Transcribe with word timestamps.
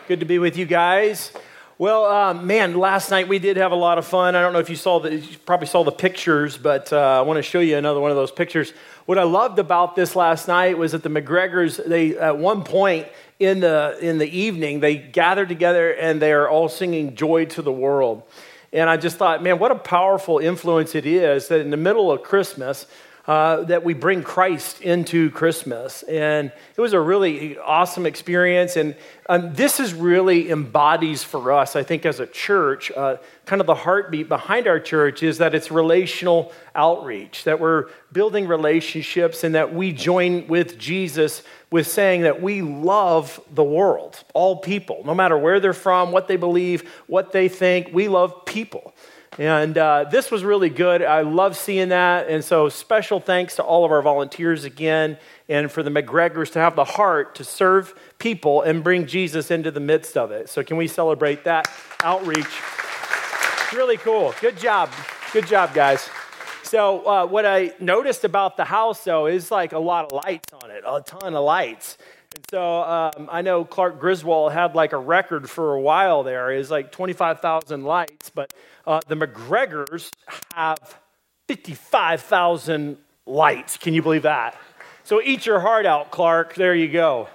Good 0.08 0.22
to 0.22 0.26
be 0.26 0.40
with 0.40 0.56
you 0.56 0.66
guys. 0.66 1.34
Well, 1.78 2.06
um, 2.06 2.48
man, 2.48 2.78
last 2.78 3.12
night 3.12 3.28
we 3.28 3.40
did 3.40 3.58
have 3.58 3.74
a 3.74 3.76
lot 3.76 3.98
of 3.98 4.08
fun. 4.08 4.38
I 4.38 4.42
don't 4.42 4.54
know 4.54 4.60
if 4.60 4.70
you 4.70 4.78
saw 4.78 5.02
the, 5.02 5.18
you 5.18 5.38
probably 5.46 5.68
saw 5.68 5.84
the 5.84 5.92
pictures, 5.92 6.58
but 6.58 6.94
uh, 6.94 7.20
I 7.20 7.22
want 7.24 7.40
to 7.40 7.44
show 7.44 7.60
you 7.60 7.76
another 7.76 8.00
one 8.00 8.12
of 8.12 8.16
those 8.16 8.32
pictures. 8.32 8.72
What 9.06 9.18
I 9.18 9.24
loved 9.24 9.60
about 9.60 9.98
this 9.98 10.16
last 10.16 10.48
night 10.48 10.78
was 10.78 10.94
that 10.94 11.04
the 11.04 11.10
McGregors, 11.10 11.86
they 11.86 12.18
at 12.18 12.38
one 12.38 12.64
point 12.64 13.10
in 13.38 13.60
the 13.60 13.98
in 14.00 14.18
the 14.18 14.30
evening, 14.30 14.80
they 14.80 14.96
gathered 14.96 15.50
together 15.50 15.92
and 15.92 16.22
they 16.22 16.32
are 16.32 16.48
all 16.48 16.70
singing 16.70 17.16
"Joy 17.16 17.44
to 17.48 17.62
the 17.62 17.74
World." 17.74 18.24
And 18.74 18.90
I 18.90 18.98
just 18.98 19.18
thought, 19.18 19.42
man, 19.42 19.60
what 19.60 19.72
a 19.72 19.76
powerful 19.76 20.40
influence 20.40 20.94
it 20.96 21.06
is 21.06 21.48
that 21.48 21.62
in 21.62 21.70
the 21.70 21.78
middle 21.78 22.12
of 22.12 22.22
Christmas, 22.22 22.86
uh, 23.28 23.64
that 23.66 23.84
we 23.84 23.94
bring 23.94 24.24
Christ 24.24 24.82
into 24.82 25.30
Christmas. 25.32 26.02
And 26.04 26.50
it 26.76 26.82
was 26.82 26.94
a 26.94 27.00
really 27.00 27.58
awesome 27.58 28.06
experience. 28.06 28.78
And 28.78 28.96
um, 29.28 29.54
this 29.54 29.82
is 29.82 29.94
really 29.94 30.50
embodies 30.50 31.26
for 31.26 31.52
us, 31.52 31.76
I 31.76 31.84
think, 31.84 32.06
as 32.06 32.22
a 32.22 32.26
church, 32.26 32.90
uh, 32.96 33.18
kind 33.46 33.60
of 33.60 33.68
the 33.68 33.76
heartbeat 33.76 34.30
behind 34.30 34.66
our 34.66 34.80
church 34.80 35.24
is 35.24 35.40
that 35.40 35.54
it's 35.54 35.70
relational 35.70 36.54
outreach, 36.74 37.44
that 37.44 37.60
we're 37.60 37.88
building 38.14 38.48
relationships 38.48 39.44
and 39.44 39.56
that 39.56 39.74
we 39.74 39.92
join 39.92 40.48
with 40.48 40.78
Jesus 40.78 41.44
with 41.70 41.88
saying 41.88 42.22
that 42.22 42.42
we 42.42 42.62
love 42.62 43.42
the 43.52 43.64
world, 43.64 44.24
all 44.34 44.56
people, 44.58 45.02
no 45.04 45.14
matter 45.14 45.38
where 45.38 45.60
they're 45.60 45.74
from, 45.74 46.14
what 46.14 46.30
they 46.30 46.38
believe, 46.38 46.90
what 47.08 47.34
they 47.34 47.50
think. 47.50 47.90
We 47.92 48.08
love 48.08 48.46
people. 48.46 48.94
And 49.38 49.78
uh, 49.78 50.06
this 50.06 50.32
was 50.32 50.44
really 50.44 50.70
good. 50.70 51.02
I 51.02 51.22
love 51.22 51.56
seeing 51.56 51.90
that. 51.90 52.28
And 52.28 52.44
so, 52.44 52.70
special 52.70 53.20
thanks 53.20 53.56
to 53.58 53.64
all 53.64 53.86
of 53.86 53.92
our 53.92 54.02
volunteers 54.02 54.64
again, 54.64 55.18
and 55.48 55.72
for 55.72 55.84
the 55.84 55.92
McGregors 55.92 56.52
to 56.54 56.60
have 56.60 56.76
the 56.76 56.84
heart 56.84 57.36
to 57.36 57.44
serve 57.44 57.94
people 58.18 58.64
and 58.64 58.84
bring 58.84 59.06
Jesus 59.06 59.52
into 59.52 59.70
the 59.70 59.80
midst 59.80 60.18
of 60.18 60.32
it. 60.32 60.50
So, 60.50 60.64
can 60.64 60.78
we 60.78 60.88
celebrate 60.88 61.44
that 61.44 61.70
outreach? 62.04 62.48
It's 62.48 63.74
really 63.74 63.98
cool. 63.98 64.34
Good 64.42 64.58
job. 64.58 64.90
Good 65.34 65.46
job, 65.46 65.74
guys. 65.74 66.10
So, 66.64 67.08
uh, 67.08 67.26
what 67.28 67.46
I 67.46 67.74
noticed 67.80 68.24
about 68.24 68.58
the 68.58 68.66
house, 68.66 69.04
though, 69.04 69.28
is 69.28 69.52
like 69.52 69.72
a 69.74 69.80
lot 69.80 70.06
of 70.06 70.24
lights 70.26 70.52
on 70.54 70.72
it, 70.72 70.84
a 70.86 71.02
ton 71.02 71.36
of 71.36 71.44
lights. 71.44 71.98
And 72.36 72.46
so 72.50 72.82
um, 72.84 73.30
I 73.32 73.42
know 73.42 73.66
Clark 73.66 74.00
Griswold 74.00 74.52
had 74.52 74.76
like 74.76 74.94
a 74.94 74.98
record 74.98 75.50
for 75.50 75.74
a 75.74 75.82
while 75.82 76.24
there. 76.24 76.52
Is 76.52 76.70
like 76.70 76.92
25,000 76.92 77.84
lights, 77.84 78.30
but 78.30 78.54
uh, 78.86 79.02
the 79.08 79.16
McGregors 79.16 80.12
have 80.54 81.00
55,000 81.48 82.98
lights. 83.26 83.78
Can 83.78 83.94
you 83.94 84.02
believe 84.02 84.24
that? 84.24 84.58
So 85.04 85.22
eat 85.22 85.46
your 85.46 85.60
heart 85.60 85.86
out, 85.86 86.12
Clark. 86.12 86.56
There 86.56 86.76
you 86.76 86.90
go. 86.90 87.30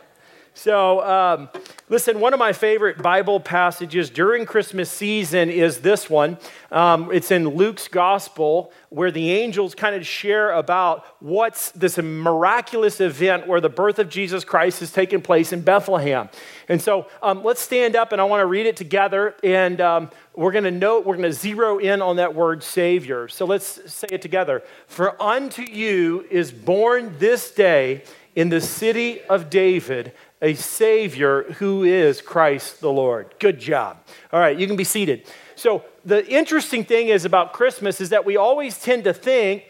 So, 0.55 1.01
um, 1.01 1.49
listen, 1.89 2.21
one 2.21 2.35
of 2.35 2.39
my 2.39 2.53
favorite 2.53 3.01
Bible 3.01 3.41
passages 3.41 4.11
during 4.11 4.45
Christmas 4.45 4.91
season 4.91 5.49
is 5.49 5.81
this 5.81 6.11
one. 6.11 6.37
Um, 6.71 7.11
it's 7.11 7.31
in 7.31 7.49
Luke's 7.49 7.89
gospel, 7.89 8.71
where 8.91 9.11
the 9.11 9.33
angels 9.33 9.75
kind 9.75 9.97
of 9.97 10.07
share 10.07 10.53
about 10.53 11.07
what's 11.21 11.71
this 11.71 11.97
miraculous 11.97 13.01
event 13.01 13.47
where 13.47 13.63
the 13.63 13.71
birth 13.71 13.99
of 13.99 14.11
Jesus 14.11 14.45
Christ 14.45 14.81
has 14.81 14.93
taken 14.93 15.23
place 15.23 15.55
in 15.55 15.63
Bethlehem. 15.63 16.29
And 16.69 16.83
so, 16.83 17.07
um, 17.23 17.43
let's 17.43 17.63
stand 17.63 17.97
up 17.97 18.13
and 18.13 18.21
I 18.21 18.25
want 18.25 18.43
to 18.43 18.47
read 18.47 18.67
it 18.67 18.77
together. 18.77 19.35
And 19.43 19.81
um, 19.81 20.11
we're 20.37 20.53
going 20.53 20.65
to 20.65 20.71
note, 20.71 21.07
we're 21.07 21.17
going 21.17 21.31
to 21.31 21.33
zero 21.33 21.79
in 21.79 22.03
on 22.03 22.17
that 22.17 22.35
word 22.35 22.63
Savior. 22.63 23.27
So, 23.29 23.47
let's 23.47 23.91
say 23.91 24.09
it 24.11 24.21
together. 24.21 24.63
For 24.87 25.21
unto 25.21 25.63
you 25.63 26.27
is 26.31 26.53
born 26.53 27.17
this 27.19 27.51
day 27.51 28.05
in 28.35 28.49
the 28.49 28.61
city 28.61 29.21
of 29.23 29.51
David 29.51 30.13
a 30.43 30.55
Savior 30.55 31.45
who 31.55 31.85
is 31.85 32.21
Christ 32.21 32.81
the 32.81 32.93
Lord. 32.93 33.35
Good 33.39 33.61
job. 33.61 33.99
All 34.33 34.41
right, 34.41 34.59
you 34.59 34.67
can 34.67 34.77
be 34.77 34.85
seated. 34.85 35.27
So, 35.55 35.85
the 36.05 36.27
interesting 36.27 36.85
thing 36.85 37.09
is 37.09 37.25
about 37.25 37.53
Christmas 37.53 38.01
is 38.01 38.11
that 38.11 38.27
we 38.27 38.37
always 38.37 38.77
tend 38.79 39.05
to 39.05 39.15
think 39.15 39.65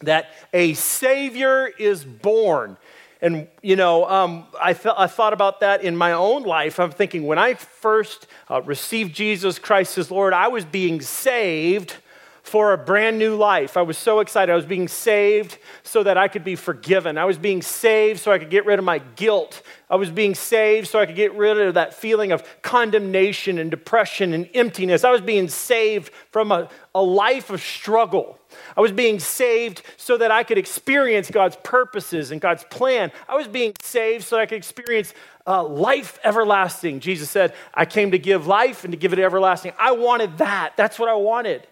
that 0.00 0.30
a 0.54 0.72
Savior 0.72 1.66
is 1.66 2.04
born. 2.04 2.78
And, 3.20 3.48
you 3.62 3.76
know, 3.76 4.08
um, 4.08 4.46
I, 4.60 4.72
th- 4.72 4.94
I, 4.96 5.08
thought 5.08 5.32
about 5.32 5.60
that 5.60 5.82
in 5.82 5.96
my 5.96 6.12
own 6.12 6.44
life. 6.44 6.78
I'm 6.78 6.92
thinking 6.92 7.26
when 7.26 7.36
I 7.36 7.54
first 7.54 8.28
uh, 8.48 8.62
received 8.62 9.14
Jesus 9.14 9.58
Christ 9.58 9.98
as 9.98 10.10
Lord, 10.10 10.32
I 10.32 10.48
was 10.48 10.64
being 10.64 11.00
saved 11.00 11.96
for 12.48 12.72
a 12.72 12.78
brand 12.78 13.18
new 13.18 13.36
life. 13.36 13.76
I 13.76 13.82
was 13.82 13.98
so 13.98 14.20
excited. 14.20 14.50
I 14.50 14.56
was 14.56 14.66
being 14.66 14.88
saved 14.88 15.58
so 15.82 16.02
that 16.02 16.16
I 16.16 16.28
could 16.28 16.44
be 16.44 16.56
forgiven. 16.56 17.18
I 17.18 17.26
was 17.26 17.38
being 17.38 17.62
saved 17.62 18.20
so 18.20 18.32
I 18.32 18.38
could 18.38 18.50
get 18.50 18.66
rid 18.66 18.78
of 18.78 18.84
my 18.84 18.98
guilt. 18.98 19.62
I 19.90 19.96
was 19.96 20.10
being 20.10 20.34
saved 20.34 20.88
so 20.88 20.98
I 20.98 21.06
could 21.06 21.14
get 21.14 21.34
rid 21.34 21.58
of 21.58 21.74
that 21.74 21.94
feeling 21.94 22.32
of 22.32 22.42
condemnation 22.62 23.58
and 23.58 23.70
depression 23.70 24.32
and 24.32 24.48
emptiness. 24.54 25.04
I 25.04 25.10
was 25.10 25.20
being 25.20 25.48
saved 25.48 26.12
from 26.30 26.50
a, 26.50 26.68
a 26.94 27.02
life 27.02 27.50
of 27.50 27.60
struggle. 27.60 28.38
I 28.76 28.80
was 28.80 28.92
being 28.92 29.20
saved 29.20 29.82
so 29.96 30.16
that 30.16 30.30
I 30.30 30.42
could 30.42 30.58
experience 30.58 31.30
God's 31.30 31.56
purposes 31.62 32.30
and 32.30 32.40
God's 32.40 32.64
plan. 32.64 33.12
I 33.28 33.36
was 33.36 33.46
being 33.46 33.74
saved 33.82 34.24
so 34.24 34.38
I 34.38 34.46
could 34.46 34.58
experience 34.58 35.14
uh, 35.46 35.64
life 35.64 36.18
everlasting. 36.24 37.00
Jesus 37.00 37.30
said, 37.30 37.54
I 37.74 37.84
came 37.84 38.10
to 38.10 38.18
give 38.18 38.46
life 38.46 38.84
and 38.84 38.92
to 38.92 38.98
give 38.98 39.12
it 39.12 39.18
everlasting. 39.18 39.72
I 39.78 39.92
wanted 39.92 40.38
that. 40.38 40.74
That's 40.76 40.98
what 40.98 41.08
I 41.08 41.14
wanted. 41.14 41.66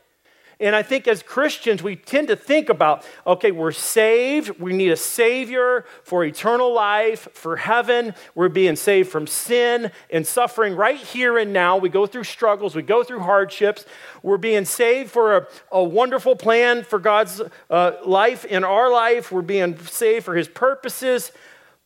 And 0.59 0.75
I 0.75 0.83
think 0.83 1.07
as 1.07 1.23
Christians, 1.23 1.83
we 1.83 1.97
tend 1.97 2.29
to 2.29 2.37
think 2.37 2.71
about 2.71 3.05
okay, 3.27 3.51
we're 3.51 3.73
saved, 3.73 4.59
we 4.59 4.73
need 4.73 4.91
a 4.91 4.97
Savior 4.97 5.85
for 6.03 6.25
eternal 6.25 6.73
life, 6.73 7.29
for 7.35 7.57
heaven. 7.57 8.15
We're 8.35 8.49
being 8.49 8.77
saved 8.77 9.11
from 9.11 9.27
sin 9.27 9.91
and 10.09 10.27
suffering 10.27 10.75
right 10.75 10.97
here 10.97 11.37
and 11.37 11.53
now. 11.53 11.77
We 11.77 11.91
go 11.91 12.07
through 12.07 12.25
struggles, 12.25 12.75
we 12.75 12.83
go 12.83 13.05
through 13.05 13.21
hardships. 13.21 13.85
We're 14.23 14.39
being 14.39 14.65
saved 14.65 15.11
for 15.11 15.37
a, 15.37 15.47
a 15.73 15.85
wonderful 15.85 16.37
plan 16.37 16.85
for 16.85 16.99
God's 16.99 17.43
uh, 17.69 17.93
life 18.07 18.47
in 18.47 18.65
our 18.65 18.91
life. 18.91 19.31
We're 19.31 19.43
being 19.43 19.79
saved 19.79 20.25
for 20.25 20.35
His 20.35 20.49
purposes. 20.49 21.33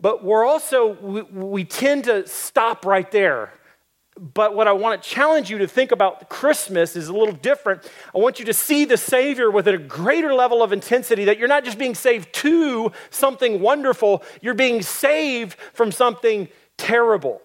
But 0.01 0.25
we're 0.25 0.47
also, 0.47 0.93
we, 0.93 1.23
we 1.23 1.65
tend 1.65 2.05
to 2.05 2.27
stop 2.27 2.87
right 2.87 3.11
there 3.11 3.53
but 4.21 4.55
what 4.55 4.69
I 4.69 4.73
want 4.73 5.03
to 5.03 5.09
challenge 5.09 5.49
you 5.49 5.57
to 5.59 5.67
think 5.67 5.93
about 5.93 6.29
Christmas 6.29 6.95
is 6.95 7.09
a 7.09 7.13
little 7.15 7.35
different. 7.35 7.91
I 8.15 8.19
want 8.19 8.39
you 8.39 8.45
to 8.45 8.53
see 8.53 8.85
the 8.85 8.99
Savior 8.99 9.51
with 9.51 9.67
a 9.67 9.79
greater 9.79 10.35
level 10.35 10.63
of 10.63 10.75
intensity 10.75 11.25
that 11.25 11.39
you're 11.39 11.49
not 11.49 11.65
just 11.65 11.79
being 11.79 11.95
saved 11.95 12.31
to 12.35 12.93
something 13.09 13.63
wonderful, 13.63 14.23
you're 14.43 14.53
being 14.53 14.83
saved 14.83 15.57
from 15.73 15.91
something 15.91 16.49
terrible. 16.77 17.41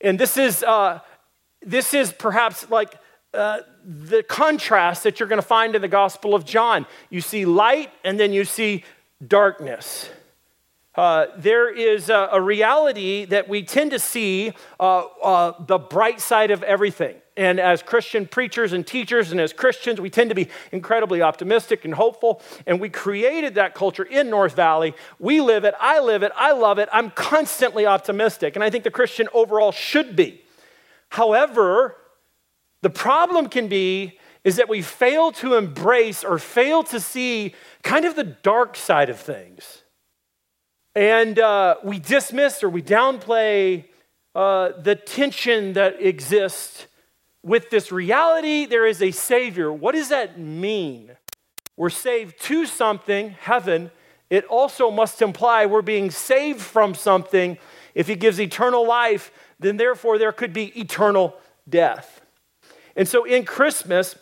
And 0.00 0.18
this 0.18 0.38
is, 0.38 0.62
uh, 0.62 1.00
this 1.60 1.92
is 1.92 2.10
perhaps 2.10 2.70
like 2.70 2.94
uh, 3.34 3.60
the 3.84 4.22
contrast 4.22 5.02
that 5.02 5.20
you're 5.20 5.28
going 5.28 5.42
to 5.42 5.46
find 5.46 5.74
in 5.74 5.82
the 5.82 5.88
Gospel 5.88 6.34
of 6.34 6.46
John. 6.46 6.86
You 7.10 7.20
see 7.20 7.44
light 7.44 7.92
and 8.02 8.18
then 8.18 8.32
you 8.32 8.46
see 8.46 8.82
darkness. 9.26 10.08
Uh, 10.96 11.26
there 11.36 11.68
is 11.68 12.08
a, 12.08 12.30
a, 12.32 12.40
reality 12.40 13.26
that 13.26 13.48
we 13.48 13.62
tend 13.62 13.90
to 13.90 13.98
see 13.98 14.52
uh, 14.80 15.04
uh, 15.22 15.52
the 15.66 15.78
bright 15.78 16.20
side 16.20 16.50
of 16.50 16.62
everything. 16.62 17.14
And 17.36 17.60
as 17.60 17.82
Christian 17.82 18.26
preachers 18.26 18.72
and 18.72 18.86
teachers, 18.86 19.30
and 19.30 19.38
as 19.38 19.52
Christians, 19.52 20.00
we 20.00 20.08
tend 20.08 20.30
to 20.30 20.34
be 20.34 20.48
incredibly 20.72 21.20
optimistic 21.20 21.84
and 21.84 21.92
hopeful. 21.92 22.40
And 22.66 22.80
we 22.80 22.88
created 22.88 23.56
that 23.56 23.74
culture 23.74 24.04
in 24.04 24.30
North 24.30 24.56
Valley. 24.56 24.94
We 25.18 25.42
live 25.42 25.64
it, 25.64 25.74
I 25.78 26.00
live 26.00 26.22
it, 26.22 26.32
I 26.34 26.52
love 26.52 26.78
it. 26.78 26.88
I'm 26.90 27.10
constantly 27.10 27.84
optimistic. 27.84 28.56
And 28.56 28.64
I 28.64 28.70
think 28.70 28.84
the 28.84 28.90
Christian 28.90 29.28
overall 29.34 29.72
should 29.72 30.16
be. 30.16 30.40
However, 31.10 31.96
the 32.80 32.90
problem 32.90 33.50
can 33.50 33.68
be 33.68 34.18
is 34.44 34.56
that 34.56 34.68
we 34.68 34.80
fail 34.80 35.30
to 35.32 35.54
embrace 35.56 36.24
or 36.24 36.38
fail 36.38 36.82
to 36.84 37.00
see 37.00 37.54
kind 37.82 38.06
of 38.06 38.16
the 38.16 38.24
dark 38.24 38.76
side 38.76 39.10
of 39.10 39.18
things. 39.18 39.82
And 40.96 41.38
uh, 41.38 41.76
we 41.84 41.98
dismiss 41.98 42.62
or 42.62 42.70
we 42.70 42.80
downplay 42.80 43.84
uh, 44.34 44.72
the 44.80 44.94
tension 44.94 45.74
that 45.74 46.00
exists 46.00 46.86
with 47.42 47.68
this 47.68 47.92
reality 47.92 48.64
there 48.64 48.86
is 48.86 49.02
a 49.02 49.10
Savior. 49.10 49.70
What 49.70 49.94
does 49.94 50.08
that 50.08 50.38
mean? 50.38 51.10
We're 51.76 51.90
saved 51.90 52.40
to 52.44 52.64
something, 52.64 53.30
heaven. 53.38 53.90
It 54.30 54.46
also 54.46 54.90
must 54.90 55.20
imply 55.20 55.66
we're 55.66 55.82
being 55.82 56.10
saved 56.10 56.62
from 56.62 56.94
something. 56.94 57.58
If 57.94 58.06
He 58.08 58.14
gives 58.14 58.40
eternal 58.40 58.88
life, 58.88 59.30
then 59.60 59.76
therefore 59.76 60.16
there 60.16 60.32
could 60.32 60.54
be 60.54 60.80
eternal 60.80 61.36
death. 61.68 62.22
And 62.96 63.06
so 63.06 63.24
in 63.24 63.44
Christmas, 63.44 64.16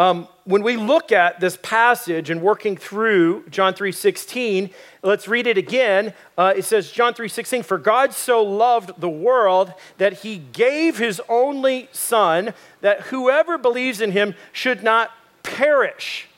Um, 0.00 0.28
when 0.44 0.62
we 0.62 0.78
look 0.78 1.12
at 1.12 1.40
this 1.40 1.58
passage 1.60 2.30
and 2.30 2.40
working 2.40 2.74
through 2.74 3.44
John 3.50 3.74
3:16, 3.74 4.70
let's 5.02 5.28
read 5.28 5.46
it 5.46 5.58
again. 5.58 6.14
Uh, 6.38 6.54
it 6.56 6.64
says, 6.64 6.90
John 6.90 7.12
3:16, 7.12 7.62
"For 7.62 7.76
God 7.76 8.14
so 8.14 8.42
loved 8.42 8.98
the 8.98 9.10
world 9.10 9.74
that 9.98 10.20
He 10.20 10.38
gave 10.38 10.96
His 10.96 11.20
only 11.28 11.90
Son, 11.92 12.54
that 12.80 13.08
whoever 13.08 13.58
believes 13.58 14.00
in 14.00 14.12
Him 14.12 14.34
should 14.52 14.82
not 14.82 15.10
perish." 15.42 16.28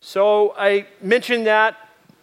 So 0.00 0.54
I 0.56 0.86
mentioned 1.00 1.48
that 1.48 1.76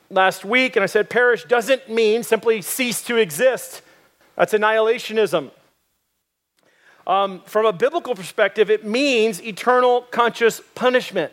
last 0.10 0.46
week, 0.46 0.78
and 0.78 0.84
I 0.84 0.88
said 0.88 1.10
perish 1.10 1.44
doesn't 1.44 1.90
mean 1.90 2.24
simply 2.24 2.62
cease 2.62 3.02
to 3.02 3.18
exist. 3.18 3.82
That's 4.38 4.54
annihilationism. 4.54 5.52
Um, 7.07 7.42
from 7.45 7.65
a 7.65 7.71
biblical 7.71 8.15
perspective, 8.15 8.69
it 8.69 8.86
means 8.86 9.42
eternal 9.42 10.01
conscious 10.01 10.62
punishment. 10.75 11.31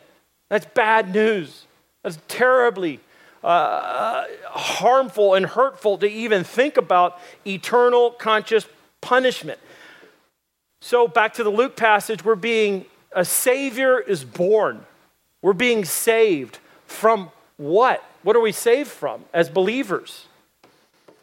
That's 0.48 0.66
bad 0.66 1.12
news. 1.12 1.66
That's 2.04 2.18
terribly 2.28 3.00
uh, 3.42 4.24
harmful 4.46 5.34
and 5.34 5.44
hurtful 5.44 5.98
to 5.98 6.06
even 6.06 6.44
think 6.44 6.76
about 6.76 7.18
eternal 7.44 8.12
conscious 8.12 8.66
punishment. 9.00 9.58
So, 10.80 11.08
back 11.08 11.34
to 11.34 11.44
the 11.44 11.50
Luke 11.50 11.76
passage, 11.76 12.24
we're 12.24 12.36
being, 12.36 12.86
a 13.12 13.24
Savior 13.24 13.98
is 13.98 14.22
born. 14.22 14.86
We're 15.42 15.54
being 15.54 15.84
saved 15.84 16.58
from 16.86 17.32
what? 17.56 18.04
What 18.22 18.36
are 18.36 18.40
we 18.40 18.52
saved 18.52 18.90
from 18.90 19.24
as 19.32 19.50
believers? 19.50 20.26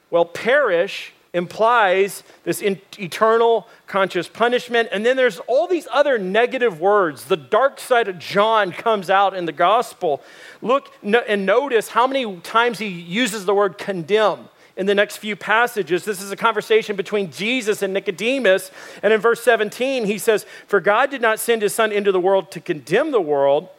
Well, 0.10 0.26
perish 0.26 1.14
implies 1.34 2.24
this 2.44 2.62
in, 2.62 2.80
eternal 3.00 3.68
conscious 3.88 4.28
punishment. 4.28 4.90
And 4.92 5.06
then 5.06 5.16
there's 5.16 5.40
all 5.40 5.68
these 5.68 5.88
other 5.94 6.18
negative 6.18 6.80
words. 6.80 7.26
The 7.26 7.38
dark 7.38 7.80
side 7.80 8.08
of 8.08 8.20
John 8.20 8.72
comes 8.72 9.10
out 9.10 9.36
in 9.36 9.46
the 9.46 9.52
gospel. 9.52 10.22
Look 10.62 10.92
no, 11.02 11.20
and 11.20 11.46
notice 11.46 11.90
how 11.90 12.06
many 12.06 12.40
times 12.42 12.80
he 12.80 12.88
uses 12.88 13.46
the 13.46 13.56
word 13.56 13.78
condemn 13.78 14.50
in 14.76 14.86
the 14.86 14.96
next 14.96 15.18
few 15.18 15.36
passages. 15.36 16.06
This 16.06 16.22
is 16.22 16.32
a 16.32 16.36
conversation 16.36 16.96
between 16.96 17.32
Jesus 17.32 17.82
and 17.82 17.94
Nicodemus. 17.94 18.72
And 19.04 19.14
in 19.14 19.22
verse 19.22 19.42
17, 19.42 20.06
he 20.06 20.18
says, 20.18 20.46
For 20.68 20.80
God 20.80 21.12
did 21.12 21.22
not 21.22 21.40
send 21.40 21.62
his 21.62 21.74
son 21.74 21.92
into 21.92 22.12
the 22.12 22.20
world 22.20 22.52
to 22.52 22.60
condemn 22.60 23.12
the 23.12 23.22
world, 23.22 23.70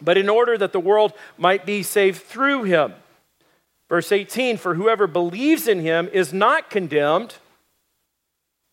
but 0.00 0.16
in 0.16 0.28
order 0.28 0.56
that 0.56 0.72
the 0.72 0.80
world 0.80 1.12
might 1.36 1.66
be 1.66 1.82
saved 1.82 2.22
through 2.22 2.64
him. 2.64 2.94
Verse 3.88 4.12
18 4.12 4.56
For 4.56 4.74
whoever 4.74 5.06
believes 5.06 5.66
in 5.66 5.80
him 5.80 6.08
is 6.12 6.32
not 6.32 6.70
condemned, 6.70 7.36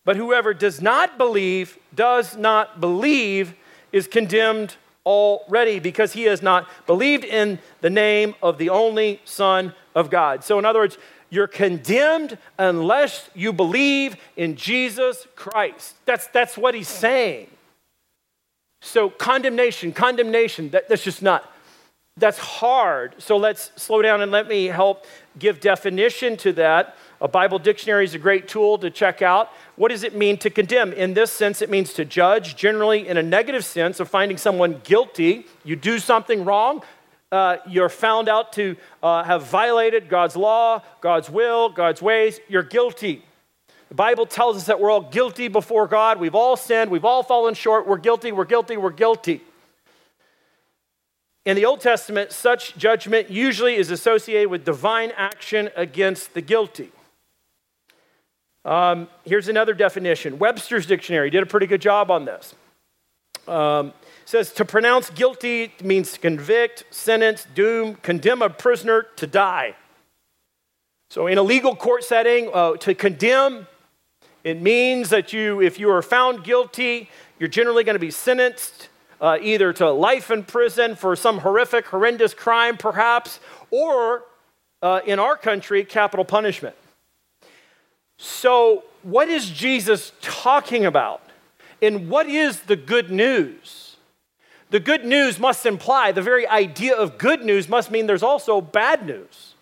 but 0.04 0.18
whoever 0.18 0.54
does 0.54 0.82
not 0.82 1.18
believe, 1.18 1.78
does 1.94 2.38
not 2.38 2.80
believe, 2.80 3.56
is 3.92 4.08
condemned 4.08 4.76
already 5.06 5.80
because 5.80 6.14
he 6.14 6.24
has 6.24 6.42
not 6.42 6.68
believed 6.86 7.24
in 7.24 7.60
the 7.82 7.90
name 7.90 8.36
of 8.42 8.58
the 8.58 8.70
only 8.70 9.22
Son 9.24 9.74
of 9.94 10.10
God. 10.10 10.44
So, 10.44 10.60
in 10.60 10.66
other 10.66 10.80
words, 10.80 10.98
you're 11.30 11.48
condemned 11.48 12.38
unless 12.58 13.30
you 13.34 13.52
believe 13.52 14.16
in 14.36 14.56
Jesus 14.56 15.28
Christ. 15.36 15.96
That's, 16.06 16.28
that's 16.28 16.58
what 16.58 16.76
he's 16.76 16.88
saying. 16.88 17.48
So, 18.82 19.10
condemnation, 19.10 19.92
condemnation, 19.92 20.70
that, 20.70 20.88
that's 20.88 21.04
just 21.04 21.22
not 21.22 21.52
that's 22.18 22.38
hard. 22.38 23.14
So 23.18 23.36
let's 23.36 23.72
slow 23.76 24.02
down 24.02 24.22
and 24.22 24.32
let 24.32 24.48
me 24.48 24.68
help 24.68 25.06
give 25.38 25.60
definition 25.60 26.38
to 26.38 26.54
that. 26.54 26.96
A 27.20 27.28
Bible 27.28 27.60
dictionary 27.60 28.06
is 28.06 28.14
a 28.14 28.20
great 28.20 28.48
tool 28.48 28.78
to 28.78 28.90
check 28.90 29.22
out. 29.22 29.50
What 29.76 29.90
does 29.90 30.04
it 30.04 30.16
mean 30.16 30.38
to 30.38 30.50
condemn? 30.50 30.94
In 30.94 31.14
this 31.14 31.30
sense, 31.30 31.62
it 31.62 31.70
means 31.70 31.92
to 31.96 32.06
judge, 32.06 32.56
generally 32.56 33.06
in 33.06 33.18
a 33.18 33.24
negative 33.24 33.66
sense 33.66 34.00
of 34.00 34.10
finding 34.10 34.38
someone 34.38 34.80
guilty. 34.86 35.46
You 35.66 35.76
do 35.76 36.00
something 36.00 36.46
wrong, 36.46 36.84
uh, 37.34 37.58
you're 37.68 37.90
found 37.90 38.30
out 38.30 38.54
to 38.54 38.78
uh, 39.04 39.24
have 39.24 39.48
violated 39.48 40.08
God's 40.08 40.38
law, 40.38 40.84
God's 41.02 41.30
will, 41.30 41.68
God's 41.68 42.02
ways. 42.02 42.40
You're 42.48 42.64
guilty. 42.64 43.26
The 43.90 43.96
Bible 43.96 44.26
tells 44.26 44.56
us 44.56 44.68
that 44.68 44.80
we're 44.80 44.90
all 44.90 45.02
guilty 45.02 45.50
before 45.50 45.86
God. 45.86 46.22
We've 46.22 46.36
all 46.36 46.56
sinned. 46.56 46.92
We've 46.92 47.04
all 47.04 47.24
fallen 47.24 47.56
short. 47.56 47.88
We're 47.88 47.98
guilty. 47.98 48.32
We're 48.32 48.46
guilty. 48.46 48.78
We're 48.78 48.92
guilty. 48.92 49.42
In 51.46 51.56
the 51.56 51.66
Old 51.66 51.80
Testament, 51.80 52.32
such 52.32 52.76
judgment 52.76 53.30
usually 53.30 53.76
is 53.76 53.92
associated 53.92 54.50
with 54.50 54.66
divine 54.66 55.12
action 55.16 55.70
against 55.76 56.34
the 56.34 56.42
guilty. 56.42 56.92
Um, 58.66 59.08
here's 59.26 59.48
another 59.48 59.76
definition 59.76 60.40
Webster's 60.40 60.88
dictionary 60.88 61.30
did 61.30 61.44
a 61.44 61.46
pretty 61.46 61.68
good 61.68 61.82
job 61.82 62.10
on 62.10 62.26
this. 62.26 62.56
Um, 63.48 63.94
says 64.26 64.52
to 64.54 64.66
pronounce 64.66 65.12
guilty 65.12 65.72
means 65.84 66.14
to 66.14 66.20
convict, 66.20 66.84
sentence, 66.90 67.46
doom, 67.54 67.96
condemn 68.02 68.42
a 68.42 68.50
prisoner 68.50 69.04
to 69.18 69.28
die. 69.28 69.76
So, 71.12 71.28
in 71.28 71.38
a 71.38 71.44
legal 71.44 71.76
court 71.76 72.04
setting, 72.04 72.50
uh, 72.52 72.74
to 72.78 72.96
condemn, 72.96 73.68
it 74.44 74.60
means 74.60 75.10
that 75.10 75.32
you, 75.32 75.62
if 75.62 75.80
you 75.80 75.92
are 75.92 76.02
found 76.02 76.44
guilty, 76.44 77.08
you're 77.38 77.50
generally 77.50 77.84
going 77.84 77.94
to 77.96 78.00
be 78.00 78.10
sentenced 78.10 78.90
uh, 79.26 79.40
either 79.42 79.74
to 79.74 79.90
life 79.90 80.30
in 80.30 80.44
prison 80.44 80.96
for 80.96 81.16
some 81.16 81.40
horrific, 81.40 81.88
horrendous 81.88 82.36
crime, 82.36 82.78
perhaps, 82.78 83.40
or 83.72 84.24
uh, 84.84 85.02
in 85.04 85.18
our 85.18 85.36
country, 85.36 85.84
capital 85.84 86.24
punishment. 86.24 86.76
So, 88.20 88.84
what 89.02 89.28
is 89.28 89.50
Jesus 89.50 90.12
talking 90.22 90.86
about? 90.86 91.24
And 91.82 92.08
what 92.08 92.28
is 92.28 92.60
the 92.62 92.76
good 92.76 93.10
news? 93.10 93.96
The 94.70 94.80
good 94.80 95.04
news 95.04 95.40
must 95.40 95.66
imply, 95.66 96.12
the 96.12 96.22
very 96.22 96.48
idea 96.48 96.96
of 96.96 97.18
good 97.18 97.44
news 97.44 97.68
must 97.68 97.90
mean 97.90 98.06
there's 98.06 98.22
also 98.22 98.62
bad 98.62 99.08
news. 99.08 99.56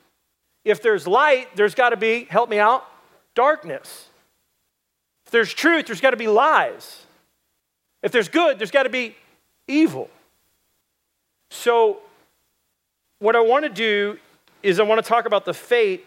If 0.65 0.81
there's 0.81 1.07
light, 1.07 1.55
there's 1.55 1.73
got 1.73 1.91
to 1.91 1.97
be, 1.97 2.25
help 2.25 2.49
me 2.49 2.59
out, 2.59 2.85
darkness. 3.33 4.09
If 5.25 5.31
there's 5.31 5.53
truth, 5.53 5.85
there's 5.85 6.01
got 6.01 6.11
to 6.11 6.17
be 6.17 6.27
lies. 6.27 7.05
If 8.01 8.11
there's 8.11 8.27
good, 8.27 8.59
there's 8.59 8.71
got 8.71 8.83
to 8.83 8.89
be 8.89 9.15
evil. 9.67 10.09
So, 11.51 11.99
what 13.19 13.35
I 13.35 13.41
want 13.41 13.63
to 13.63 13.69
do 13.69 14.17
is 14.61 14.79
I 14.79 14.83
want 14.83 15.03
to 15.03 15.07
talk 15.07 15.25
about 15.25 15.45
the 15.45 15.53
fate 15.53 16.05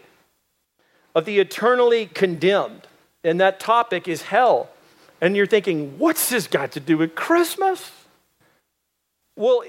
of 1.14 1.24
the 1.24 1.38
eternally 1.38 2.06
condemned. 2.06 2.86
And 3.24 3.40
that 3.40 3.58
topic 3.58 4.06
is 4.06 4.22
hell. 4.22 4.68
And 5.20 5.34
you're 5.34 5.46
thinking, 5.46 5.98
what's 5.98 6.28
this 6.28 6.46
got 6.46 6.72
to 6.72 6.80
do 6.80 6.98
with 6.98 7.14
Christmas? 7.14 7.90
Well, 9.34 9.62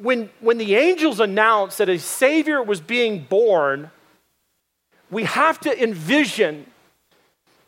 when, 0.00 0.30
when 0.40 0.58
the 0.58 0.74
angels 0.74 1.20
announced 1.20 1.78
that 1.78 1.88
a 1.88 1.98
Savior 1.98 2.62
was 2.62 2.80
being 2.80 3.24
born, 3.24 3.90
we 5.10 5.24
have 5.24 5.60
to 5.60 5.82
envision 5.82 6.66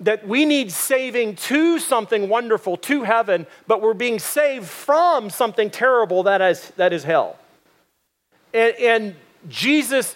that 0.01 0.27
we 0.27 0.45
need 0.45 0.71
saving 0.71 1.35
to 1.37 1.79
something 1.79 2.29
wonderful, 2.29 2.77
to 2.77 3.03
heaven, 3.03 3.47
but 3.67 3.83
we're 3.83 3.95
being 3.95 4.19
saved 4.19 4.67
from 4.67 5.29
something 5.29 5.71
terrible 5.71 6.23
that 6.23 6.41
is, 6.41 6.71
that 6.77 6.93
is 6.93 7.05
hell. 7.05 7.37
And, 8.55 8.75
and 8.77 9.15
Jesus 9.49 10.15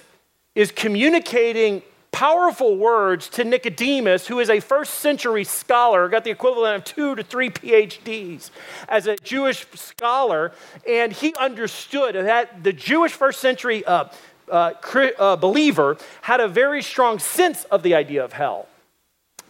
is 0.55 0.71
communicating 0.71 1.83
powerful 2.13 2.77
words 2.77 3.29
to 3.31 3.43
Nicodemus, 3.43 4.27
who 4.27 4.39
is 4.39 4.51
a 4.51 4.61
first 4.61 4.95
century 4.95 5.45
scholar, 5.45 6.09
got 6.09 6.25
the 6.25 6.31
equivalent 6.31 6.77
of 6.77 6.85
two 6.85 7.15
to 7.17 7.23
three 7.25 7.51
PhDs 7.51 8.51
as 8.89 9.07
a 9.07 9.17
Jewish 9.17 9.67
scholar, 9.75 10.53
and 10.87 11.13
he 11.13 11.35
understood 11.35 12.15
that 12.15 12.63
the 12.63 12.73
Jewish 12.73 13.13
first 13.13 13.41
century 13.41 13.85
uh, 13.87 14.05
uh, 14.51 14.75
uh, 15.19 15.37
believer 15.37 15.97
had 16.21 16.41
a 16.41 16.49
very 16.49 16.83
strong 16.83 17.19
sense 17.19 17.65
of 17.65 17.83
the 17.83 17.95
idea 17.95 18.23
of 18.23 18.35
hell. 18.35 18.69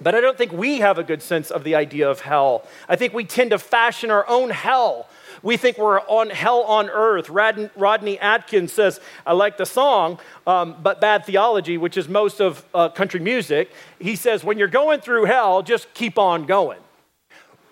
But 0.02 0.14
I 0.14 0.20
don't 0.20 0.36
think 0.36 0.52
we 0.52 0.78
have 0.78 0.98
a 0.98 1.04
good 1.04 1.22
sense 1.22 1.50
of 1.50 1.64
the 1.64 1.74
idea 1.74 2.10
of 2.10 2.20
hell. 2.20 2.66
I 2.88 2.96
think 2.96 3.12
we 3.12 3.24
tend 3.24 3.50
to 3.50 3.58
fashion 3.58 4.10
our 4.10 4.28
own 4.28 4.50
hell. 4.50 5.08
We 5.42 5.56
think 5.56 5.78
we're 5.78 6.00
on 6.00 6.30
hell 6.30 6.62
on 6.62 6.88
earth. 6.88 7.28
Rodney 7.30 8.18
Atkins 8.18 8.72
says, 8.72 9.00
I 9.26 9.32
like 9.32 9.56
the 9.56 9.66
song, 9.66 10.18
um, 10.46 10.76
but 10.82 11.00
bad 11.00 11.24
theology, 11.24 11.78
which 11.78 11.96
is 11.96 12.08
most 12.08 12.40
of 12.40 12.64
uh, 12.74 12.88
country 12.88 13.20
music. 13.20 13.72
He 13.98 14.16
says, 14.16 14.44
when 14.44 14.58
you're 14.58 14.68
going 14.68 15.00
through 15.00 15.24
hell, 15.24 15.62
just 15.62 15.92
keep 15.94 16.18
on 16.18 16.46
going. 16.46 16.78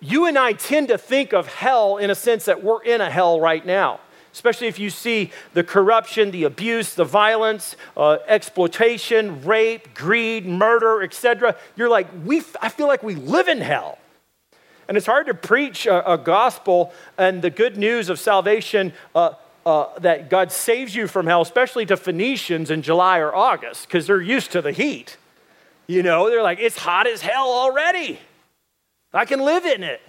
You 0.01 0.27
and 0.27 0.39
I 0.39 0.53
tend 0.55 0.89
to 0.89 0.99
think 0.99 1.33
of 1.33 1.47
hell 1.47 1.99
in 1.99 2.11
a 2.11 2.15
sense 2.15 2.47
that 2.47 2.65
we're 2.65 2.83
in 2.83 3.01
a 3.01 3.11
hell 3.11 3.41
right 3.41 3.65
now 3.65 4.01
especially 4.33 4.69
if 4.69 4.79
you 4.79 4.91
see 4.91 5.31
the 5.55 5.65
corruption, 5.65 6.31
the 6.31 6.45
abuse, 6.45 6.95
the 6.95 7.05
violence, 7.05 7.77
uh, 7.97 8.19
exploitation, 8.27 9.45
rape, 9.45 9.95
greed, 9.95 10.47
murder, 10.47 11.03
etc. 11.03 11.57
You're 11.77 11.89
like, 11.89 12.07
we, 12.25 12.43
I 12.61 12.69
feel 12.69 12.87
like 12.87 13.03
we 13.03 13.15
live 13.15 13.49
in 13.49 13.61
hell. 13.61 13.99
And 14.89 14.97
it's 14.97 15.07
hard 15.07 15.27
to 15.27 15.35
preach 15.35 15.87
a, 15.87 16.15
a 16.15 16.19
gospel 16.19 16.93
and 17.17 17.43
the 17.43 17.51
good 17.51 17.77
news 17.77 18.09
of 18.09 18.19
salvation 18.19 18.93
uh, 19.15 19.35
uh, 19.65 19.99
that 20.01 20.31
God 20.31 20.51
saves 20.51 20.95
you 20.95 21.07
from 21.07 21.27
hell, 21.27 21.43
especially 21.43 21.87
to 21.87 21.97
Phoenicians 21.97 22.71
in 22.71 22.83
July 22.83 23.19
or 23.19 23.35
August, 23.35 23.87
because 23.87 24.07
they're 24.07 24.21
used 24.21 24.51
to 24.53 24.63
the 24.63 24.73
heat. 24.73 25.17
You 25.87 26.03
know, 26.03 26.31
they're 26.31 26.43
like, 26.43 26.61
it's 26.61 26.79
hot 26.79 27.07
as 27.07 27.21
hell 27.21 27.51
already. 27.51 28.19
I 29.13 29.25
can 29.25 29.41
live 29.41 29.67
in 29.67 29.83
it. 29.83 30.01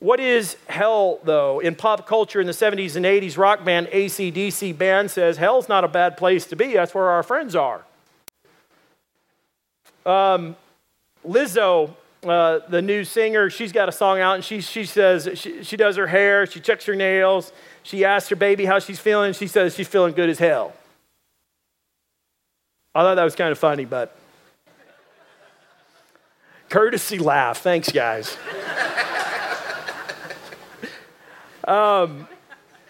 What 0.00 0.20
is 0.20 0.56
hell, 0.68 1.18
though? 1.24 1.58
In 1.58 1.74
pop 1.74 2.06
culture 2.06 2.40
in 2.40 2.46
the 2.46 2.52
70s 2.52 2.94
and 2.94 3.04
80s, 3.04 3.36
rock 3.36 3.64
band 3.64 3.88
AC/DC 3.90 4.76
band 4.78 5.10
says 5.10 5.36
hell's 5.36 5.68
not 5.68 5.82
a 5.82 5.88
bad 5.88 6.16
place 6.16 6.46
to 6.46 6.56
be. 6.56 6.72
That's 6.72 6.94
where 6.94 7.08
our 7.08 7.24
friends 7.24 7.56
are. 7.56 7.84
Um, 10.06 10.56
Lizzo, 11.26 11.94
uh, 12.24 12.60
the 12.68 12.80
new 12.80 13.02
singer, 13.02 13.50
she's 13.50 13.72
got 13.72 13.88
a 13.88 13.92
song 13.92 14.20
out 14.20 14.36
and 14.36 14.44
she, 14.44 14.60
she 14.60 14.84
says 14.84 15.28
she, 15.34 15.64
she 15.64 15.76
does 15.76 15.96
her 15.96 16.06
hair, 16.06 16.46
she 16.46 16.60
checks 16.60 16.86
her 16.86 16.94
nails, 16.94 17.52
she 17.82 18.04
asks 18.04 18.28
her 18.30 18.36
baby 18.36 18.64
how 18.64 18.78
she's 18.78 18.98
feeling. 19.00 19.32
She 19.32 19.46
says 19.46 19.74
she's 19.74 19.88
feeling 19.88 20.14
good 20.14 20.30
as 20.30 20.38
hell. 20.38 20.74
I 22.94 23.02
thought 23.02 23.16
that 23.16 23.24
was 23.24 23.34
kind 23.34 23.50
of 23.50 23.58
funny, 23.58 23.84
but 23.84 24.16
courtesy 26.68 27.18
laugh. 27.18 27.58
Thanks, 27.58 27.90
guys. 27.90 28.36
Um, 31.68 32.28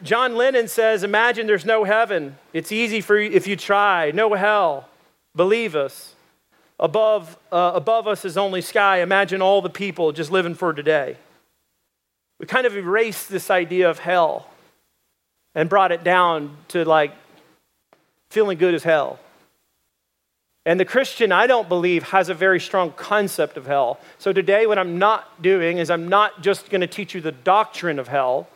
John 0.02 0.36
Lennon 0.36 0.68
says, 0.68 1.02
Imagine 1.02 1.46
there's 1.46 1.64
no 1.64 1.84
heaven. 1.84 2.36
It's 2.52 2.72
easy 2.72 3.00
for 3.00 3.18
you 3.18 3.30
if 3.30 3.46
you 3.46 3.56
try. 3.56 4.12
No 4.12 4.34
hell. 4.34 4.88
Believe 5.34 5.74
us. 5.76 6.14
Above, 6.80 7.36
uh, 7.50 7.72
above 7.74 8.06
us 8.06 8.24
is 8.24 8.36
only 8.36 8.62
sky. 8.62 9.02
Imagine 9.02 9.42
all 9.42 9.60
the 9.60 9.70
people 9.70 10.12
just 10.12 10.30
living 10.30 10.54
for 10.54 10.72
today. 10.72 11.16
We 12.38 12.46
kind 12.46 12.66
of 12.66 12.76
erased 12.76 13.28
this 13.28 13.50
idea 13.50 13.90
of 13.90 13.98
hell 13.98 14.46
and 15.56 15.68
brought 15.68 15.90
it 15.90 16.04
down 16.04 16.56
to 16.68 16.84
like 16.84 17.12
feeling 18.30 18.58
good 18.58 18.74
as 18.74 18.84
hell. 18.84 19.18
And 20.64 20.78
the 20.78 20.84
Christian, 20.84 21.32
I 21.32 21.46
don't 21.46 21.68
believe, 21.68 22.04
has 22.04 22.28
a 22.28 22.34
very 22.34 22.60
strong 22.60 22.92
concept 22.92 23.56
of 23.56 23.66
hell. 23.66 23.98
So 24.18 24.32
today, 24.32 24.66
what 24.66 24.78
I'm 24.78 24.98
not 24.98 25.42
doing 25.42 25.78
is 25.78 25.90
I'm 25.90 26.08
not 26.08 26.42
just 26.42 26.68
going 26.70 26.82
to 26.82 26.86
teach 26.86 27.14
you 27.14 27.20
the 27.20 27.32
doctrine 27.32 27.98
of 27.98 28.06
hell. 28.06 28.48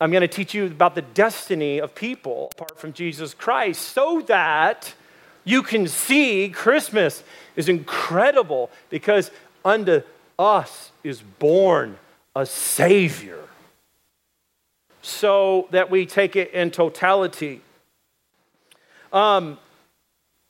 I'm 0.00 0.10
going 0.10 0.22
to 0.22 0.28
teach 0.28 0.54
you 0.54 0.66
about 0.66 0.94
the 0.94 1.02
destiny 1.02 1.78
of 1.78 1.94
people 1.94 2.48
apart 2.52 2.78
from 2.78 2.94
Jesus 2.94 3.34
Christ 3.34 3.82
so 3.82 4.22
that 4.22 4.94
you 5.44 5.62
can 5.62 5.86
see 5.86 6.48
Christmas 6.48 7.22
is 7.54 7.68
incredible 7.68 8.70
because 8.88 9.30
unto 9.62 10.02
us 10.38 10.90
is 11.04 11.20
born 11.20 11.98
a 12.34 12.46
Savior. 12.46 13.38
So 15.02 15.68
that 15.70 15.90
we 15.90 16.06
take 16.06 16.34
it 16.34 16.52
in 16.52 16.70
totality. 16.70 17.60
Um, 19.12 19.58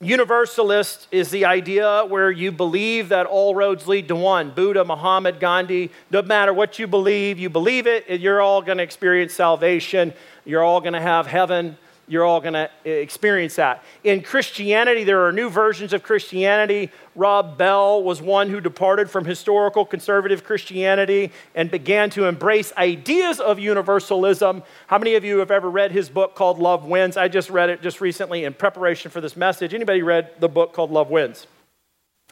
Universalist 0.01 1.07
is 1.11 1.29
the 1.29 1.45
idea 1.45 2.03
where 2.07 2.31
you 2.31 2.51
believe 2.51 3.09
that 3.09 3.27
all 3.27 3.53
roads 3.53 3.87
lead 3.87 4.07
to 4.07 4.15
one. 4.15 4.49
Buddha, 4.49 4.83
Muhammad, 4.83 5.39
Gandhi, 5.39 5.91
no 6.09 6.23
matter 6.23 6.51
what 6.51 6.79
you 6.79 6.87
believe, 6.87 7.37
you 7.37 7.51
believe 7.51 7.85
it, 7.85 8.09
you're 8.19 8.41
all 8.41 8.63
going 8.63 8.79
to 8.79 8.83
experience 8.83 9.31
salvation. 9.31 10.11
You're 10.43 10.63
all 10.63 10.81
going 10.81 10.93
to 10.93 11.01
have 11.01 11.27
heaven 11.27 11.77
you're 12.11 12.25
all 12.25 12.41
going 12.41 12.53
to 12.53 12.69
experience 12.83 13.55
that. 13.55 13.81
In 14.03 14.21
Christianity, 14.21 15.05
there 15.05 15.25
are 15.25 15.31
new 15.31 15.49
versions 15.49 15.93
of 15.93 16.03
Christianity. 16.03 16.91
Rob 17.15 17.57
Bell 17.57 18.03
was 18.03 18.21
one 18.21 18.49
who 18.49 18.59
departed 18.59 19.09
from 19.09 19.23
historical 19.23 19.85
conservative 19.85 20.43
Christianity 20.43 21.31
and 21.55 21.71
began 21.71 22.09
to 22.09 22.25
embrace 22.25 22.73
ideas 22.75 23.39
of 23.39 23.59
universalism. 23.59 24.61
How 24.87 24.97
many 24.97 25.15
of 25.15 25.23
you 25.23 25.37
have 25.37 25.51
ever 25.51 25.69
read 25.69 25.93
his 25.93 26.09
book 26.09 26.35
called 26.35 26.59
Love 26.59 26.83
Wins? 26.83 27.15
I 27.15 27.29
just 27.29 27.49
read 27.49 27.69
it 27.69 27.81
just 27.81 28.01
recently 28.01 28.43
in 28.43 28.55
preparation 28.55 29.09
for 29.09 29.21
this 29.21 29.37
message. 29.37 29.73
Anybody 29.73 30.01
read 30.01 30.31
the 30.41 30.49
book 30.49 30.73
called 30.73 30.91
Love 30.91 31.09
Wins? 31.09 31.47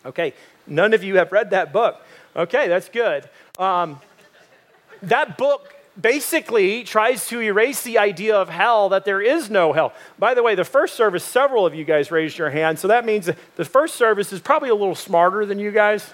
Okay, 0.05 0.33
none 0.67 0.93
of 0.93 1.05
you 1.05 1.15
have 1.15 1.31
read 1.31 1.51
that 1.51 1.71
book. 1.71 2.01
Okay, 2.35 2.67
that's 2.67 2.89
good. 2.89 3.29
Um, 3.57 4.01
that 5.03 5.37
book 5.37 5.73
basically 5.99 6.83
tries 6.83 7.27
to 7.27 7.41
erase 7.41 7.83
the 7.83 7.97
idea 7.97 8.35
of 8.35 8.49
hell, 8.49 8.89
that 8.89 9.05
there 9.05 9.21
is 9.21 9.49
no 9.49 9.73
hell. 9.73 9.93
By 10.17 10.33
the 10.33 10.43
way, 10.43 10.55
the 10.55 10.63
first 10.63 10.95
service, 10.95 11.23
several 11.23 11.65
of 11.65 11.75
you 11.75 11.83
guys 11.83 12.11
raised 12.11 12.37
your 12.37 12.49
hand, 12.49 12.79
so 12.79 12.87
that 12.87 13.05
means 13.05 13.29
the 13.55 13.65
first 13.65 13.95
service 13.95 14.31
is 14.31 14.39
probably 14.39 14.69
a 14.69 14.75
little 14.75 14.95
smarter 14.95 15.45
than 15.45 15.59
you 15.59 15.71
guys. 15.71 16.13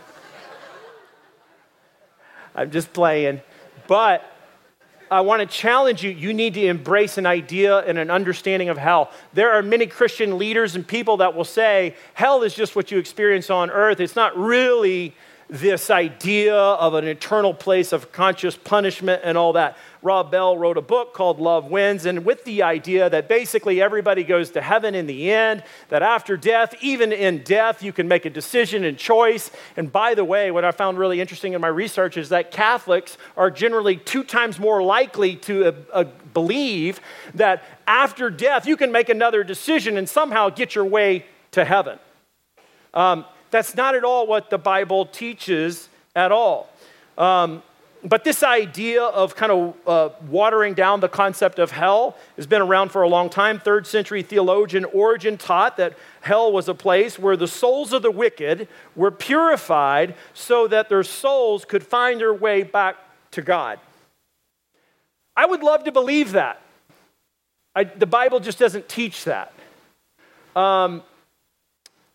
I'm 2.55 2.71
just 2.71 2.93
playing. 2.93 3.41
But 3.87 4.23
I 5.11 5.21
want 5.21 5.41
to 5.41 5.45
challenge 5.45 6.03
you. 6.03 6.09
You 6.09 6.33
need 6.33 6.55
to 6.55 6.65
embrace 6.65 7.17
an 7.17 7.25
idea 7.25 7.79
and 7.79 7.97
an 7.97 8.09
understanding 8.09 8.69
of 8.69 8.77
hell. 8.77 9.11
There 9.33 9.51
are 9.51 9.61
many 9.61 9.85
Christian 9.85 10.37
leaders 10.37 10.75
and 10.75 10.87
people 10.87 11.17
that 11.17 11.35
will 11.35 11.43
say 11.43 11.95
hell 12.15 12.41
is 12.41 12.55
just 12.55 12.75
what 12.75 12.89
you 12.89 12.97
experience 12.97 13.49
on 13.49 13.69
earth. 13.69 13.99
It's 13.99 14.15
not 14.15 14.35
really 14.37 15.13
this 15.49 15.89
idea 15.91 16.55
of 16.55 16.95
an 16.95 17.07
eternal 17.07 17.53
place 17.53 17.93
of 17.93 18.11
conscious 18.11 18.55
punishment 18.55 19.21
and 19.23 19.37
all 19.37 19.53
that. 19.53 19.77
Rob 20.01 20.31
Bell 20.31 20.57
wrote 20.57 20.77
a 20.77 20.81
book 20.81 21.13
called 21.13 21.39
Love 21.39 21.65
Wins, 21.65 22.05
and 22.05 22.25
with 22.25 22.43
the 22.45 22.61
idea 22.63 23.09
that 23.09 23.27
basically 23.27 23.81
everybody 23.81 24.23
goes 24.23 24.51
to 24.51 24.61
heaven 24.61 24.93
in 24.93 25.07
the 25.07 25.31
end, 25.31 25.63
that 25.89 26.03
after 26.03 26.37
death, 26.37 26.75
even 26.81 27.11
in 27.11 27.43
death, 27.43 27.81
you 27.81 27.91
can 27.91 28.07
make 28.07 28.25
a 28.25 28.29
decision 28.29 28.83
and 28.83 28.97
choice. 28.97 29.49
And 29.77 29.91
by 29.91 30.13
the 30.13 30.23
way, 30.23 30.51
what 30.51 30.63
I 30.63 30.71
found 30.71 30.99
really 30.99 31.21
interesting 31.21 31.53
in 31.53 31.61
my 31.61 31.67
research 31.67 32.17
is 32.17 32.29
that 32.29 32.51
Catholics 32.51 33.17
are 33.35 33.49
generally 33.49 33.97
two 33.97 34.23
times 34.23 34.59
more 34.59 34.83
likely 34.83 35.35
to 35.37 35.65
uh, 35.65 35.71
uh, 35.91 36.03
believe 36.33 36.99
that 37.33 37.63
after 37.87 38.29
death, 38.29 38.67
you 38.67 38.77
can 38.77 38.91
make 38.91 39.09
another 39.09 39.43
decision 39.43 39.97
and 39.97 40.07
somehow 40.07 40.49
get 40.49 40.75
your 40.75 40.85
way 40.85 41.25
to 41.51 41.65
heaven. 41.65 41.97
Um, 42.93 43.25
that's 43.55 43.73
not 43.73 43.95
at 43.95 44.03
all 44.03 44.27
what 44.27 44.49
the 44.49 44.57
Bible 44.57 45.05
teaches 45.05 45.87
at 46.13 46.29
all. 46.29 46.69
Um, 47.17 47.63
but 48.03 48.25
this 48.25 48.43
idea 48.43 49.01
of 49.01 49.37
kind 49.37 49.51
of 49.51 49.75
uh, 49.87 50.09
watering 50.29 50.73
down 50.73 50.99
the 50.99 51.07
concept 51.07 51.57
of 51.57 51.71
hell 51.71 52.17
has 52.35 52.45
been 52.45 52.61
around 52.61 52.89
for 52.89 53.01
a 53.01 53.07
long 53.07 53.29
time. 53.29 53.59
Third 53.59 53.87
century 53.87 54.23
theologian 54.23 54.83
Origen 54.83 55.37
taught 55.37 55.77
that 55.77 55.97
hell 56.19 56.51
was 56.51 56.67
a 56.67 56.73
place 56.73 57.17
where 57.17 57.37
the 57.37 57.47
souls 57.47 57.93
of 57.93 58.01
the 58.01 58.11
wicked 58.11 58.67
were 58.93 59.09
purified 59.09 60.15
so 60.33 60.67
that 60.67 60.89
their 60.89 61.03
souls 61.03 61.63
could 61.63 61.81
find 61.81 62.19
their 62.19 62.33
way 62.33 62.61
back 62.61 62.97
to 63.31 63.41
God. 63.41 63.79
I 65.37 65.45
would 65.45 65.63
love 65.63 65.85
to 65.85 65.93
believe 65.93 66.33
that. 66.33 66.61
I, 67.73 67.85
the 67.85 68.05
Bible 68.05 68.41
just 68.41 68.59
doesn't 68.59 68.89
teach 68.89 69.23
that. 69.23 69.53
Um, 70.57 71.03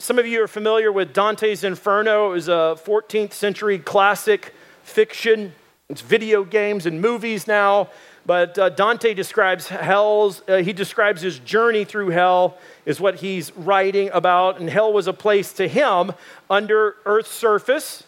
some 0.01 0.19
of 0.19 0.27
you 0.27 0.43
are 0.43 0.49
familiar 0.49 0.91
with 0.91 1.13
Dante's 1.13 1.63
Inferno. 1.63 2.31
It 2.31 2.33
was 2.33 2.49
a 2.49 2.79
14th 2.87 3.35
century 3.35 3.79
classic 3.79 4.55
fiction. 4.83 5.53
It's 5.91 6.01
video 6.01 6.43
games 6.43 6.87
and 6.87 7.03
movies 7.03 7.47
now. 7.47 7.91
But 8.25 8.59
uh, 8.59 8.71
Dante 8.71 9.13
describes 9.13 9.69
hell's, 9.69 10.43
uh, 10.49 10.63
he 10.63 10.73
describes 10.73 11.21
his 11.21 11.39
journey 11.41 11.85
through 11.85 12.11
hell, 12.11 12.57
is 12.87 12.99
what 12.99 13.17
he's 13.17 13.55
writing 13.57 14.09
about. 14.15 14.59
And 14.59 14.71
hell 14.71 14.91
was 14.91 15.07
a 15.07 15.13
place 15.13 15.53
to 15.55 15.69
him 15.69 16.13
under 16.49 16.97
Earth's 17.05 17.33
surface 17.33 18.05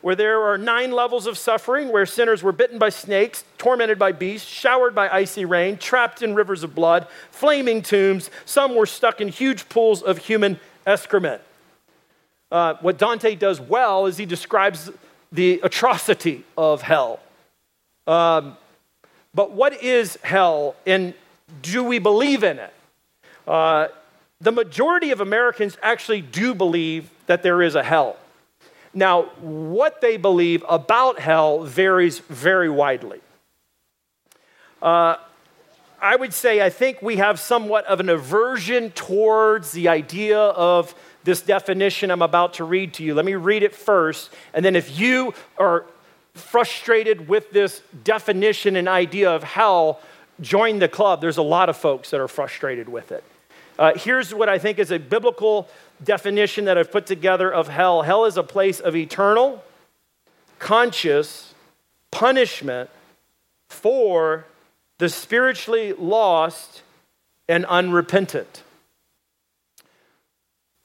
where 0.00 0.14
there 0.14 0.42
are 0.42 0.58
nine 0.58 0.92
levels 0.92 1.26
of 1.26 1.36
suffering, 1.38 1.90
where 1.90 2.04
sinners 2.04 2.42
were 2.42 2.52
bitten 2.52 2.78
by 2.78 2.90
snakes, 2.90 3.44
tormented 3.56 3.98
by 3.98 4.12
beasts, 4.12 4.46
showered 4.46 4.94
by 4.94 5.08
icy 5.08 5.46
rain, 5.46 5.78
trapped 5.78 6.22
in 6.22 6.34
rivers 6.34 6.62
of 6.62 6.74
blood, 6.74 7.06
flaming 7.30 7.80
tombs. 7.80 8.30
Some 8.44 8.74
were 8.74 8.84
stuck 8.84 9.22
in 9.22 9.28
huge 9.28 9.66
pools 9.70 10.02
of 10.02 10.18
human 10.18 10.60
excrement. 10.86 11.42
Uh, 12.50 12.74
what 12.80 12.98
Dante 12.98 13.34
does 13.34 13.60
well 13.60 14.06
is 14.06 14.16
he 14.16 14.26
describes 14.26 14.90
the 15.32 15.60
atrocity 15.62 16.44
of 16.56 16.82
hell. 16.82 17.20
Um, 18.06 18.56
but 19.34 19.50
what 19.52 19.82
is 19.82 20.16
hell, 20.22 20.76
and 20.86 21.14
do 21.62 21.82
we 21.82 21.98
believe 21.98 22.44
in 22.44 22.58
it? 22.58 22.72
Uh, 23.46 23.88
the 24.40 24.52
majority 24.52 25.10
of 25.10 25.20
Americans 25.20 25.76
actually 25.82 26.20
do 26.20 26.54
believe 26.54 27.10
that 27.26 27.42
there 27.42 27.62
is 27.62 27.74
a 27.74 27.82
hell. 27.82 28.16
Now, 28.92 29.22
what 29.40 30.00
they 30.00 30.16
believe 30.16 30.64
about 30.68 31.18
hell 31.18 31.64
varies 31.64 32.20
very 32.20 32.68
widely. 32.68 33.20
Uh, 34.80 35.16
I 36.04 36.16
would 36.16 36.34
say 36.34 36.60
I 36.60 36.68
think 36.68 37.00
we 37.00 37.16
have 37.16 37.40
somewhat 37.40 37.86
of 37.86 37.98
an 37.98 38.10
aversion 38.10 38.90
towards 38.90 39.72
the 39.72 39.88
idea 39.88 40.38
of 40.38 40.94
this 41.24 41.40
definition 41.40 42.10
I'm 42.10 42.20
about 42.20 42.54
to 42.54 42.64
read 42.64 42.92
to 42.94 43.02
you. 43.02 43.14
Let 43.14 43.24
me 43.24 43.36
read 43.36 43.62
it 43.62 43.74
first, 43.74 44.30
and 44.52 44.62
then 44.62 44.76
if 44.76 45.00
you 45.00 45.32
are 45.56 45.86
frustrated 46.34 47.26
with 47.26 47.50
this 47.52 47.80
definition 48.04 48.76
and 48.76 48.86
idea 48.86 49.30
of 49.30 49.44
hell, 49.44 49.98
join 50.42 50.78
the 50.78 50.88
club. 50.88 51.22
There's 51.22 51.38
a 51.38 51.42
lot 51.42 51.70
of 51.70 51.76
folks 51.78 52.10
that 52.10 52.20
are 52.20 52.28
frustrated 52.28 52.86
with 52.86 53.10
it. 53.10 53.24
Uh, 53.78 53.92
here's 53.96 54.34
what 54.34 54.50
I 54.50 54.58
think 54.58 54.78
is 54.78 54.90
a 54.90 54.98
biblical 54.98 55.68
definition 56.02 56.66
that 56.66 56.76
I've 56.76 56.92
put 56.92 57.06
together 57.06 57.50
of 57.50 57.68
hell 57.68 58.02
hell 58.02 58.26
is 58.26 58.36
a 58.36 58.42
place 58.42 58.78
of 58.78 58.94
eternal, 58.94 59.64
conscious 60.58 61.54
punishment 62.10 62.90
for 63.70 64.44
the 65.04 65.10
spiritually 65.10 65.92
lost 65.92 66.80
and 67.46 67.66
unrepentant. 67.66 68.62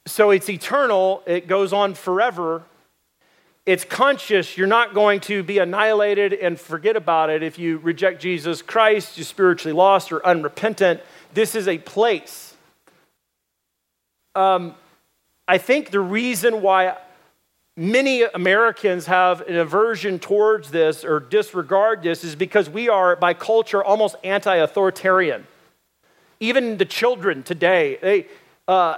So 0.07 0.31
it's 0.31 0.49
eternal, 0.49 1.23
it 1.25 1.47
goes 1.47 1.71
on 1.71 1.93
forever. 1.93 2.63
it's 3.65 3.85
conscious. 3.85 4.57
You're 4.57 4.67
not 4.67 4.93
going 4.93 5.21
to 5.21 5.41
be 5.41 5.59
annihilated 5.59 6.33
and 6.33 6.59
forget 6.59 6.97
about 6.97 7.29
it 7.29 7.43
if 7.43 7.57
you 7.57 7.77
reject 7.77 8.21
Jesus 8.21 8.61
Christ, 8.61 9.17
you're 9.17 9.23
spiritually 9.23 9.71
lost 9.71 10.11
or 10.11 10.25
unrepentant. 10.25 10.99
This 11.33 11.55
is 11.55 11.69
a 11.69 11.77
place. 11.77 12.53
Um, 14.35 14.75
I 15.47 15.59
think 15.59 15.91
the 15.91 16.01
reason 16.01 16.61
why 16.61 16.97
many 17.79 18.23
Americans 18.23 19.05
have 19.05 19.39
an 19.47 19.55
aversion 19.55 20.19
towards 20.19 20.69
this 20.69 21.05
or 21.05 21.21
disregard 21.21 22.03
this 22.03 22.25
is 22.25 22.35
because 22.35 22.69
we 22.69 22.89
are, 22.89 23.15
by 23.15 23.33
culture, 23.33 23.81
almost 23.81 24.17
anti 24.23 24.57
authoritarian. 24.57 25.47
Even 26.41 26.77
the 26.77 26.85
children 26.85 27.41
today, 27.41 27.97
they, 28.01 28.27
uh, 28.67 28.97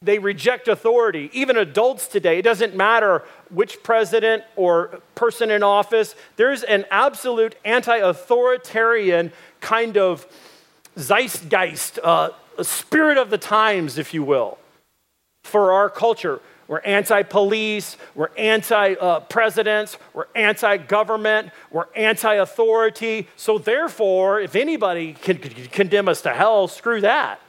they 0.00 0.18
reject 0.18 0.68
authority. 0.68 1.28
Even 1.34 1.58
adults 1.58 2.08
today, 2.08 2.38
it 2.38 2.42
doesn't 2.42 2.74
matter 2.74 3.22
which 3.50 3.82
president 3.82 4.42
or 4.56 5.00
person 5.14 5.50
in 5.50 5.62
office, 5.62 6.14
there's 6.36 6.62
an 6.62 6.86
absolute 6.90 7.54
anti 7.64 7.98
authoritarian 7.98 9.32
kind 9.60 9.98
of 9.98 10.26
zeitgeist, 10.96 11.98
uh, 12.02 12.30
spirit 12.62 13.18
of 13.18 13.28
the 13.28 13.38
times, 13.38 13.98
if 13.98 14.14
you 14.14 14.22
will, 14.22 14.56
for 15.42 15.72
our 15.72 15.90
culture. 15.90 16.40
We're 16.66 16.80
anti 16.80 17.22
police, 17.22 17.96
we're 18.14 18.30
anti 18.36 18.94
presidents, 19.28 19.98
we're 20.12 20.26
anti 20.34 20.78
government, 20.78 21.50
we're 21.70 21.88
anti 21.94 22.34
authority. 22.34 23.28
So, 23.36 23.58
therefore, 23.58 24.40
if 24.40 24.56
anybody 24.56 25.12
can 25.12 25.38
condemn 25.38 26.08
us 26.08 26.22
to 26.22 26.30
hell, 26.30 26.68
screw 26.68 27.00
that. 27.02 27.40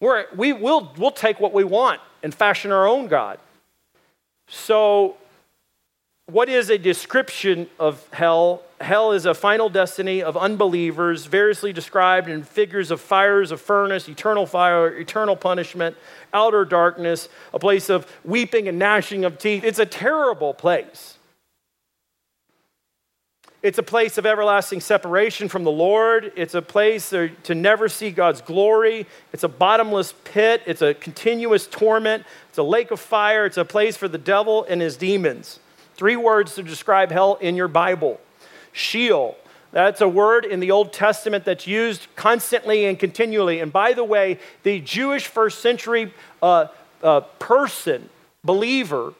We're, 0.00 0.26
we 0.34 0.52
will 0.52 0.92
we'll 0.96 1.10
take 1.10 1.40
what 1.40 1.52
we 1.52 1.64
want 1.64 2.00
and 2.22 2.34
fashion 2.34 2.72
our 2.72 2.86
own 2.86 3.08
God. 3.08 3.38
So, 4.48 5.16
what 6.26 6.48
is 6.48 6.70
a 6.70 6.78
description 6.78 7.68
of 7.78 8.06
hell? 8.12 8.62
Hell 8.80 9.12
is 9.12 9.26
a 9.26 9.34
final 9.34 9.68
destiny 9.68 10.22
of 10.22 10.36
unbelievers, 10.36 11.26
variously 11.26 11.72
described 11.72 12.28
in 12.28 12.42
figures 12.42 12.90
of 12.90 13.00
fires 13.00 13.52
of 13.52 13.60
furnace, 13.60 14.08
eternal 14.08 14.46
fire, 14.46 14.88
eternal 14.96 15.36
punishment, 15.36 15.96
outer 16.32 16.64
darkness, 16.64 17.28
a 17.52 17.58
place 17.58 17.88
of 17.88 18.06
weeping 18.24 18.68
and 18.68 18.78
gnashing 18.78 19.24
of 19.24 19.38
teeth. 19.38 19.64
It's 19.64 19.78
a 19.78 19.86
terrible 19.86 20.54
place. 20.54 21.16
It's 23.62 23.76
a 23.76 23.82
place 23.82 24.16
of 24.16 24.24
everlasting 24.24 24.80
separation 24.80 25.50
from 25.50 25.64
the 25.64 25.70
Lord. 25.70 26.32
It's 26.34 26.54
a 26.54 26.62
place 26.62 27.10
to 27.10 27.54
never 27.54 27.90
see 27.90 28.10
God's 28.10 28.40
glory. 28.40 29.06
It's 29.34 29.44
a 29.44 29.48
bottomless 29.48 30.14
pit. 30.24 30.62
It's 30.64 30.80
a 30.80 30.94
continuous 30.94 31.66
torment. 31.66 32.24
It's 32.48 32.56
a 32.56 32.62
lake 32.62 32.90
of 32.90 32.98
fire. 33.00 33.44
It's 33.44 33.58
a 33.58 33.64
place 33.66 33.98
for 33.98 34.08
the 34.08 34.16
devil 34.16 34.64
and 34.66 34.80
his 34.80 34.96
demons. 34.96 35.60
Three 35.94 36.16
words 36.16 36.54
to 36.54 36.62
describe 36.62 37.10
hell 37.10 37.34
in 37.42 37.54
your 37.54 37.68
Bible 37.68 38.18
Sheol. 38.72 39.36
That's 39.72 40.00
a 40.00 40.08
word 40.08 40.44
in 40.44 40.60
the 40.60 40.72
Old 40.72 40.92
Testament 40.92 41.44
that's 41.44 41.66
used 41.66 42.08
constantly 42.16 42.86
and 42.86 42.98
continually. 42.98 43.60
And 43.60 43.72
by 43.72 43.92
the 43.92 44.04
way, 44.04 44.38
the 44.64 44.80
Jewish 44.80 45.26
first 45.26 45.60
century 45.60 46.12
uh, 46.42 46.66
uh, 47.02 47.20
person, 47.38 48.08
believer, 48.42 49.14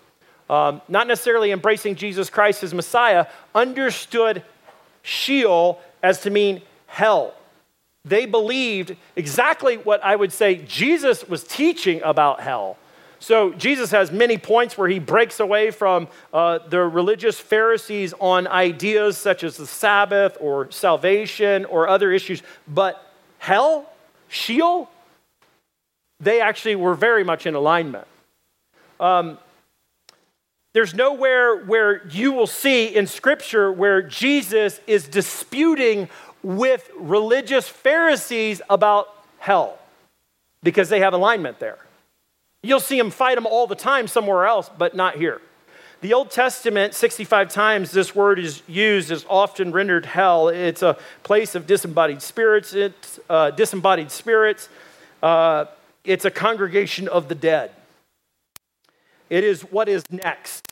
um, 0.49 0.83
not 0.89 1.07
necessarily 1.07 1.53
embracing 1.53 1.95
Jesus 1.95 2.29
Christ 2.29 2.65
as 2.65 2.75
Messiah, 2.75 3.27
understood 3.55 4.43
Sheol 5.03 5.81
as 6.03 6.23
to 6.23 6.31
mean 6.31 6.63
hell. 6.87 7.35
They 8.05 8.27
believed 8.27 8.97
exactly 9.15 9.77
what 9.77 10.03
I 10.03 10.17
would 10.17 10.33
say 10.33 10.57
Jesus 10.57 11.29
was 11.29 11.45
teaching 11.45 12.03
about 12.03 12.41
hell. 12.41 12.77
So 13.21 13.53
Jesus 13.53 13.91
has 13.91 14.11
many 14.11 14.39
points 14.39 14.79
where 14.79 14.89
he 14.89 14.99
breaks 14.99 15.41
away 15.41 15.71
from 15.71 16.09
uh, 16.33 16.61
the 16.69 16.81
religious 16.81 17.39
Pharisees 17.39 18.15
on 18.19 18.47
ideas 18.47 19.19
such 19.19 19.45
as 19.45 19.59
the 19.59 19.67
Sabbath 19.67 20.39
or 20.41 20.71
salvation 20.71 21.67
or 21.67 21.87
other 21.87 22.11
issues. 22.13 22.43
But 22.67 23.01
hell, 23.39 23.93
Sheol, 24.29 24.91
they 26.19 26.41
actually 26.41 26.77
were 26.77 26.95
very 26.95 27.23
much 27.23 27.45
in 27.45 27.55
alignment. 27.55 28.07
Um, 28.99 29.39
there's 30.73 30.95
nowhere 30.95 31.57
where 31.65 32.07
you 32.09 32.33
will 32.33 32.47
see 32.47 32.87
in 32.87 33.07
Scripture 33.07 33.71
where 33.71 34.01
Jesus 34.01 34.81
is 34.87 35.07
disputing 35.07 36.09
with 36.43 36.91
religious 36.97 37.69
Pharisees 37.69 38.63
about 38.71 39.15
hell 39.41 39.79
because 40.63 40.89
they 40.89 41.01
have 41.01 41.13
alignment 41.13 41.59
there. 41.59 41.79
You'll 42.63 42.81
see 42.81 42.99
him 42.99 43.11
fight 43.11 43.37
them 43.37 43.47
all 43.47 43.67
the 43.67 43.75
time 43.75 44.07
somewhere 44.07 44.47
else, 44.47 44.71
but 44.77 44.95
not 44.95 45.17
here. 45.17 45.41
The 46.03 46.15
Old 46.15 46.31
Testament, 46.31 46.95
65 46.95 47.51
times 47.51 47.91
this 47.91 48.15
word 48.15 48.39
is 48.39 48.63
used, 48.67 49.11
is 49.11 49.27
often 49.29 49.71
rendered 49.71 50.07
hell. 50.07 50.49
It's 50.49 50.83
a 50.83 50.97
place 51.23 51.55
of 51.55 51.67
disembodied 51.67 52.23
spirits. 52.23 52.73
It's 52.73 53.21
uh, 53.29 53.51
disembodied 53.51 54.11
spirits. 54.11 54.69
Uh, 55.23 55.67
it's 56.05 56.25
a 56.25 56.31
congregation 56.31 57.07
of 57.09 57.29
the 57.29 57.35
dead. 57.35 57.73
It 59.29 59.45
is 59.45 59.63
what 59.63 59.89
is 59.89 60.03
next 60.11 60.67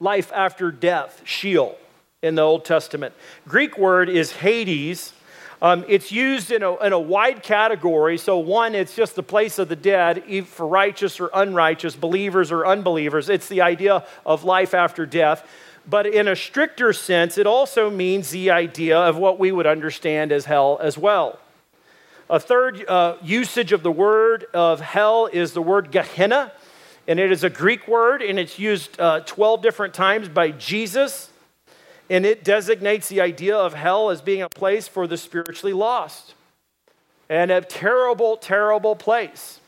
life 0.00 0.32
after 0.34 0.70
death, 0.70 1.22
Sheol, 1.24 1.78
in 2.22 2.34
the 2.34 2.42
Old 2.42 2.64
Testament. 2.64 3.14
Greek 3.46 3.78
word 3.78 4.08
is 4.08 4.32
Hades. 4.32 5.12
Um, 5.62 5.84
it's 5.88 6.12
used 6.12 6.50
in 6.50 6.62
a, 6.62 6.76
in 6.84 6.92
a 6.92 6.98
wide 6.98 7.42
category. 7.42 8.18
So, 8.18 8.38
one, 8.38 8.74
it's 8.74 8.94
just 8.94 9.14
the 9.14 9.22
place 9.22 9.58
of 9.58 9.68
the 9.68 9.76
dead, 9.76 10.24
for 10.46 10.66
righteous 10.66 11.20
or 11.20 11.30
unrighteous, 11.32 11.96
believers 11.96 12.52
or 12.52 12.66
unbelievers. 12.66 13.28
It's 13.28 13.48
the 13.48 13.62
idea 13.62 14.04
of 14.26 14.44
life 14.44 14.74
after 14.74 15.06
death. 15.06 15.46
But 15.88 16.06
in 16.06 16.28
a 16.28 16.36
stricter 16.36 16.92
sense, 16.92 17.36
it 17.36 17.46
also 17.46 17.90
means 17.90 18.30
the 18.30 18.50
idea 18.50 18.98
of 18.98 19.16
what 19.16 19.38
we 19.38 19.52
would 19.52 19.66
understand 19.66 20.32
as 20.32 20.46
hell 20.46 20.78
as 20.80 20.96
well. 20.96 21.38
A 22.30 22.40
third 22.40 22.88
uh, 22.88 23.16
usage 23.22 23.72
of 23.72 23.82
the 23.82 23.92
word 23.92 24.46
of 24.54 24.80
hell 24.80 25.28
is 25.30 25.52
the 25.52 25.60
word 25.60 25.90
Gehenna 25.92 26.52
and 27.06 27.20
it 27.20 27.30
is 27.30 27.44
a 27.44 27.50
Greek 27.50 27.86
word, 27.86 28.22
and 28.22 28.38
it's 28.38 28.58
used 28.58 28.98
uh, 28.98 29.20
12 29.20 29.62
different 29.62 29.94
times 29.94 30.28
by 30.28 30.50
Jesus. 30.50 31.30
And 32.10 32.26
it 32.26 32.44
designates 32.44 33.08
the 33.08 33.20
idea 33.20 33.56
of 33.56 33.74
hell 33.74 34.10
as 34.10 34.20
being 34.20 34.42
a 34.42 34.48
place 34.48 34.88
for 34.88 35.06
the 35.06 35.16
spiritually 35.16 35.72
lost 35.72 36.34
and 37.28 37.50
a 37.50 37.60
terrible, 37.60 38.36
terrible 38.36 38.94
place. 38.94 39.60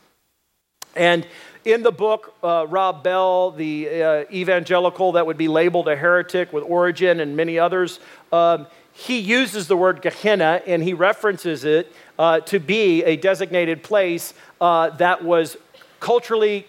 And 0.95 1.27
in 1.65 1.83
the 1.83 1.91
book, 1.91 2.33
uh, 2.43 2.65
Rob 2.69 3.03
Bell, 3.03 3.51
the 3.51 4.01
uh, 4.01 4.25
evangelical 4.31 5.13
that 5.13 5.25
would 5.25 5.37
be 5.37 5.47
labeled 5.47 5.87
a 5.87 5.95
heretic 5.95 6.53
with 6.53 6.63
Origen 6.63 7.19
and 7.19 7.35
many 7.35 7.59
others, 7.59 7.99
um, 8.31 8.67
he 8.93 9.19
uses 9.19 9.67
the 9.67 9.77
word 9.77 10.01
Gehenna 10.01 10.61
and 10.65 10.81
he 10.81 10.93
references 10.93 11.65
it 11.65 11.93
uh, 12.17 12.39
to 12.41 12.59
be 12.59 13.03
a 13.03 13.15
designated 13.15 13.83
place 13.83 14.33
uh, 14.59 14.89
that 14.91 15.23
was 15.23 15.57
culturally 15.99 16.67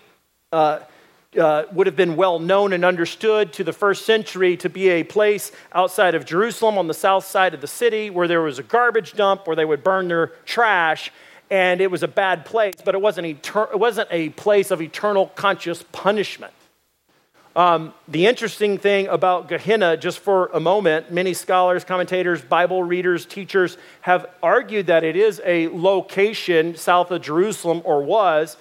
uh, 1.37 1.65
would 1.73 1.87
have 1.87 1.97
been 1.97 2.17
well 2.17 2.39
known 2.39 2.73
and 2.73 2.85
understood 2.85 3.53
to 3.53 3.65
the 3.65 3.73
first 3.73 4.07
century 4.07 4.57
to 4.57 4.71
be 4.71 4.89
a 4.89 5.03
place 5.03 5.53
outside 5.73 6.15
of 6.15 6.25
Jerusalem 6.25 6.79
on 6.79 6.87
the 6.87 6.95
south 6.95 7.27
side 7.27 7.53
of 7.53 7.61
the 7.61 7.67
city 7.67 8.09
where 8.09 8.27
there 8.27 8.41
was 8.41 8.59
a 8.59 8.63
garbage 8.63 9.13
dump 9.13 9.47
where 9.47 9.57
they 9.57 9.65
would 9.65 9.85
burn 9.85 10.09
their 10.09 10.29
trash. 10.47 11.13
And 11.51 11.81
it 11.81 11.91
was 11.91 12.03
a 12.03 12.09
bad 12.09 12.45
place, 12.45 12.75
but 12.85 12.95
it 12.95 13.01
wasn't, 13.01 13.27
etern- 13.27 13.73
it 13.73 13.79
wasn't 13.79 14.09
a 14.11 14.31
place 14.31 14.71
of 14.71 14.81
eternal 14.83 15.27
conscious 15.29 15.83
punishment. 15.93 16.53
Um, 17.57 17.93
the 18.07 18.27
interesting 18.27 18.79
thing 18.79 19.09
about 19.09 19.49
Gehenna, 19.49 19.97
just 19.97 20.21
for 20.21 20.47
a 20.55 20.61
moment, 20.61 21.11
many 21.11 21.35
scholars, 21.35 21.85
commentators, 21.85 22.41
Bible 22.41 22.85
readers, 22.85 23.27
teachers 23.27 23.79
have 24.03 24.27
argued 24.43 24.87
that 24.87 25.03
it 25.03 25.17
is 25.17 25.41
a 25.45 25.69
location 25.69 26.77
south 26.77 27.11
of 27.11 27.23
Jerusalem, 27.23 27.83
or 27.85 28.03
was, 28.03 28.57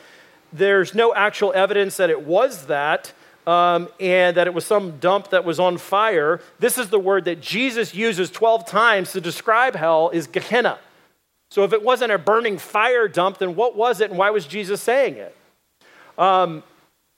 there's 0.57 0.93
no 0.93 1.13
actual 1.13 1.53
evidence 1.53 1.97
that 1.97 2.09
it 2.09 2.23
was 2.23 2.67
that. 2.67 3.13
Um, 3.45 3.87
and 3.97 4.35
that 4.35 4.45
it 4.45 4.53
was 4.53 4.65
some 4.65 4.99
dump 4.99 5.29
that 5.29 5.45
was 5.45 5.57
on 5.57 5.77
fire. 5.77 6.41
This 6.59 6.77
is 6.77 6.89
the 6.89 6.99
word 6.99 7.23
that 7.25 7.39
Jesus 7.39 7.95
uses 7.95 8.29
12 8.29 8.65
times 8.67 9.13
to 9.13 9.21
describe 9.21 9.73
hell 9.73 10.09
is 10.09 10.27
Gehenna. 10.27 10.79
So 11.49 11.63
if 11.63 11.71
it 11.71 11.81
wasn't 11.81 12.11
a 12.11 12.17
burning 12.17 12.57
fire 12.57 13.07
dump, 13.07 13.37
then 13.37 13.55
what 13.55 13.75
was 13.75 14.01
it 14.01 14.09
and 14.09 14.19
why 14.19 14.31
was 14.31 14.45
Jesus 14.45 14.81
saying 14.81 15.15
it? 15.15 15.35
Um, 16.17 16.61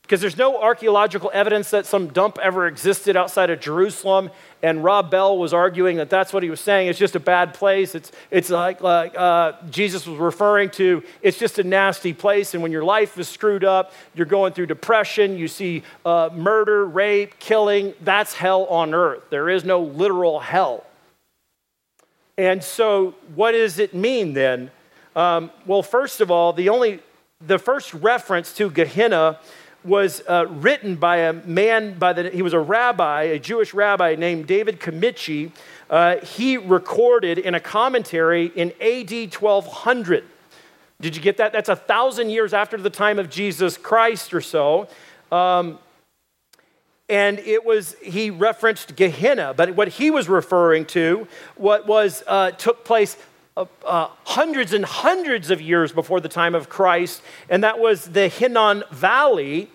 because 0.10 0.22
there's 0.22 0.38
no 0.38 0.60
archaeological 0.60 1.30
evidence 1.36 1.69
that 1.69 1.86
some 1.86 2.08
dump 2.08 2.39
ever 2.41 2.65
existed 2.65 3.15
outside 3.15 3.52
of 3.52 3.60
Jerusalem. 3.60 4.32
And 4.63 4.84
Rob 4.84 5.12
Bell 5.12 5.38
was 5.38 5.54
arguing 5.54 5.98
that 5.98 6.10
that's 6.10 6.34
what 6.34 6.41
he 6.41 6.50
was 6.50 6.60
saying. 6.60 6.88
It's 6.88 6.98
just 6.98 7.15
a 7.15 7.19
bad 7.19 7.54
place. 7.54 7.93
It's, 7.93 8.12
it's 8.32 8.50
like, 8.50 8.82
like 8.82 9.15
uh, 9.15 9.52
Jesus 9.69 10.08
was 10.08 10.17
referring 10.17 10.72
to, 10.72 11.04
it's 11.22 11.38
just 11.38 11.60
a 11.60 11.63
nasty 11.63 12.12
place. 12.12 12.56
And 12.56 12.63
when 12.63 12.72
your 12.72 12.84
life 12.84 13.19
is 13.19 13.30
screwed 13.30 13.63
up, 13.63 13.93
you're 14.15 14.26
going 14.26 14.52
through 14.54 14.65
depression, 14.65 15.38
you 15.38 15.48
see 15.48 15.84
uh, 16.04 16.32
murder, 16.34 16.88
rape, 16.88 17.38
killing, 17.38 17.93
that's 18.02 18.34
hell 18.34 18.65
on 18.65 18.95
earth. 18.95 19.30
There 19.30 19.48
is 19.48 19.63
no 19.63 19.80
literal 19.80 20.39
hell. 20.39 20.88
And 22.36 22.63
so, 22.63 23.13
what 23.36 23.52
does 23.52 23.78
it 23.78 23.93
mean 23.93 24.34
then? 24.34 24.72
Um, 25.15 25.52
well, 25.67 25.84
first 25.84 26.19
of 26.19 26.32
all, 26.32 26.52
the 26.52 26.69
only 26.69 27.00
the 27.45 27.60
first 27.60 27.93
reference 27.93 28.54
to 28.54 28.69
Gehenna 28.72 29.39
was 29.83 30.21
uh, 30.27 30.45
written 30.49 30.95
by 30.95 31.17
a 31.17 31.33
man 31.33 31.97
by 31.97 32.13
the 32.13 32.29
he 32.29 32.41
was 32.41 32.53
a 32.53 32.59
rabbi, 32.59 33.23
a 33.23 33.39
Jewish 33.39 33.73
rabbi 33.73 34.15
named 34.15 34.47
David 34.47 34.79
Kimchi. 34.79 35.51
Uh, 35.89 36.17
he 36.17 36.57
recorded 36.57 37.37
in 37.37 37.55
a 37.55 37.59
commentary 37.59 38.47
in 38.47 38.71
AD 38.81 39.33
1200. 39.33 40.23
Did 41.01 41.15
you 41.15 41.21
get 41.21 41.37
that? 41.37 41.53
That's 41.53 41.69
a 41.69 41.75
thousand 41.75 42.29
years 42.29 42.53
after 42.53 42.77
the 42.77 42.89
time 42.89 43.19
of 43.19 43.29
Jesus 43.29 43.77
Christ 43.77 44.33
or 44.33 44.41
so. 44.41 44.87
Um, 45.31 45.79
and 47.07 47.39
it 47.39 47.65
was 47.65 47.95
he 48.03 48.29
referenced 48.29 48.95
Gehenna, 48.95 49.53
but 49.55 49.75
what 49.75 49.87
he 49.87 50.11
was 50.11 50.29
referring 50.29 50.85
to, 50.87 51.27
what 51.55 51.87
was 51.87 52.23
uh, 52.27 52.51
took 52.51 52.83
place 52.83 53.17
uh, 53.86 54.10
hundreds 54.26 54.74
and 54.74 54.86
hundreds 54.86 55.50
of 55.50 55.62
years 55.62 55.91
before 55.91 56.19
the 56.19 56.30
time 56.30 56.56
of 56.56 56.69
Christ, 56.69 57.22
and 57.50 57.63
that 57.63 57.80
was 57.80 58.06
the 58.06 58.28
Hinnom 58.28 58.84
Valley. 58.91 59.69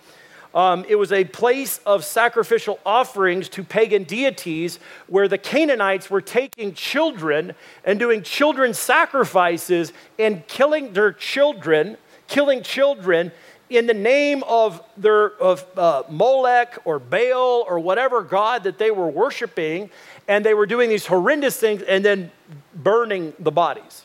Um, 0.55 0.85
it 0.89 0.95
was 0.95 1.11
a 1.11 1.25
place 1.25 1.81
of 1.85 2.05
sacrificial 2.05 2.79
offerings 2.87 3.49
to 3.51 3.65
pagan 3.65 4.05
deities 4.05 4.79
where 5.09 5.27
the 5.27 5.39
Canaanites 5.39 6.09
were 6.09 6.21
taking 6.21 6.75
children 6.75 7.55
and 7.85 7.99
doing 7.99 8.23
children 8.23 8.73
sacrifices 8.73 9.93
and 10.17 10.47
killing 10.47 10.93
their 10.93 11.13
children, 11.13 11.97
killing 12.29 12.63
children 12.63 13.33
in 13.71 13.87
the 13.87 13.95
name 13.95 14.45
of 14.45 14.83
their 14.97 15.31
of 15.41 15.65
uh, 15.77 16.03
Molech 16.09 16.79
or 16.85 16.99
Baal 16.99 17.65
or 17.67 17.81
whatever 17.81 18.23
god 18.23 18.65
that 18.65 18.79
they 18.79 18.91
were 18.91 19.09
worshiping, 19.09 19.91
and 20.29 20.45
they 20.45 20.55
were 20.55 20.67
doing 20.67 20.89
these 20.89 21.07
horrendous 21.07 21.57
things 21.59 21.83
and 21.83 22.05
then 22.05 22.31
burning 22.75 23.33
the 23.39 23.51
bodies. 23.51 24.05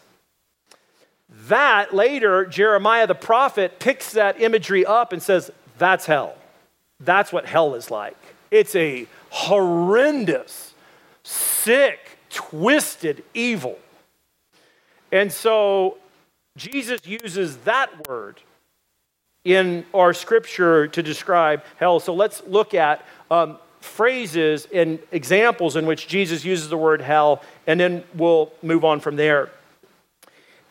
That 1.47 1.93
later, 1.93 2.45
Jeremiah 2.45 3.07
the 3.07 3.15
prophet 3.15 3.79
picks 3.79 4.13
that 4.13 4.41
imagery 4.41 4.85
up 4.85 5.13
and 5.13 5.21
says, 5.21 5.51
That's 5.77 6.05
hell. 6.05 6.35
That's 6.99 7.31
what 7.31 7.45
hell 7.45 7.75
is 7.75 7.89
like. 7.89 8.17
It's 8.51 8.75
a 8.75 9.07
horrendous, 9.29 10.73
sick, 11.23 12.17
twisted 12.29 13.23
evil. 13.33 13.77
And 15.11 15.31
so 15.31 15.97
Jesus 16.57 17.05
uses 17.05 17.57
that 17.57 18.07
word 18.07 18.41
in 19.45 19.85
our 19.93 20.13
scripture 20.13 20.87
to 20.87 21.01
describe 21.01 21.63
hell. 21.77 21.99
So 21.99 22.13
let's 22.13 22.43
look 22.45 22.73
at 22.73 23.05
um, 23.31 23.57
phrases 23.81 24.67
and 24.73 24.99
examples 25.11 25.75
in 25.75 25.85
which 25.85 26.07
Jesus 26.07 26.43
uses 26.43 26.69
the 26.69 26.77
word 26.77 27.01
hell, 27.01 27.41
and 27.67 27.79
then 27.79 28.03
we'll 28.15 28.51
move 28.61 28.83
on 28.83 28.99
from 28.99 29.15
there. 29.15 29.49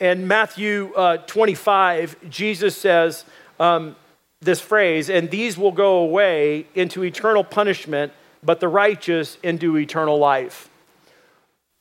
In 0.00 0.28
Matthew 0.28 0.92
uh, 0.94 1.18
25, 1.18 2.30
Jesus 2.30 2.76
says 2.76 3.24
um, 3.58 3.96
this 4.40 4.60
phrase, 4.60 5.10
and 5.10 5.30
these 5.30 5.58
will 5.58 5.72
go 5.72 5.98
away 5.98 6.66
into 6.74 7.02
eternal 7.02 7.42
punishment, 7.42 8.12
but 8.42 8.60
the 8.60 8.68
righteous 8.68 9.36
into 9.42 9.76
eternal 9.76 10.18
life. 10.18 10.70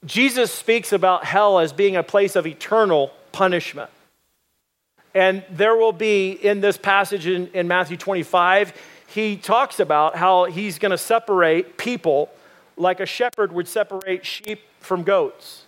Jesus 0.05 0.51
speaks 0.51 0.91
about 0.91 1.25
hell 1.25 1.59
as 1.59 1.73
being 1.73 1.95
a 1.95 2.03
place 2.03 2.35
of 2.35 2.47
eternal 2.47 3.11
punishment. 3.31 3.89
And 5.13 5.43
there 5.49 5.75
will 5.75 5.93
be 5.93 6.31
in 6.31 6.61
this 6.61 6.77
passage 6.77 7.27
in, 7.27 7.47
in 7.47 7.67
Matthew 7.67 7.97
25, 7.97 8.73
he 9.07 9.37
talks 9.37 9.79
about 9.79 10.15
how 10.15 10.45
he's 10.45 10.79
going 10.79 10.91
to 10.91 10.97
separate 10.97 11.77
people 11.77 12.29
like 12.75 12.99
a 12.99 13.05
shepherd 13.05 13.51
would 13.51 13.67
separate 13.67 14.25
sheep 14.25 14.61
from 14.79 15.03
goats. 15.03 15.63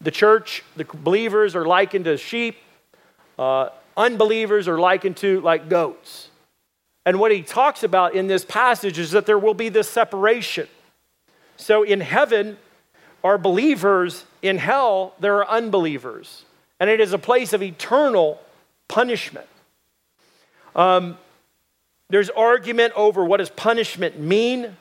The 0.00 0.10
church, 0.10 0.62
the 0.76 0.84
believers 0.84 1.56
are 1.56 1.64
likened 1.64 2.04
to 2.04 2.16
sheep, 2.16 2.56
uh, 3.38 3.70
unbelievers 3.96 4.68
are 4.68 4.78
likened 4.78 5.16
to 5.18 5.40
like 5.40 5.68
goats. 5.68 6.30
And 7.06 7.18
what 7.18 7.32
he 7.32 7.42
talks 7.42 7.82
about 7.82 8.14
in 8.14 8.26
this 8.26 8.44
passage 8.44 8.98
is 8.98 9.12
that 9.12 9.24
there 9.24 9.38
will 9.38 9.54
be 9.54 9.70
this 9.70 9.88
separation. 9.88 10.68
So 11.56 11.82
in 11.82 12.00
heaven 12.00 12.58
are 13.24 13.38
believers, 13.38 14.24
in 14.42 14.58
hell 14.58 15.14
there 15.18 15.36
are 15.36 15.48
unbelievers. 15.48 16.44
And 16.78 16.90
it 16.90 17.00
is 17.00 17.12
a 17.12 17.18
place 17.18 17.52
of 17.52 17.62
eternal 17.62 18.40
punishment. 18.88 19.46
Um, 20.76 21.18
there's 22.10 22.30
argument 22.30 22.92
over 22.96 23.24
what 23.24 23.36
does 23.38 23.50
punishment 23.50 24.18
mean. 24.18 24.76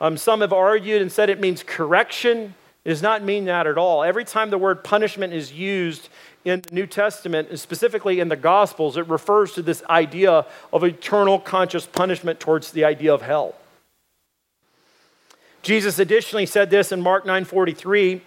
Um, 0.00 0.16
some 0.16 0.40
have 0.40 0.52
argued 0.52 1.02
and 1.02 1.12
said 1.12 1.28
it 1.28 1.40
means 1.40 1.62
correction. 1.62 2.54
It 2.84 2.88
does 2.88 3.02
not 3.02 3.22
mean 3.22 3.44
that 3.44 3.66
at 3.66 3.78
all. 3.78 4.02
Every 4.02 4.24
time 4.24 4.50
the 4.50 4.58
word 4.58 4.82
punishment 4.82 5.32
is 5.32 5.52
used 5.52 6.08
in 6.44 6.62
the 6.62 6.74
New 6.74 6.86
Testament, 6.86 7.56
specifically 7.58 8.18
in 8.18 8.28
the 8.28 8.36
Gospels, 8.36 8.96
it 8.96 9.06
refers 9.06 9.52
to 9.52 9.62
this 9.62 9.82
idea 9.88 10.46
of 10.72 10.82
eternal 10.82 11.38
conscious 11.38 11.86
punishment 11.86 12.40
towards 12.40 12.72
the 12.72 12.84
idea 12.84 13.14
of 13.14 13.22
hell. 13.22 13.54
Jesus 15.62 16.00
additionally 16.00 16.46
said 16.46 16.70
this 16.70 16.90
in 16.90 17.00
Mark 17.00 17.24
9:43, 17.24 18.22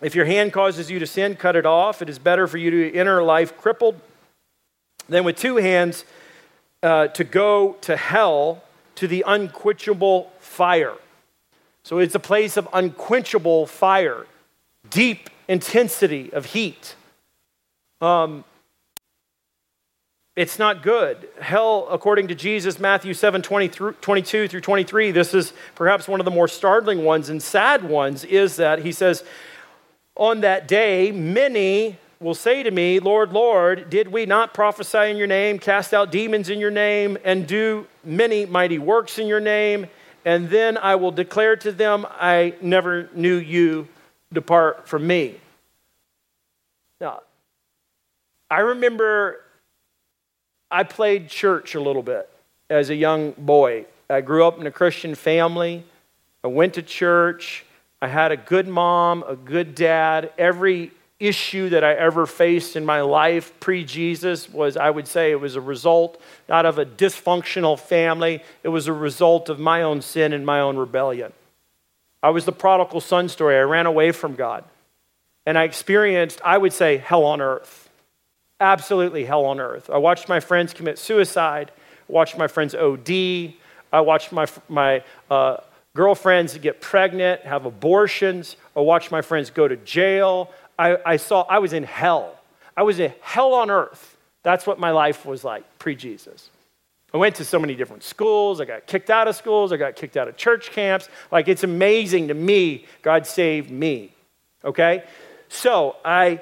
if 0.00 0.14
your 0.14 0.24
hand 0.24 0.52
causes 0.52 0.90
you 0.90 0.98
to 0.98 1.06
sin, 1.06 1.36
cut 1.36 1.56
it 1.56 1.66
off. 1.66 2.00
It 2.00 2.08
is 2.08 2.18
better 2.18 2.46
for 2.46 2.56
you 2.56 2.70
to 2.70 2.96
enter 2.96 3.22
life 3.22 3.56
crippled 3.58 4.00
than 5.08 5.24
with 5.24 5.36
two 5.36 5.56
hands 5.56 6.04
uh, 6.82 7.08
to 7.08 7.24
go 7.24 7.76
to 7.82 7.96
hell 7.96 8.62
to 8.96 9.06
the 9.06 9.24
unquenchable 9.26 10.32
fire. 10.38 10.94
So 11.84 11.98
it's 11.98 12.14
a 12.14 12.20
place 12.20 12.56
of 12.56 12.68
unquenchable 12.72 13.66
fire, 13.66 14.26
deep 14.90 15.30
intensity 15.48 16.32
of 16.32 16.46
heat. 16.46 16.94
Um, 18.00 18.44
it's 20.34 20.58
not 20.58 20.82
good. 20.82 21.28
Hell, 21.40 21.86
according 21.90 22.28
to 22.28 22.34
Jesus, 22.34 22.78
Matthew 22.78 23.12
7 23.12 23.42
20 23.42 23.68
through, 23.68 23.92
22 23.94 24.48
through 24.48 24.60
23, 24.62 25.10
this 25.10 25.34
is 25.34 25.52
perhaps 25.74 26.08
one 26.08 26.20
of 26.20 26.24
the 26.24 26.30
more 26.30 26.48
startling 26.48 27.04
ones 27.04 27.28
and 27.28 27.42
sad 27.42 27.84
ones, 27.84 28.24
is 28.24 28.56
that 28.56 28.78
he 28.78 28.92
says, 28.92 29.24
On 30.16 30.40
that 30.40 30.66
day, 30.66 31.12
many 31.12 31.98
will 32.22 32.34
say 32.34 32.62
to 32.62 32.70
me, 32.70 33.00
Lord, 33.00 33.32
Lord, 33.32 33.90
did 33.90 34.08
we 34.08 34.24
not 34.24 34.54
prophesy 34.54 35.10
in 35.10 35.16
your 35.16 35.26
name, 35.26 35.58
cast 35.58 35.92
out 35.92 36.12
demons 36.12 36.48
in 36.48 36.60
your 36.60 36.70
name, 36.70 37.18
and 37.24 37.46
do 37.46 37.86
many 38.04 38.46
mighty 38.46 38.78
works 38.78 39.18
in 39.18 39.26
your 39.26 39.40
name? 39.40 39.86
And 40.24 40.48
then 40.48 40.78
I 40.78 40.94
will 40.94 41.10
declare 41.10 41.56
to 41.56 41.72
them, 41.72 42.06
I 42.08 42.54
never 42.62 43.08
knew 43.12 43.36
you, 43.36 43.88
depart 44.32 44.88
from 44.88 45.06
me. 45.06 45.40
Now, 47.00 47.22
I 48.48 48.60
remember 48.60 49.40
I 50.70 50.84
played 50.84 51.28
church 51.28 51.74
a 51.74 51.80
little 51.80 52.02
bit 52.02 52.30
as 52.70 52.88
a 52.90 52.94
young 52.94 53.32
boy. 53.32 53.86
I 54.08 54.20
grew 54.20 54.46
up 54.46 54.60
in 54.60 54.66
a 54.66 54.70
Christian 54.70 55.14
family. 55.14 55.84
I 56.44 56.48
went 56.48 56.74
to 56.74 56.82
church. 56.82 57.64
I 58.00 58.08
had 58.08 58.30
a 58.30 58.36
good 58.36 58.68
mom, 58.68 59.24
a 59.26 59.34
good 59.34 59.74
dad. 59.74 60.32
Every 60.38 60.92
issue 61.22 61.68
that 61.70 61.84
I 61.84 61.94
ever 61.94 62.26
faced 62.26 62.76
in 62.76 62.84
my 62.84 63.00
life 63.00 63.52
pre 63.60 63.84
Jesus 63.84 64.48
was, 64.48 64.76
I 64.76 64.90
would 64.90 65.06
say, 65.06 65.30
it 65.30 65.40
was 65.40 65.56
a 65.56 65.60
result 65.60 66.20
not 66.48 66.66
of 66.66 66.78
a 66.78 66.84
dysfunctional 66.84 67.78
family, 67.78 68.42
it 68.62 68.68
was 68.68 68.88
a 68.88 68.92
result 68.92 69.48
of 69.48 69.58
my 69.58 69.82
own 69.82 70.02
sin 70.02 70.32
and 70.32 70.44
my 70.44 70.60
own 70.60 70.76
rebellion. 70.76 71.32
I 72.22 72.30
was 72.30 72.44
the 72.44 72.52
prodigal 72.52 73.00
son 73.00 73.28
story. 73.28 73.56
I 73.56 73.62
ran 73.62 73.86
away 73.86 74.12
from 74.12 74.34
God. 74.34 74.64
And 75.44 75.58
I 75.58 75.64
experienced, 75.64 76.40
I 76.44 76.56
would 76.56 76.72
say, 76.72 76.98
hell 76.98 77.24
on 77.24 77.40
earth. 77.40 77.90
Absolutely 78.60 79.24
hell 79.24 79.44
on 79.44 79.58
earth. 79.58 79.90
I 79.90 79.98
watched 79.98 80.28
my 80.28 80.38
friends 80.38 80.72
commit 80.72 80.98
suicide, 80.98 81.72
watched 82.06 82.38
my 82.38 82.46
friends 82.46 82.76
OD, 82.76 83.54
I 83.92 84.00
watched 84.00 84.30
my, 84.30 84.46
my 84.68 85.02
uh, 85.30 85.56
girlfriends 85.96 86.56
get 86.58 86.80
pregnant, 86.80 87.40
have 87.42 87.66
abortions, 87.66 88.56
I 88.76 88.80
watched 88.80 89.10
my 89.10 89.20
friends 89.20 89.50
go 89.50 89.66
to 89.66 89.76
jail. 89.76 90.50
I, 90.78 90.98
I 91.04 91.16
saw 91.16 91.42
I 91.42 91.58
was 91.58 91.72
in 91.72 91.84
hell. 91.84 92.38
I 92.76 92.82
was 92.82 92.98
in 92.98 93.12
hell 93.20 93.54
on 93.54 93.70
earth. 93.70 94.16
That's 94.42 94.66
what 94.66 94.78
my 94.78 94.90
life 94.90 95.24
was 95.24 95.44
like 95.44 95.64
pre 95.78 95.94
Jesus. 95.94 96.50
I 97.14 97.18
went 97.18 97.36
to 97.36 97.44
so 97.44 97.58
many 97.58 97.74
different 97.74 98.02
schools. 98.02 98.60
I 98.60 98.64
got 98.64 98.86
kicked 98.86 99.10
out 99.10 99.28
of 99.28 99.36
schools. 99.36 99.70
I 99.70 99.76
got 99.76 99.96
kicked 99.96 100.16
out 100.16 100.28
of 100.28 100.36
church 100.36 100.70
camps. 100.70 101.08
Like, 101.30 101.46
it's 101.46 101.62
amazing 101.62 102.28
to 102.28 102.34
me, 102.34 102.86
God 103.02 103.26
saved 103.26 103.70
me. 103.70 104.14
Okay? 104.64 105.04
So, 105.48 105.96
I 106.04 106.40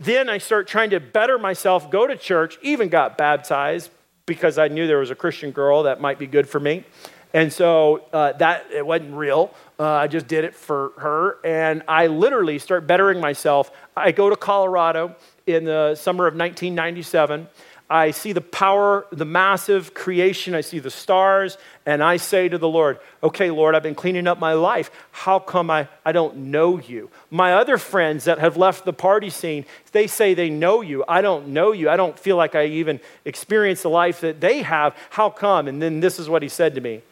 then 0.00 0.30
I 0.30 0.38
start 0.38 0.66
trying 0.66 0.90
to 0.90 0.98
better 0.98 1.38
myself, 1.38 1.90
go 1.90 2.06
to 2.06 2.16
church, 2.16 2.58
even 2.62 2.88
got 2.88 3.18
baptized 3.18 3.90
because 4.24 4.56
I 4.56 4.68
knew 4.68 4.86
there 4.86 4.98
was 4.98 5.10
a 5.10 5.14
Christian 5.14 5.50
girl 5.50 5.82
that 5.82 6.00
might 6.00 6.18
be 6.18 6.26
good 6.26 6.48
for 6.48 6.58
me. 6.58 6.84
And 7.32 7.52
so 7.52 8.04
uh, 8.12 8.32
that 8.32 8.66
it 8.72 8.84
wasn't 8.84 9.14
real. 9.14 9.54
Uh, 9.78 9.84
I 9.88 10.08
just 10.08 10.26
did 10.26 10.44
it 10.44 10.54
for 10.54 10.92
her. 10.98 11.38
And 11.44 11.82
I 11.86 12.08
literally 12.08 12.58
start 12.58 12.86
bettering 12.86 13.20
myself. 13.20 13.70
I 13.96 14.12
go 14.12 14.30
to 14.30 14.36
Colorado 14.36 15.14
in 15.46 15.64
the 15.64 15.94
summer 15.94 16.26
of 16.26 16.34
1997. 16.34 17.48
I 17.88 18.12
see 18.12 18.32
the 18.32 18.40
power, 18.40 19.04
the 19.10 19.24
massive 19.24 19.94
creation, 19.94 20.54
I 20.54 20.60
see 20.60 20.78
the 20.78 20.92
stars, 20.92 21.58
and 21.84 22.04
I 22.04 22.18
say 22.18 22.48
to 22.48 22.56
the 22.56 22.68
Lord, 22.68 23.00
Okay, 23.20 23.50
Lord, 23.50 23.74
I've 23.74 23.82
been 23.82 23.96
cleaning 23.96 24.28
up 24.28 24.38
my 24.38 24.52
life. 24.52 24.92
How 25.10 25.40
come 25.40 25.70
I, 25.70 25.88
I 26.04 26.12
don't 26.12 26.36
know 26.36 26.78
you? 26.78 27.10
My 27.30 27.54
other 27.54 27.78
friends 27.78 28.24
that 28.24 28.38
have 28.38 28.56
left 28.56 28.84
the 28.84 28.92
party 28.92 29.28
scene, 29.28 29.66
they 29.90 30.06
say 30.06 30.34
they 30.34 30.50
know 30.50 30.82
you. 30.82 31.04
I 31.08 31.20
don't 31.20 31.48
know 31.48 31.72
you. 31.72 31.90
I 31.90 31.96
don't 31.96 32.16
feel 32.16 32.36
like 32.36 32.54
I 32.54 32.66
even 32.66 33.00
experience 33.24 33.82
the 33.82 33.90
life 33.90 34.20
that 34.20 34.40
they 34.40 34.62
have. 34.62 34.96
How 35.10 35.28
come? 35.28 35.66
And 35.66 35.82
then 35.82 35.98
this 35.98 36.20
is 36.20 36.28
what 36.28 36.42
he 36.42 36.48
said 36.48 36.76
to 36.76 36.80
me 36.80 37.02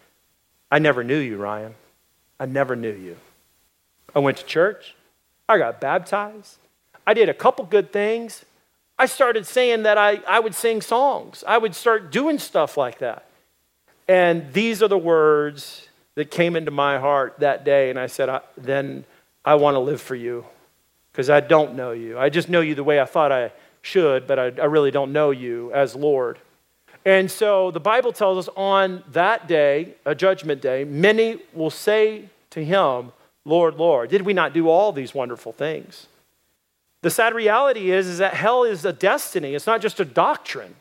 I 0.71 0.79
never 0.79 1.03
knew 1.03 1.19
you, 1.19 1.37
Ryan. 1.37 1.75
I 2.39 2.47
never 2.47 2.77
knew 2.77 2.93
you. 2.93 3.17
I 4.15 4.21
went 4.21 4.39
to 4.39 4.45
church, 4.45 4.95
I 5.49 5.59
got 5.59 5.81
baptized, 5.81 6.59
I 7.07 7.15
did 7.15 7.29
a 7.29 7.35
couple 7.35 7.65
good 7.65 7.93
things. 7.93 8.45
I 8.99 9.07
started 9.07 9.47
saying 9.47 9.85
that 9.85 9.97
I, 9.97 10.17
I 10.29 10.41
would 10.41 10.55
sing 10.55 10.83
songs. 10.83 11.45
I 11.47 11.57
would 11.57 11.75
start 11.75 12.11
doing 12.11 12.39
stuff 12.39 12.77
like 12.77 12.99
that. 12.99 13.27
And 14.09 14.53
these 14.53 14.83
are 14.83 14.89
the 14.89 14.99
words 14.99 15.89
that 16.17 16.31
came 16.31 16.57
into 16.57 16.73
my 16.73 16.99
heart 16.99 17.37
that 17.39 17.65
day. 17.65 17.91
And 17.91 17.99
I 17.99 18.09
said, 18.09 18.29
I, 18.29 18.41
then 18.57 19.05
I 19.45 19.55
want 19.55 19.77
to 19.77 19.79
live 19.79 20.03
for 20.03 20.17
you 20.17 20.45
because 21.13 21.31
I 21.31 21.41
don't 21.41 21.77
know 21.77 21.93
you. 21.93 22.19
I 22.19 22.29
just 22.29 22.49
know 22.49 22.61
you 22.61 22.75
the 22.75 22.85
way 22.85 23.01
I 23.01 23.05
thought 23.05 23.31
I 23.31 23.53
should, 23.83 24.27
but 24.27 24.39
I, 24.39 24.45
I 24.61 24.65
really 24.65 24.91
don't 24.91 25.13
know 25.13 25.31
you 25.31 25.73
as 25.73 25.95
Lord. 25.95 26.39
And 27.09 27.31
so 27.31 27.71
the 27.71 27.81
Bible 27.81 28.13
tells 28.13 28.37
us 28.47 28.55
on 28.55 29.03
that 29.13 29.49
day, 29.49 29.95
a 30.05 30.15
judgment 30.15 30.61
day, 30.61 30.85
many 30.85 31.39
will 31.55 31.71
say 31.71 32.29
to 32.51 32.63
him, 32.63 33.13
Lord, 33.47 33.77
Lord, 33.77 34.11
did 34.11 34.27
we 34.27 34.35
not 34.35 34.53
do 34.53 34.69
all 34.69 34.93
these 34.93 35.15
wonderful 35.15 35.53
things? 35.53 36.07
The 37.01 37.09
sad 37.09 37.33
reality 37.33 37.93
is, 37.93 38.07
is 38.07 38.19
that 38.19 38.35
hell 38.35 38.63
is 38.63 38.85
a 38.85 38.93
destiny, 38.93 39.55
it's 39.55 39.67
not 39.67 39.81
just 39.81 40.01
a 40.01 40.05
doctrine. 40.05 40.75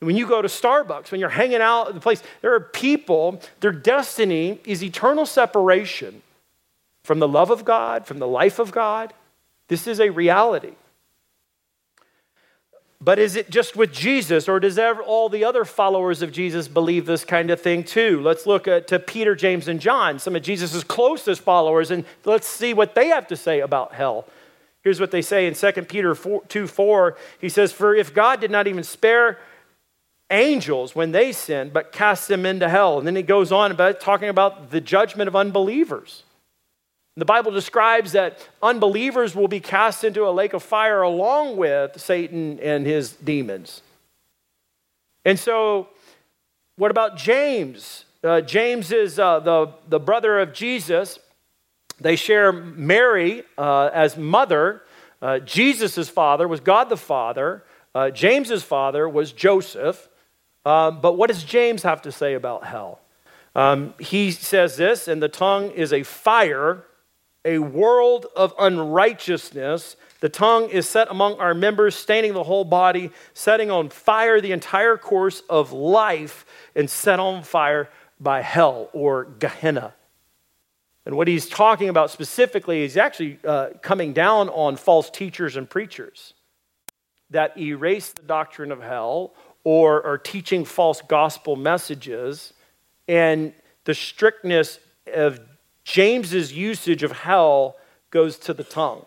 When 0.00 0.16
you 0.16 0.26
go 0.26 0.42
to 0.42 0.48
Starbucks, 0.48 1.12
when 1.12 1.20
you're 1.20 1.30
hanging 1.30 1.60
out 1.60 1.86
at 1.86 1.94
the 1.94 2.00
place, 2.00 2.20
there 2.40 2.52
are 2.54 2.58
people, 2.58 3.40
their 3.60 3.70
destiny 3.70 4.58
is 4.64 4.82
eternal 4.82 5.24
separation 5.24 6.22
from 7.04 7.20
the 7.20 7.28
love 7.28 7.52
of 7.52 7.64
God, 7.64 8.06
from 8.06 8.18
the 8.18 8.26
life 8.26 8.58
of 8.58 8.72
God. 8.72 9.14
This 9.68 9.86
is 9.86 10.00
a 10.00 10.10
reality. 10.10 10.72
But 13.04 13.18
is 13.18 13.34
it 13.34 13.50
just 13.50 13.74
with 13.74 13.92
Jesus, 13.92 14.48
or 14.48 14.60
does 14.60 14.78
all 14.78 15.28
the 15.28 15.44
other 15.44 15.64
followers 15.64 16.22
of 16.22 16.30
Jesus 16.30 16.68
believe 16.68 17.04
this 17.04 17.24
kind 17.24 17.50
of 17.50 17.60
thing 17.60 17.82
too? 17.82 18.20
Let's 18.20 18.46
look 18.46 18.68
at 18.68 18.86
to 18.88 19.00
Peter, 19.00 19.34
James, 19.34 19.66
and 19.66 19.80
John, 19.80 20.20
some 20.20 20.36
of 20.36 20.42
Jesus' 20.42 20.84
closest 20.84 21.40
followers, 21.40 21.90
and 21.90 22.04
let's 22.24 22.46
see 22.46 22.72
what 22.72 22.94
they 22.94 23.08
have 23.08 23.26
to 23.26 23.36
say 23.36 23.58
about 23.58 23.94
hell. 23.94 24.26
Here's 24.84 25.00
what 25.00 25.10
they 25.10 25.22
say 25.22 25.48
in 25.48 25.54
2 25.54 25.72
Peter 25.82 26.14
4, 26.14 26.44
2 26.46 26.66
4. 26.68 27.16
He 27.40 27.48
says, 27.48 27.72
For 27.72 27.92
if 27.92 28.14
God 28.14 28.40
did 28.40 28.52
not 28.52 28.68
even 28.68 28.84
spare 28.84 29.40
angels 30.30 30.94
when 30.94 31.10
they 31.10 31.32
sinned, 31.32 31.72
but 31.72 31.90
cast 31.90 32.28
them 32.28 32.46
into 32.46 32.68
hell. 32.68 32.98
And 32.98 33.06
then 33.06 33.16
he 33.16 33.22
goes 33.22 33.50
on 33.50 33.72
about 33.72 34.00
talking 34.00 34.28
about 34.28 34.70
the 34.70 34.80
judgment 34.80 35.26
of 35.26 35.34
unbelievers. 35.34 36.22
The 37.16 37.24
Bible 37.24 37.52
describes 37.52 38.12
that 38.12 38.48
unbelievers 38.62 39.34
will 39.34 39.48
be 39.48 39.60
cast 39.60 40.02
into 40.02 40.26
a 40.26 40.30
lake 40.30 40.54
of 40.54 40.62
fire 40.62 41.02
along 41.02 41.56
with 41.56 42.00
Satan 42.00 42.58
and 42.60 42.86
his 42.86 43.12
demons. 43.12 43.82
And 45.24 45.38
so, 45.38 45.88
what 46.76 46.90
about 46.90 47.16
James? 47.16 48.06
Uh, 48.24 48.40
James 48.40 48.92
is 48.92 49.18
uh, 49.18 49.40
the, 49.40 49.72
the 49.88 50.00
brother 50.00 50.40
of 50.40 50.52
Jesus. 50.52 51.18
They 52.00 52.16
share 52.16 52.50
Mary 52.50 53.42
uh, 53.58 53.90
as 53.92 54.16
mother. 54.16 54.82
Uh, 55.20 55.38
Jesus' 55.40 56.08
father 56.08 56.48
was 56.48 56.60
God 56.60 56.88
the 56.88 56.96
Father. 56.96 57.62
Uh, 57.94 58.10
James's 58.10 58.62
father 58.62 59.08
was 59.08 59.32
Joseph. 59.32 60.08
Um, 60.64 61.00
but 61.00 61.14
what 61.14 61.28
does 61.28 61.44
James 61.44 61.82
have 61.82 62.02
to 62.02 62.12
say 62.12 62.34
about 62.34 62.64
hell? 62.64 63.00
Um, 63.54 63.94
he 63.98 64.30
says 64.30 64.76
this, 64.76 65.08
and 65.08 65.22
the 65.22 65.28
tongue 65.28 65.70
is 65.72 65.92
a 65.92 66.02
fire, 66.04 66.84
a 67.44 67.58
world 67.58 68.26
of 68.36 68.54
unrighteousness. 68.58 69.96
The 70.20 70.28
tongue 70.28 70.70
is 70.70 70.88
set 70.88 71.10
among 71.10 71.38
our 71.38 71.54
members, 71.54 71.94
staining 71.94 72.34
the 72.34 72.44
whole 72.44 72.64
body, 72.64 73.10
setting 73.34 73.70
on 73.70 73.88
fire 73.88 74.40
the 74.40 74.52
entire 74.52 74.96
course 74.96 75.42
of 75.50 75.72
life, 75.72 76.46
and 76.74 76.88
set 76.88 77.18
on 77.18 77.42
fire 77.42 77.90
by 78.20 78.42
hell 78.42 78.88
or 78.92 79.24
Gehenna. 79.24 79.94
And 81.04 81.16
what 81.16 81.26
he's 81.26 81.48
talking 81.48 81.88
about 81.88 82.10
specifically 82.10 82.84
is 82.84 82.96
actually 82.96 83.38
uh, 83.44 83.70
coming 83.82 84.12
down 84.12 84.48
on 84.50 84.76
false 84.76 85.10
teachers 85.10 85.56
and 85.56 85.68
preachers 85.68 86.34
that 87.30 87.58
erase 87.58 88.10
the 88.12 88.22
doctrine 88.22 88.70
of 88.70 88.80
hell 88.80 89.34
or 89.64 90.04
are 90.06 90.18
teaching 90.18 90.64
false 90.64 91.02
gospel 91.02 91.56
messages. 91.56 92.52
And 93.08 93.52
the 93.84 93.94
strictness 93.94 94.78
of 95.12 95.40
James's 95.84 96.52
usage 96.52 97.02
of 97.02 97.12
hell 97.12 97.76
goes 98.10 98.38
to 98.38 98.54
the 98.54 98.64
tongue. 98.64 99.04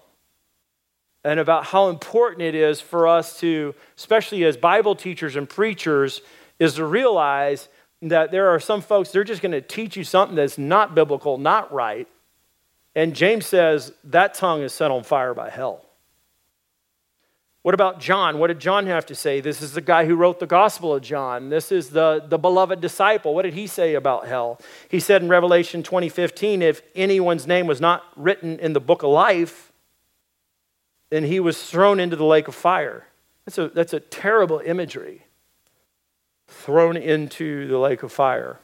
And 1.23 1.39
about 1.39 1.65
how 1.65 1.89
important 1.89 2.41
it 2.43 2.55
is 2.55 2.81
for 2.81 3.07
us 3.07 3.39
to, 3.39 3.73
especially 3.97 4.43
as 4.43 4.57
Bible 4.57 4.95
teachers 4.95 5.35
and 5.35 5.49
preachers, 5.49 6.21
is 6.59 6.75
to 6.75 6.85
realize 6.85 7.67
that 8.01 8.31
there 8.31 8.49
are 8.49 8.59
some 8.59 8.81
folks, 8.81 9.11
they're 9.11 9.23
just 9.23 9.41
going 9.41 9.51
to 9.51 9.61
teach 9.61 9.95
you 9.97 10.03
something 10.03 10.35
that's 10.35 10.57
not 10.57 10.93
biblical, 10.93 11.37
not 11.37 11.73
right. 11.73 12.07
And 12.93 13.15
James 13.15 13.45
says 13.45 13.91
that 14.05 14.33
tongue 14.33 14.61
is 14.61 14.73
set 14.73 14.91
on 14.91 15.03
fire 15.03 15.33
by 15.33 15.49
hell. 15.49 15.84
What 17.65 17.73
about 17.73 17.99
John? 17.99 18.37
What 18.37 18.49
did 18.49 18.59
John 18.59 18.85
have 18.85 19.07
to 19.07 19.15
say? 19.15 19.41
This 19.41 19.59
is 19.59 19.73
the 19.73 19.81
guy 19.81 20.05
who 20.05 20.15
wrote 20.15 20.39
the 20.39 20.45
Gospel 20.45 20.93
of 20.93 21.01
John. 21.01 21.49
This 21.49 21.71
is 21.71 21.89
the, 21.89 22.23
the 22.23 22.37
beloved 22.37 22.79
disciple. 22.79 23.33
What 23.33 23.41
did 23.41 23.55
he 23.55 23.65
say 23.65 23.95
about 23.95 24.27
hell? 24.27 24.61
He 24.87 24.99
said 24.99 25.23
in 25.23 25.29
Revelation 25.29 25.81
20:15, 25.81 26.61
if 26.61 26.83
anyone's 26.93 27.47
name 27.47 27.65
was 27.65 27.81
not 27.81 28.03
written 28.15 28.59
in 28.59 28.73
the 28.73 28.79
book 28.79 29.01
of 29.01 29.09
life, 29.09 29.73
then 31.09 31.23
he 31.23 31.39
was 31.39 31.63
thrown 31.63 31.99
into 31.99 32.15
the 32.15 32.23
lake 32.23 32.47
of 32.47 32.53
fire. 32.53 33.07
That's 33.45 33.57
a, 33.57 33.69
that's 33.69 33.93
a 33.93 33.99
terrible 33.99 34.61
imagery 34.63 35.25
thrown 36.47 36.95
into 36.95 37.67
the 37.67 37.79
lake 37.79 38.03
of 38.03 38.11
fire. 38.11 38.59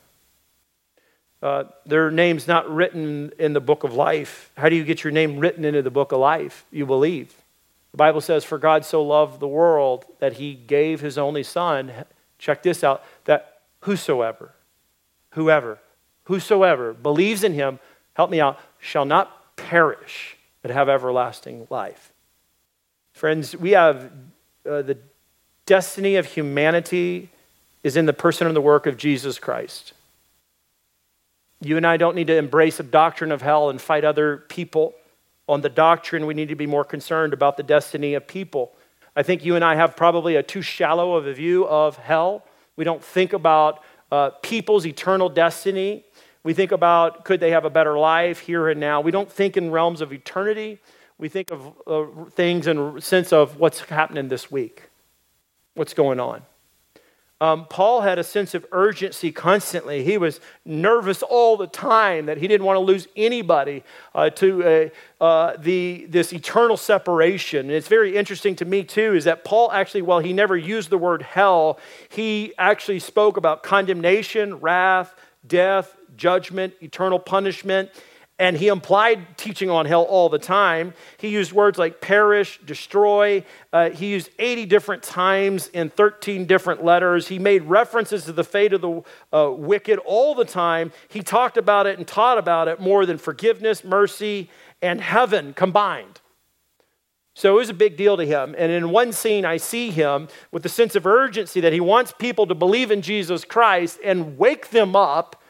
Uh, 1.41 1.63
their 1.87 2.11
name's 2.11 2.47
not 2.47 2.69
written 2.69 3.31
in 3.39 3.53
the 3.53 3.61
book 3.61 3.83
of 3.83 3.95
life. 3.95 4.51
How 4.57 4.69
do 4.69 4.75
you 4.75 4.83
get 4.83 5.03
your 5.03 5.09
name 5.09 5.39
written 5.39 5.65
into 5.65 5.81
the 5.81 5.89
book 5.89 6.11
of 6.11 6.19
life? 6.19 6.67
You 6.69 6.85
believe. 6.85 7.40
The 7.91 7.97
Bible 7.97 8.21
says, 8.21 8.43
For 8.43 8.57
God 8.57 8.85
so 8.85 9.03
loved 9.03 9.39
the 9.39 9.47
world 9.47 10.05
that 10.19 10.33
he 10.33 10.53
gave 10.53 11.01
his 11.01 11.17
only 11.17 11.43
Son. 11.43 11.91
Check 12.37 12.63
this 12.63 12.83
out 12.83 13.03
that 13.25 13.61
whosoever, 13.81 14.53
whoever, 15.31 15.79
whosoever 16.23 16.93
believes 16.93 17.43
in 17.43 17.53
him, 17.53 17.79
help 18.13 18.29
me 18.29 18.39
out, 18.39 18.59
shall 18.79 19.05
not 19.05 19.55
perish, 19.55 20.37
but 20.61 20.71
have 20.71 20.89
everlasting 20.89 21.67
life. 21.69 22.11
Friends, 23.13 23.55
we 23.55 23.71
have 23.71 24.11
uh, 24.67 24.81
the 24.81 24.97
destiny 25.65 26.15
of 26.15 26.25
humanity 26.25 27.29
is 27.83 27.97
in 27.97 28.05
the 28.05 28.13
person 28.13 28.47
and 28.47 28.55
the 28.55 28.61
work 28.61 28.85
of 28.85 28.97
Jesus 28.97 29.39
Christ. 29.39 29.93
You 31.59 31.77
and 31.77 31.85
I 31.85 31.97
don't 31.97 32.15
need 32.15 32.27
to 32.27 32.37
embrace 32.37 32.79
a 32.79 32.83
doctrine 32.83 33.31
of 33.31 33.41
hell 33.41 33.69
and 33.69 33.79
fight 33.79 34.03
other 34.03 34.37
people 34.49 34.95
on 35.51 35.59
the 35.59 35.69
doctrine. 35.69 36.25
We 36.25 36.33
need 36.33 36.47
to 36.47 36.55
be 36.55 36.65
more 36.65 36.85
concerned 36.85 37.33
about 37.33 37.57
the 37.57 37.63
destiny 37.63 38.13
of 38.13 38.25
people. 38.25 38.71
I 39.17 39.23
think 39.23 39.43
you 39.43 39.57
and 39.57 39.65
I 39.65 39.75
have 39.75 39.97
probably 39.97 40.37
a 40.37 40.43
too 40.43 40.61
shallow 40.61 41.15
of 41.15 41.27
a 41.27 41.33
view 41.33 41.67
of 41.67 41.97
hell. 41.97 42.45
We 42.77 42.85
don't 42.85 43.03
think 43.03 43.33
about 43.33 43.83
uh, 44.13 44.29
people's 44.41 44.85
eternal 44.85 45.27
destiny. 45.27 46.05
We 46.43 46.53
think 46.53 46.71
about 46.71 47.25
could 47.25 47.41
they 47.41 47.51
have 47.51 47.65
a 47.65 47.69
better 47.69 47.99
life 47.99 48.39
here 48.39 48.69
and 48.69 48.79
now. 48.79 49.01
We 49.01 49.11
don't 49.11 49.29
think 49.29 49.57
in 49.57 49.71
realms 49.71 49.99
of 49.99 50.13
eternity. 50.13 50.79
We 51.17 51.27
think 51.27 51.51
of 51.51 51.73
uh, 51.85 52.05
things 52.29 52.65
in 52.65 53.01
sense 53.01 53.33
of 53.33 53.59
what's 53.59 53.81
happening 53.81 54.29
this 54.29 54.49
week, 54.49 54.89
what's 55.75 55.93
going 55.93 56.21
on. 56.21 56.43
Um, 57.41 57.65
Paul 57.65 58.01
had 58.01 58.19
a 58.19 58.23
sense 58.23 58.53
of 58.53 58.67
urgency 58.71 59.31
constantly. 59.31 60.03
He 60.03 60.19
was 60.19 60.39
nervous 60.63 61.23
all 61.23 61.57
the 61.57 61.65
time 61.65 62.27
that 62.27 62.37
he 62.37 62.47
didn't 62.47 62.67
want 62.67 62.77
to 62.77 62.81
lose 62.81 63.07
anybody 63.15 63.83
uh, 64.13 64.29
to 64.29 64.91
uh, 65.19 65.23
uh, 65.23 65.57
the, 65.57 66.05
this 66.07 66.33
eternal 66.33 66.77
separation. 66.77 67.61
And 67.61 67.71
it's 67.71 67.87
very 67.87 68.15
interesting 68.15 68.55
to 68.57 68.65
me, 68.65 68.83
too, 68.83 69.15
is 69.15 69.23
that 69.23 69.43
Paul 69.43 69.71
actually, 69.71 70.03
while 70.03 70.19
he 70.19 70.33
never 70.33 70.55
used 70.55 70.91
the 70.91 70.99
word 70.99 71.23
hell, 71.23 71.79
he 72.09 72.53
actually 72.59 72.99
spoke 72.99 73.37
about 73.37 73.63
condemnation, 73.63 74.59
wrath, 74.59 75.15
death, 75.47 75.97
judgment, 76.15 76.75
eternal 76.79 77.17
punishment 77.17 77.89
and 78.41 78.57
he 78.57 78.69
implied 78.69 79.37
teaching 79.37 79.69
on 79.69 79.85
hell 79.85 80.01
all 80.01 80.27
the 80.27 80.39
time. 80.39 80.95
He 81.19 81.27
used 81.27 81.53
words 81.53 81.77
like 81.77 82.01
perish, 82.01 82.59
destroy. 82.65 83.45
Uh, 83.71 83.91
he 83.91 84.07
used 84.07 84.31
80 84.39 84.65
different 84.65 85.03
times 85.03 85.67
in 85.67 85.91
13 85.91 86.47
different 86.47 86.83
letters. 86.83 87.27
He 87.27 87.37
made 87.37 87.61
references 87.65 88.25
to 88.25 88.31
the 88.31 88.43
fate 88.43 88.73
of 88.73 88.81
the 88.81 89.03
uh, 89.31 89.51
wicked 89.51 89.99
all 89.99 90.33
the 90.33 90.43
time. 90.43 90.91
He 91.07 91.21
talked 91.21 91.55
about 91.55 91.85
it 91.85 91.99
and 91.99 92.07
taught 92.07 92.39
about 92.39 92.67
it 92.67 92.79
more 92.79 93.05
than 93.05 93.19
forgiveness, 93.19 93.83
mercy, 93.83 94.49
and 94.81 95.01
heaven 95.01 95.53
combined. 95.53 96.19
So 97.35 97.53
it 97.53 97.59
was 97.59 97.69
a 97.69 97.75
big 97.75 97.95
deal 97.95 98.17
to 98.17 98.25
him. 98.25 98.55
And 98.57 98.71
in 98.71 98.89
one 98.89 99.13
scene, 99.13 99.45
I 99.45 99.57
see 99.57 99.91
him 99.91 100.29
with 100.51 100.63
the 100.63 100.69
sense 100.69 100.95
of 100.95 101.05
urgency 101.05 101.61
that 101.61 101.73
he 101.73 101.79
wants 101.79 102.11
people 102.17 102.47
to 102.47 102.55
believe 102.55 102.89
in 102.89 103.03
Jesus 103.03 103.45
Christ 103.45 103.99
and 104.03 104.39
wake 104.39 104.71
them 104.71 104.95
up 104.95 105.40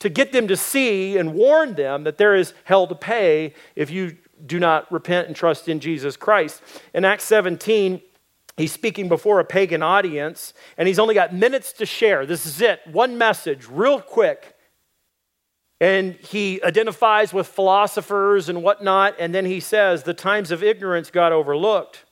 to 0.00 0.08
get 0.08 0.32
them 0.32 0.48
to 0.48 0.56
see 0.56 1.16
and 1.16 1.34
warn 1.34 1.74
them 1.74 2.04
that 2.04 2.18
there 2.18 2.34
is 2.34 2.52
hell 2.64 2.86
to 2.86 2.94
pay 2.94 3.54
if 3.74 3.90
you 3.90 4.16
do 4.44 4.58
not 4.58 4.90
repent 4.92 5.26
and 5.26 5.36
trust 5.36 5.68
in 5.68 5.80
Jesus 5.80 6.16
Christ. 6.16 6.62
In 6.92 7.04
Acts 7.04 7.24
17, 7.24 8.02
he's 8.56 8.72
speaking 8.72 9.08
before 9.08 9.40
a 9.40 9.44
pagan 9.44 9.82
audience, 9.82 10.52
and 10.76 10.86
he's 10.86 10.98
only 10.98 11.14
got 11.14 11.34
minutes 11.34 11.72
to 11.74 11.86
share. 11.86 12.26
This 12.26 12.44
is 12.44 12.60
it, 12.60 12.80
one 12.90 13.16
message, 13.16 13.66
real 13.68 14.00
quick. 14.00 14.54
And 15.80 16.14
he 16.14 16.62
identifies 16.62 17.32
with 17.34 17.46
philosophers 17.46 18.48
and 18.48 18.62
whatnot, 18.62 19.14
and 19.18 19.34
then 19.34 19.44
he 19.44 19.60
says, 19.60 20.02
The 20.02 20.14
times 20.14 20.50
of 20.50 20.62
ignorance 20.62 21.10
got 21.10 21.32
overlooked. 21.32 22.04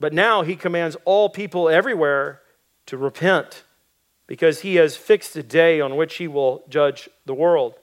But 0.00 0.12
now 0.12 0.42
he 0.42 0.56
commands 0.56 0.96
all 1.04 1.28
people 1.28 1.68
everywhere 1.68 2.40
to 2.86 2.98
repent 2.98 3.63
because 4.26 4.60
he 4.60 4.76
has 4.76 4.96
fixed 4.96 5.36
a 5.36 5.42
day 5.42 5.80
on 5.80 5.96
which 5.96 6.16
he 6.16 6.28
will 6.28 6.64
judge 6.68 7.08
the 7.26 7.34
world. 7.34 7.74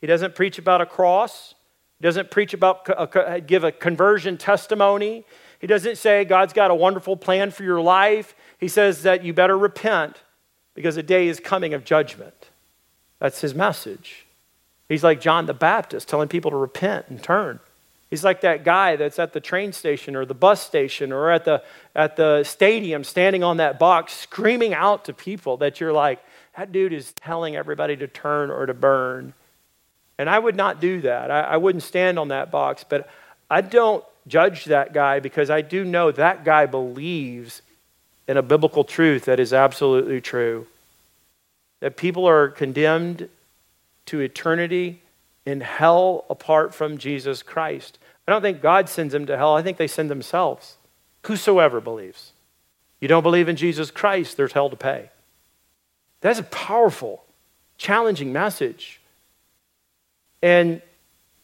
He 0.00 0.06
doesn't 0.06 0.34
preach 0.34 0.58
about 0.58 0.80
a 0.80 0.86
cross, 0.86 1.54
he 1.98 2.02
doesn't 2.02 2.30
preach 2.30 2.52
about, 2.52 3.46
give 3.46 3.62
a 3.62 3.70
conversion 3.70 4.36
testimony. 4.36 5.24
He 5.60 5.68
doesn't 5.68 5.96
say 5.96 6.24
God's 6.24 6.52
got 6.52 6.72
a 6.72 6.74
wonderful 6.74 7.16
plan 7.16 7.52
for 7.52 7.62
your 7.62 7.80
life. 7.80 8.34
He 8.58 8.66
says 8.66 9.04
that 9.04 9.24
you 9.24 9.32
better 9.32 9.56
repent 9.56 10.24
because 10.74 10.96
a 10.96 11.04
day 11.04 11.28
is 11.28 11.38
coming 11.38 11.72
of 11.74 11.84
judgment. 11.84 12.50
That's 13.20 13.40
his 13.40 13.54
message. 13.54 14.26
He's 14.88 15.04
like 15.04 15.20
John 15.20 15.46
the 15.46 15.54
Baptist 15.54 16.08
telling 16.08 16.26
people 16.26 16.50
to 16.50 16.56
repent 16.56 17.06
and 17.08 17.22
turn. 17.22 17.60
He's 18.12 18.22
like 18.22 18.42
that 18.42 18.62
guy 18.62 18.96
that's 18.96 19.18
at 19.18 19.32
the 19.32 19.40
train 19.40 19.72
station 19.72 20.16
or 20.16 20.26
the 20.26 20.34
bus 20.34 20.60
station 20.60 21.12
or 21.12 21.30
at 21.30 21.46
the, 21.46 21.62
at 21.94 22.16
the 22.16 22.44
stadium 22.44 23.04
standing 23.04 23.42
on 23.42 23.56
that 23.56 23.78
box 23.78 24.12
screaming 24.12 24.74
out 24.74 25.06
to 25.06 25.14
people 25.14 25.56
that 25.56 25.80
you're 25.80 25.94
like, 25.94 26.22
that 26.54 26.72
dude 26.72 26.92
is 26.92 27.10
telling 27.12 27.56
everybody 27.56 27.96
to 27.96 28.06
turn 28.06 28.50
or 28.50 28.66
to 28.66 28.74
burn. 28.74 29.32
And 30.18 30.28
I 30.28 30.38
would 30.38 30.56
not 30.56 30.78
do 30.78 31.00
that. 31.00 31.30
I, 31.30 31.40
I 31.40 31.56
wouldn't 31.56 31.84
stand 31.84 32.18
on 32.18 32.28
that 32.28 32.50
box, 32.50 32.84
but 32.86 33.08
I 33.50 33.62
don't 33.62 34.04
judge 34.26 34.66
that 34.66 34.92
guy 34.92 35.18
because 35.18 35.48
I 35.48 35.62
do 35.62 35.82
know 35.82 36.12
that 36.12 36.44
guy 36.44 36.66
believes 36.66 37.62
in 38.28 38.36
a 38.36 38.42
biblical 38.42 38.84
truth 38.84 39.24
that 39.24 39.40
is 39.40 39.54
absolutely 39.54 40.20
true. 40.20 40.66
That 41.80 41.96
people 41.96 42.28
are 42.28 42.48
condemned 42.48 43.30
to 44.04 44.20
eternity 44.20 45.00
in 45.46 45.62
hell 45.62 46.26
apart 46.28 46.74
from 46.74 46.98
Jesus 46.98 47.42
Christ. 47.42 47.98
I 48.26 48.32
don't 48.32 48.42
think 48.42 48.62
God 48.62 48.88
sends 48.88 49.12
them 49.12 49.26
to 49.26 49.36
hell, 49.36 49.54
I 49.54 49.62
think 49.62 49.76
they 49.76 49.86
send 49.86 50.10
themselves. 50.10 50.76
Whosoever 51.26 51.80
believes. 51.80 52.32
You 53.00 53.08
don't 53.08 53.22
believe 53.22 53.48
in 53.48 53.56
Jesus 53.56 53.90
Christ, 53.90 54.36
there's 54.36 54.52
hell 54.52 54.70
to 54.70 54.76
pay. 54.76 55.10
That's 56.20 56.38
a 56.38 56.44
powerful, 56.44 57.24
challenging 57.76 58.32
message. 58.32 59.00
And 60.40 60.82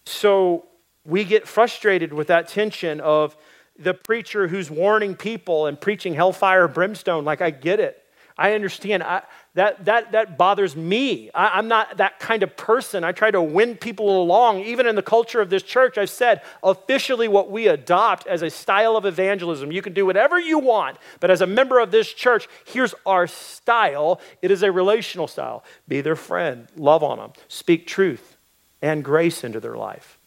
so 0.05 0.67
we 1.05 1.25
get 1.25 1.49
frustrated 1.49 2.13
with 2.13 2.29
that 2.29 2.49
tension 2.49 3.01
of 3.01 3.37
the 3.79 3.95
preacher 3.95 4.49
who's 4.49 4.71
warning 4.71 5.15
people 5.15 5.67
and 5.67 5.81
preaching 5.81 6.15
hellfire 6.15 6.69
brimstone. 6.69 7.25
Like, 7.25 7.41
I 7.41 7.51
get 7.51 7.81
it. 7.81 8.05
I 8.37 8.53
understand. 8.53 9.03
I, 9.03 9.23
that, 9.59 9.85
that, 9.87 10.13
that 10.13 10.39
bothers 10.39 10.77
me. 10.77 11.31
I, 11.35 11.59
am 11.59 11.67
not 11.67 11.97
that 11.97 12.21
kind 12.21 12.45
of 12.45 12.57
person. 12.57 13.03
I 13.03 13.11
try 13.11 13.33
to 13.33 13.43
win 13.43 13.77
people 13.77 14.23
along. 14.23 14.61
Even 14.61 14.87
in 14.87 14.95
the 14.95 15.03
culture 15.03 15.41
of 15.41 15.51
this 15.51 15.65
church, 15.65 15.99
I've 15.99 16.11
said 16.11 16.43
officially 16.63 17.27
what 17.27 17.51
we 17.51 17.67
adopt 17.67 18.29
as 18.29 18.43
a 18.43 18.51
style 18.51 18.97
of 18.97 19.05
evangelism. 19.05 19.73
You 19.73 19.83
can 19.83 19.95
do 19.95 20.07
whatever 20.07 20.39
you 20.39 20.61
want, 20.61 20.99
but 21.19 21.31
as 21.31 21.41
a 21.41 21.47
member 21.47 21.81
of 21.81 21.91
this 21.91 22.13
church, 22.13 22.49
here's 22.67 22.95
our 23.05 23.27
style. 23.27 24.21
It 24.43 24.53
is 24.53 24.63
a 24.63 24.71
relational 24.71 25.27
style. 25.27 25.65
Be 25.89 26.03
their 26.03 26.17
friend, 26.17 26.69
love 26.77 27.03
on 27.03 27.19
them, 27.19 27.33
speak 27.49 27.89
truth 27.89 28.37
and 28.81 29.03
grace 29.03 29.43
into 29.43 29.59
their 29.59 29.77
life. 29.77 30.21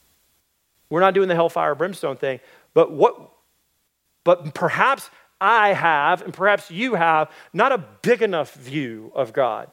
We're 0.89 0.99
not 0.99 1.13
doing 1.13 1.29
the 1.29 1.35
hellfire 1.35 1.73
brimstone 1.73 2.17
thing, 2.17 2.41
but 2.73 2.91
what 2.91 3.31
but 4.23 4.53
perhaps 4.53 5.09
I 5.41 5.73
have, 5.73 6.21
and 6.21 6.33
perhaps 6.33 6.69
you 6.71 6.93
have, 6.93 7.29
not 7.51 7.71
a 7.71 7.79
big 8.01 8.21
enough 8.21 8.53
view 8.53 9.11
of 9.15 9.33
God. 9.33 9.69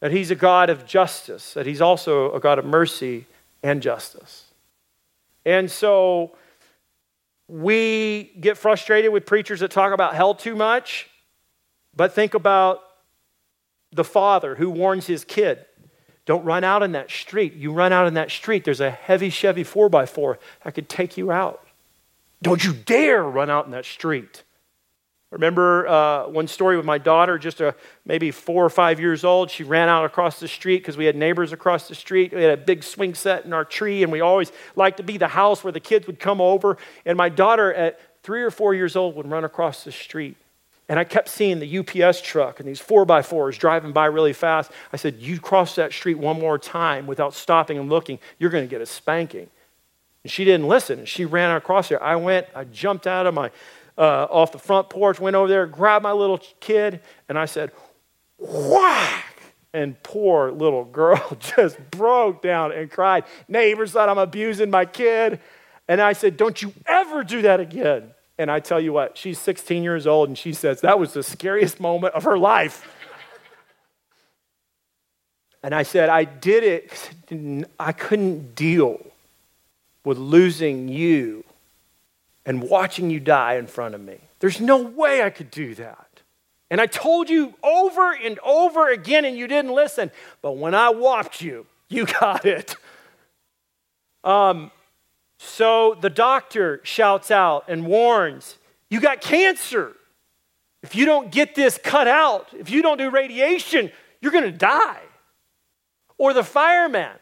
That 0.00 0.10
He's 0.10 0.30
a 0.30 0.34
God 0.34 0.68
of 0.68 0.84
justice, 0.84 1.54
that 1.54 1.64
He's 1.64 1.80
also 1.80 2.32
a 2.32 2.40
God 2.40 2.58
of 2.58 2.64
mercy 2.64 3.26
and 3.62 3.80
justice. 3.80 4.44
And 5.46 5.70
so 5.70 6.36
we 7.48 8.32
get 8.40 8.58
frustrated 8.58 9.12
with 9.12 9.24
preachers 9.24 9.60
that 9.60 9.70
talk 9.70 9.92
about 9.92 10.14
hell 10.14 10.34
too 10.34 10.56
much, 10.56 11.08
but 11.94 12.12
think 12.12 12.34
about 12.34 12.80
the 13.92 14.04
father 14.04 14.54
who 14.56 14.70
warns 14.70 15.06
his 15.06 15.24
kid 15.24 15.64
don't 16.24 16.44
run 16.44 16.62
out 16.62 16.82
in 16.82 16.92
that 16.92 17.10
street. 17.10 17.54
You 17.54 17.72
run 17.72 17.92
out 17.92 18.06
in 18.06 18.14
that 18.14 18.30
street, 18.30 18.64
there's 18.64 18.80
a 18.80 18.90
heavy 18.90 19.28
Chevy 19.28 19.64
4x4 19.64 20.36
that 20.64 20.74
could 20.74 20.88
take 20.88 21.16
you 21.16 21.32
out. 21.32 21.66
Don't 22.40 22.64
you 22.64 22.72
dare 22.72 23.22
run 23.22 23.50
out 23.50 23.66
in 23.66 23.72
that 23.72 23.84
street. 23.84 24.42
Remember 25.32 25.88
uh, 25.88 26.28
one 26.28 26.46
story 26.46 26.76
with 26.76 26.84
my 26.84 26.98
daughter, 26.98 27.38
just 27.38 27.62
a, 27.62 27.74
maybe 28.04 28.30
four 28.30 28.62
or 28.62 28.68
five 28.68 29.00
years 29.00 29.24
old. 29.24 29.50
She 29.50 29.64
ran 29.64 29.88
out 29.88 30.04
across 30.04 30.38
the 30.38 30.46
street 30.46 30.78
because 30.78 30.98
we 30.98 31.06
had 31.06 31.16
neighbors 31.16 31.54
across 31.54 31.88
the 31.88 31.94
street. 31.94 32.34
We 32.34 32.42
had 32.42 32.58
a 32.58 32.62
big 32.62 32.84
swing 32.84 33.14
set 33.14 33.46
in 33.46 33.54
our 33.54 33.64
tree, 33.64 34.02
and 34.02 34.12
we 34.12 34.20
always 34.20 34.52
liked 34.76 34.98
to 34.98 35.02
be 35.02 35.16
the 35.16 35.28
house 35.28 35.64
where 35.64 35.72
the 35.72 35.80
kids 35.80 36.06
would 36.06 36.20
come 36.20 36.42
over. 36.42 36.76
And 37.06 37.16
my 37.16 37.30
daughter, 37.30 37.72
at 37.72 37.98
three 38.22 38.42
or 38.42 38.50
four 38.50 38.74
years 38.74 38.94
old, 38.94 39.16
would 39.16 39.26
run 39.26 39.42
across 39.42 39.84
the 39.84 39.92
street. 39.92 40.36
And 40.90 40.98
I 40.98 41.04
kept 41.04 41.30
seeing 41.30 41.60
the 41.60 41.78
UPS 41.78 42.20
truck 42.20 42.60
and 42.60 42.68
these 42.68 42.80
four 42.80 43.06
by 43.06 43.22
fours 43.22 43.56
driving 43.56 43.92
by 43.92 44.06
really 44.06 44.34
fast. 44.34 44.70
I 44.92 44.98
said, 44.98 45.16
You 45.16 45.40
cross 45.40 45.76
that 45.76 45.94
street 45.94 46.18
one 46.18 46.38
more 46.38 46.58
time 46.58 47.06
without 47.06 47.32
stopping 47.32 47.78
and 47.78 47.88
looking, 47.88 48.18
you're 48.38 48.50
going 48.50 48.64
to 48.64 48.70
get 48.70 48.82
a 48.82 48.86
spanking. 48.86 49.48
And 50.24 50.30
she 50.30 50.44
didn't 50.44 50.68
listen. 50.68 51.06
She 51.06 51.24
ran 51.24 51.56
across 51.56 51.88
there. 51.88 52.02
I 52.02 52.16
went, 52.16 52.48
I 52.54 52.64
jumped 52.64 53.06
out 53.06 53.26
of 53.26 53.32
my 53.32 53.50
uh, 53.98 54.26
off 54.30 54.52
the 54.52 54.58
front 54.58 54.90
porch, 54.90 55.20
went 55.20 55.36
over 55.36 55.48
there, 55.48 55.66
grabbed 55.66 56.02
my 56.02 56.12
little 56.12 56.38
kid, 56.60 57.00
and 57.28 57.38
I 57.38 57.44
said, 57.46 57.72
whack! 58.38 59.26
And 59.74 60.00
poor 60.02 60.50
little 60.50 60.84
girl 60.84 61.36
just 61.40 61.78
broke 61.90 62.42
down 62.42 62.72
and 62.72 62.90
cried. 62.90 63.24
Neighbors 63.48 63.92
thought 63.92 64.08
I'm 64.08 64.18
abusing 64.18 64.70
my 64.70 64.84
kid. 64.84 65.40
And 65.88 66.00
I 66.00 66.12
said, 66.12 66.36
Don't 66.36 66.60
you 66.60 66.72
ever 66.86 67.24
do 67.24 67.42
that 67.42 67.60
again. 67.60 68.12
And 68.38 68.50
I 68.50 68.60
tell 68.60 68.80
you 68.80 68.92
what, 68.92 69.16
she's 69.16 69.38
16 69.38 69.82
years 69.82 70.06
old 70.06 70.28
and 70.28 70.36
she 70.36 70.52
says 70.52 70.80
that 70.80 70.98
was 70.98 71.12
the 71.12 71.22
scariest 71.22 71.80
moment 71.80 72.14
of 72.14 72.24
her 72.24 72.38
life. 72.38 72.88
and 75.62 75.74
I 75.74 75.82
said, 75.82 76.08
I 76.08 76.24
did 76.24 76.64
it. 76.64 77.70
I 77.78 77.92
couldn't 77.92 78.54
deal 78.54 79.06
with 80.04 80.18
losing 80.18 80.88
you 80.88 81.44
and 82.44 82.62
watching 82.62 83.10
you 83.10 83.20
die 83.20 83.54
in 83.54 83.66
front 83.66 83.94
of 83.94 84.00
me. 84.00 84.18
There's 84.40 84.60
no 84.60 84.78
way 84.78 85.22
I 85.22 85.30
could 85.30 85.50
do 85.50 85.74
that. 85.76 86.08
And 86.70 86.80
I 86.80 86.86
told 86.86 87.28
you 87.28 87.54
over 87.62 88.12
and 88.12 88.38
over 88.40 88.90
again, 88.90 89.24
and 89.24 89.36
you 89.36 89.46
didn't 89.46 89.74
listen. 89.74 90.10
But 90.40 90.52
when 90.52 90.74
I 90.74 90.90
whopped 90.90 91.42
you, 91.42 91.66
you 91.88 92.06
got 92.20 92.44
it. 92.44 92.76
Um, 94.24 94.70
so 95.38 95.96
the 96.00 96.10
doctor 96.10 96.80
shouts 96.84 97.30
out 97.30 97.64
and 97.68 97.86
warns 97.86 98.56
You 98.90 99.00
got 99.00 99.20
cancer. 99.20 99.92
If 100.82 100.96
you 100.96 101.04
don't 101.04 101.30
get 101.30 101.54
this 101.54 101.78
cut 101.82 102.08
out, 102.08 102.48
if 102.58 102.70
you 102.70 102.82
don't 102.82 102.98
do 102.98 103.08
radiation, 103.10 103.92
you're 104.20 104.32
going 104.32 104.44
to 104.44 104.50
die. 104.50 105.00
Or 106.18 106.32
the 106.32 106.42
fireman 106.42 107.16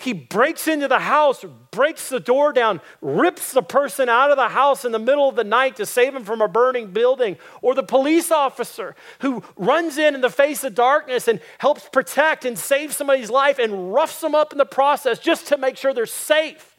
he 0.00 0.12
breaks 0.12 0.68
into 0.68 0.86
the 0.86 1.00
house, 1.00 1.44
breaks 1.72 2.08
the 2.08 2.20
door 2.20 2.52
down, 2.52 2.80
rips 3.00 3.52
the 3.52 3.62
person 3.62 4.08
out 4.08 4.30
of 4.30 4.36
the 4.36 4.48
house 4.48 4.84
in 4.84 4.92
the 4.92 4.98
middle 4.98 5.28
of 5.28 5.34
the 5.34 5.42
night 5.42 5.74
to 5.76 5.86
save 5.86 6.14
him 6.14 6.24
from 6.24 6.40
a 6.40 6.46
burning 6.46 6.92
building. 6.92 7.36
Or 7.62 7.74
the 7.74 7.82
police 7.82 8.30
officer 8.30 8.94
who 9.20 9.42
runs 9.56 9.98
in 9.98 10.14
in 10.14 10.20
the 10.20 10.30
face 10.30 10.62
of 10.62 10.76
darkness 10.76 11.26
and 11.26 11.40
helps 11.58 11.88
protect 11.88 12.44
and 12.44 12.56
save 12.56 12.92
somebody's 12.92 13.28
life 13.28 13.58
and 13.58 13.92
roughs 13.92 14.20
them 14.20 14.36
up 14.36 14.52
in 14.52 14.58
the 14.58 14.64
process 14.64 15.18
just 15.18 15.48
to 15.48 15.58
make 15.58 15.76
sure 15.76 15.92
they're 15.92 16.06
safe. 16.06 16.76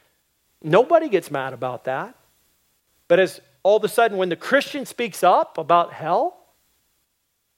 Nobody 0.63 1.09
gets 1.09 1.29
mad 1.29 1.51
about 1.51 1.83
that. 1.83 2.15
But 3.09 3.19
as 3.19 3.41
all 3.63 3.75
of 3.75 3.83
a 3.83 3.89
sudden, 3.89 4.17
when 4.17 4.29
the 4.29 4.37
Christian 4.37 4.85
speaks 4.85 5.23
up 5.23 5.57
about 5.57 5.91
hell, 5.91 6.37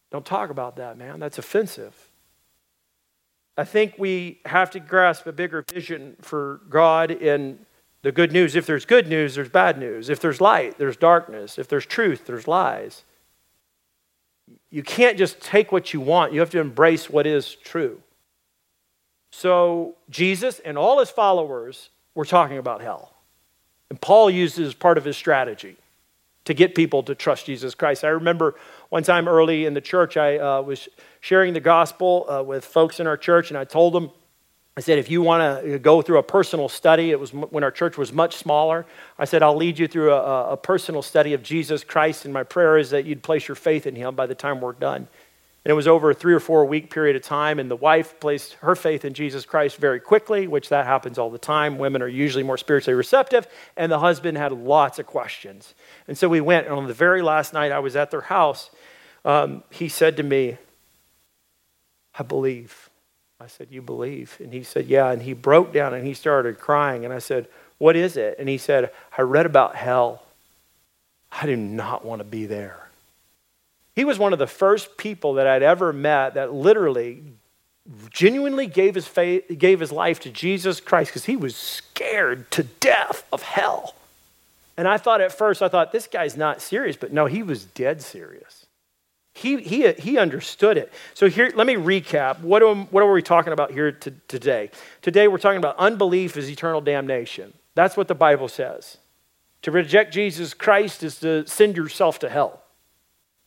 don't 0.09 0.25
talk 0.25 0.49
about 0.49 0.77
that, 0.77 0.97
man. 0.97 1.19
That's 1.19 1.37
offensive. 1.37 2.10
I 3.61 3.63
think 3.63 3.93
we 3.99 4.39
have 4.47 4.71
to 4.71 4.79
grasp 4.79 5.27
a 5.27 5.31
bigger 5.31 5.63
vision 5.71 6.15
for 6.19 6.61
God 6.67 7.11
in 7.11 7.59
the 8.01 8.11
good 8.11 8.31
news. 8.31 8.55
If 8.55 8.65
there's 8.65 8.85
good 8.85 9.07
news, 9.07 9.35
there's 9.35 9.49
bad 9.49 9.77
news. 9.77 10.09
If 10.09 10.19
there's 10.19 10.41
light, 10.41 10.79
there's 10.79 10.97
darkness. 10.97 11.59
If 11.59 11.67
there's 11.67 11.85
truth, 11.85 12.25
there's 12.25 12.47
lies. 12.47 13.03
You 14.71 14.81
can't 14.81 15.15
just 15.15 15.39
take 15.41 15.71
what 15.71 15.93
you 15.93 16.01
want, 16.01 16.33
you 16.33 16.39
have 16.39 16.49
to 16.49 16.59
embrace 16.59 17.07
what 17.07 17.27
is 17.27 17.53
true. 17.53 18.01
So, 19.31 19.95
Jesus 20.09 20.57
and 20.57 20.75
all 20.75 20.97
his 20.97 21.11
followers 21.11 21.91
were 22.15 22.25
talking 22.25 22.57
about 22.57 22.81
hell. 22.81 23.13
And 23.91 24.01
Paul 24.01 24.31
as 24.31 24.73
part 24.73 24.97
of 24.97 25.05
his 25.05 25.17
strategy 25.17 25.77
to 26.45 26.53
get 26.53 26.73
people 26.75 27.03
to 27.03 27.15
trust 27.15 27.45
Jesus 27.45 27.75
Christ. 27.75 28.03
I 28.03 28.09
remember 28.09 28.55
one 28.89 29.03
time 29.03 29.27
early 29.27 29.65
in 29.65 29.73
the 29.73 29.81
church, 29.81 30.17
I 30.17 30.37
uh, 30.37 30.61
was 30.61 30.89
sharing 31.19 31.53
the 31.53 31.59
gospel 31.59 32.25
uh, 32.29 32.43
with 32.43 32.65
folks 32.65 32.99
in 32.99 33.07
our 33.07 33.17
church, 33.17 33.51
and 33.51 33.57
I 33.57 33.63
told 33.63 33.93
them, 33.93 34.11
I 34.75 34.79
said, 34.79 34.99
if 34.99 35.11
you 35.11 35.21
want 35.21 35.63
to 35.63 35.79
go 35.79 36.01
through 36.01 36.19
a 36.19 36.23
personal 36.23 36.69
study, 36.69 37.11
it 37.11 37.19
was 37.19 37.33
when 37.33 37.63
our 37.63 37.71
church 37.71 37.97
was 37.97 38.13
much 38.13 38.37
smaller. 38.37 38.85
I 39.19 39.25
said, 39.25 39.43
I'll 39.43 39.55
lead 39.55 39.77
you 39.77 39.87
through 39.87 40.13
a, 40.13 40.53
a 40.53 40.57
personal 40.57 41.01
study 41.01 41.33
of 41.33 41.43
Jesus 41.43 41.83
Christ, 41.83 42.23
and 42.23 42.33
my 42.33 42.43
prayer 42.43 42.77
is 42.77 42.89
that 42.91 43.05
you'd 43.05 43.21
place 43.21 43.47
your 43.49 43.55
faith 43.55 43.85
in 43.85 43.95
him 43.95 44.15
by 44.15 44.27
the 44.27 44.35
time 44.35 44.61
we're 44.61 44.71
done. 44.71 45.09
And 45.63 45.71
it 45.71 45.75
was 45.75 45.87
over 45.87 46.09
a 46.09 46.13
three 46.13 46.33
or 46.33 46.39
four 46.39 46.65
week 46.65 46.89
period 46.89 47.15
of 47.15 47.21
time, 47.21 47.59
and 47.59 47.69
the 47.69 47.75
wife 47.75 48.19
placed 48.19 48.53
her 48.53 48.75
faith 48.75 49.05
in 49.05 49.13
Jesus 49.13 49.45
Christ 49.45 49.77
very 49.77 49.99
quickly, 49.99 50.47
which 50.47 50.69
that 50.69 50.87
happens 50.87 51.19
all 51.19 51.29
the 51.29 51.37
time. 51.37 51.77
Women 51.77 52.01
are 52.01 52.07
usually 52.07 52.43
more 52.43 52.57
spiritually 52.57 52.95
receptive, 52.95 53.47
and 53.77 53.91
the 53.91 53.99
husband 53.99 54.37
had 54.37 54.51
lots 54.51 54.97
of 54.97 55.05
questions. 55.05 55.75
And 56.07 56.17
so 56.17 56.27
we 56.27 56.41
went, 56.41 56.65
and 56.65 56.75
on 56.75 56.87
the 56.87 56.93
very 56.93 57.21
last 57.21 57.53
night 57.53 57.71
I 57.71 57.79
was 57.79 57.95
at 57.95 58.09
their 58.09 58.21
house, 58.21 58.71
um, 59.23 59.63
he 59.69 59.87
said 59.87 60.17
to 60.17 60.23
me, 60.23 60.57
I 62.17 62.23
believe. 62.23 62.89
I 63.39 63.47
said, 63.47 63.67
You 63.71 63.81
believe? 63.81 64.37
And 64.39 64.53
he 64.53 64.63
said, 64.63 64.87
Yeah. 64.87 65.11
And 65.11 65.21
he 65.21 65.33
broke 65.33 65.73
down 65.73 65.93
and 65.93 66.05
he 66.05 66.13
started 66.13 66.59
crying. 66.59 67.05
And 67.05 67.13
I 67.13 67.19
said, 67.19 67.47
What 67.77 67.95
is 67.95 68.17
it? 68.17 68.35
And 68.37 68.49
he 68.49 68.57
said, 68.57 68.91
I 69.17 69.21
read 69.21 69.45
about 69.45 69.75
hell. 69.75 70.23
I 71.31 71.45
do 71.45 71.55
not 71.55 72.03
want 72.03 72.19
to 72.19 72.25
be 72.25 72.45
there. 72.45 72.90
He 73.95 74.05
was 74.05 74.17
one 74.17 74.33
of 74.33 74.39
the 74.39 74.47
first 74.47 74.97
people 74.97 75.33
that 75.33 75.47
I'd 75.47 75.63
ever 75.63 75.91
met 75.91 76.35
that 76.35 76.53
literally 76.53 77.23
genuinely 78.09 78.67
gave 78.67 78.95
his, 78.95 79.07
faith, 79.07 79.43
gave 79.57 79.79
his 79.79 79.91
life 79.91 80.19
to 80.21 80.29
Jesus 80.29 80.79
Christ 80.79 81.11
because 81.11 81.25
he 81.25 81.35
was 81.35 81.55
scared 81.55 82.49
to 82.51 82.63
death 82.63 83.25
of 83.33 83.41
hell. 83.41 83.95
And 84.77 84.87
I 84.87 84.97
thought 84.97 85.21
at 85.21 85.31
first, 85.31 85.61
I 85.61 85.67
thought, 85.67 85.91
this 85.91 86.07
guy's 86.07 86.37
not 86.37 86.61
serious, 86.61 86.95
but 86.95 87.11
no, 87.11 87.25
he 87.25 87.43
was 87.43 87.65
dead 87.65 88.01
serious. 88.01 88.65
He, 89.33 89.61
he, 89.61 89.91
he 89.93 90.17
understood 90.17 90.77
it. 90.77 90.91
So 91.13 91.29
here, 91.29 91.51
let 91.55 91.67
me 91.67 91.75
recap. 91.75 92.41
What, 92.41 92.61
what 92.91 93.03
are 93.03 93.11
we 93.11 93.21
talking 93.21 93.53
about 93.53 93.71
here 93.71 93.91
to, 93.91 94.11
today? 94.27 94.71
Today 95.01 95.27
we're 95.27 95.37
talking 95.37 95.57
about 95.57 95.77
unbelief 95.77 96.37
is 96.37 96.49
eternal 96.49 96.81
damnation. 96.81 97.53
That's 97.75 97.95
what 97.95 98.07
the 98.07 98.15
Bible 98.15 98.47
says. 98.47 98.97
To 99.63 99.71
reject 99.71 100.13
Jesus 100.13 100.53
Christ 100.53 101.03
is 101.03 101.19
to 101.19 101.45
send 101.47 101.77
yourself 101.77 102.19
to 102.19 102.29
hell. 102.29 102.61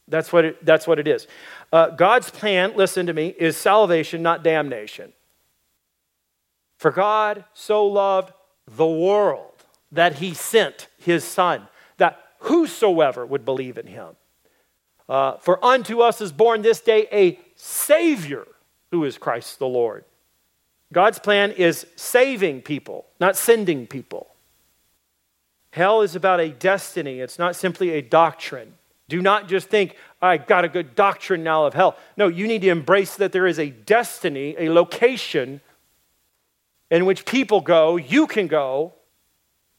That's 0.09 0.33
what 0.33 0.45
it, 0.45 0.65
that's 0.65 0.87
what 0.87 0.99
it 0.99 1.09
is. 1.09 1.27
Uh, 1.73 1.91
God's 1.91 2.31
plan, 2.31 2.75
listen 2.77 3.07
to 3.07 3.13
me, 3.13 3.29
is 3.39 3.57
salvation, 3.57 4.23
not 4.23 4.45
damnation. 4.45 5.13
For 6.79 6.91
God 6.91 7.45
so 7.55 7.87
loved 7.87 8.33
the 8.67 8.87
world 8.87 9.53
that 9.93 10.17
he 10.17 10.35
sent 10.35 10.89
his 10.99 11.25
Son, 11.25 11.69
that 11.97 12.21
whosoever 12.41 13.25
would 13.25 13.45
believe 13.45 13.79
in 13.79 13.87
him. 13.87 14.17
Uh, 15.09 15.37
for 15.39 15.65
unto 15.65 16.01
us 16.01 16.21
is 16.21 16.33
born 16.33 16.63
this 16.63 16.81
day 16.81 17.07
a 17.13 17.39
Savior 17.57 18.47
who 18.91 19.05
is 19.05 19.19
Christ 19.19 19.59
the 19.59 19.67
Lord. 19.67 20.05
God's 20.93 21.19
plan 21.19 21.53
is 21.53 21.87
saving 21.97 22.63
people, 22.63 23.07
not 23.19 23.37
sending 23.37 23.87
people. 23.87 24.29
Hell 25.71 26.03
is 26.03 26.15
about 26.15 26.41
a 26.41 26.51
destiny, 26.51 27.21
it's 27.21 27.39
not 27.39 27.57
simply 27.57 27.91
a 27.91 28.03
doctrine. 28.03 28.75
Do 29.15 29.23
not 29.23 29.47
just 29.47 29.69
think, 29.69 29.95
I 30.21 30.39
got 30.39 30.65
a 30.65 30.69
good 30.69 30.97
doctrine 30.97 31.45
now 31.45 31.67
of 31.67 31.75
hell. 31.75 31.97
No, 32.17 32.27
you 32.27 32.49
need 32.49 32.63
to 32.63 32.69
embrace 32.69 33.15
that 33.15 33.31
there 33.31 33.47
is 33.47 33.61
a 33.61 33.71
destiny, 33.71 34.57
a 34.59 34.71
location 34.71 35.61
in 36.91 37.07
which 37.07 37.25
people 37.25 37.61
go, 37.61 37.95
you 37.95 38.27
can 38.27 38.49
go 38.49 38.93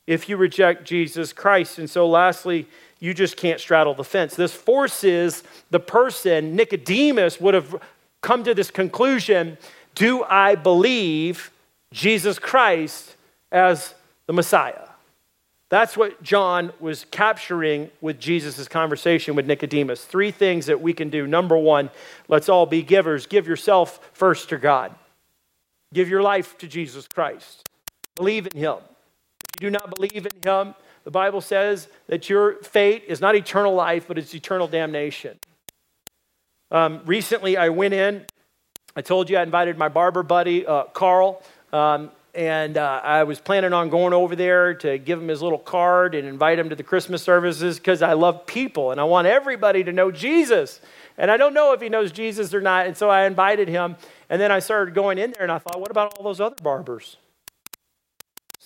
if 0.07 0.29
you 0.29 0.37
reject 0.37 0.85
Jesus 0.85 1.33
Christ. 1.33 1.79
And 1.79 1.89
so, 1.89 2.07
lastly, 2.07 2.69
you 3.01 3.13
just 3.13 3.35
can't 3.35 3.59
straddle 3.59 3.93
the 3.93 4.05
fence. 4.05 4.35
This 4.35 4.53
forces 4.53 5.43
the 5.69 5.81
person, 5.81 6.55
Nicodemus, 6.55 7.41
would 7.41 7.55
have 7.55 7.75
come 8.21 8.41
to 8.45 8.53
this 8.53 8.71
conclusion 8.71 9.57
Do 9.95 10.23
I 10.23 10.55
believe 10.55 11.51
Jesus 11.91 12.39
Christ 12.39 13.17
as 13.51 13.95
the 14.27 14.33
Messiah? 14.33 14.84
That's 15.75 15.97
what 15.97 16.23
John 16.23 16.71
was 16.79 17.05
capturing 17.11 17.91
with 17.99 18.17
Jesus' 18.17 18.65
conversation 18.69 19.35
with 19.35 19.45
Nicodemus. 19.45 20.05
Three 20.05 20.31
things 20.31 20.67
that 20.67 20.79
we 20.79 20.93
can 20.93 21.09
do. 21.09 21.27
Number 21.27 21.57
one, 21.57 21.89
let's 22.29 22.47
all 22.47 22.65
be 22.65 22.81
givers. 22.81 23.25
Give 23.25 23.45
yourself 23.45 23.99
first 24.13 24.47
to 24.47 24.57
God, 24.57 24.95
give 25.93 26.07
your 26.07 26.21
life 26.21 26.57
to 26.59 26.67
Jesus 26.69 27.09
Christ. 27.09 27.67
Believe 28.15 28.47
in 28.47 28.57
Him. 28.57 28.77
If 28.77 29.61
you 29.61 29.69
do 29.69 29.71
not 29.71 29.93
believe 29.93 30.25
in 30.25 30.31
Him, 30.49 30.75
the 31.03 31.11
Bible 31.11 31.41
says 31.41 31.89
that 32.07 32.29
your 32.29 32.53
fate 32.63 33.03
is 33.09 33.19
not 33.19 33.35
eternal 33.35 33.75
life, 33.75 34.07
but 34.07 34.17
it's 34.17 34.33
eternal 34.33 34.69
damnation. 34.69 35.37
Um, 36.71 37.01
recently, 37.03 37.57
I 37.57 37.67
went 37.67 37.93
in. 37.93 38.25
I 38.95 39.01
told 39.01 39.29
you 39.29 39.35
I 39.35 39.43
invited 39.43 39.77
my 39.77 39.89
barber 39.89 40.23
buddy, 40.23 40.65
uh, 40.65 40.85
Carl. 40.93 41.43
Um, 41.73 42.11
and 42.35 42.77
uh, 42.77 43.01
I 43.03 43.23
was 43.23 43.39
planning 43.39 43.71
on 43.71 43.89
going 43.89 44.13
over 44.13 44.35
there 44.35 44.73
to 44.75 44.97
give 44.97 45.21
him 45.21 45.29
his 45.29 45.41
little 45.41 45.57
card 45.57 46.15
and 46.15 46.27
invite 46.27 46.59
him 46.59 46.69
to 46.69 46.75
the 46.75 46.83
Christmas 46.83 47.23
services 47.23 47.77
because 47.77 48.01
I 48.01 48.13
love 48.13 48.45
people 48.45 48.91
and 48.91 48.99
I 48.99 49.05
want 49.05 49.25
everybody 49.25 49.83
to 49.85 49.93
know 49.93 50.11
Jesus. 50.11 50.81
And 51.17 51.31
I 51.31 51.37
don't 51.37 51.53
know 51.53 51.71
if 51.73 51.81
he 51.81 51.87
knows 51.87 52.11
Jesus 52.11 52.53
or 52.53 52.61
not. 52.61 52.87
And 52.87 52.97
so 52.97 53.09
I 53.09 53.25
invited 53.25 53.69
him. 53.69 53.95
And 54.29 54.41
then 54.41 54.51
I 54.51 54.59
started 54.59 54.93
going 54.93 55.17
in 55.17 55.31
there 55.31 55.43
and 55.43 55.51
I 55.51 55.59
thought, 55.59 55.79
what 55.79 55.91
about 55.91 56.17
all 56.17 56.23
those 56.23 56.41
other 56.41 56.57
barbers? 56.61 57.17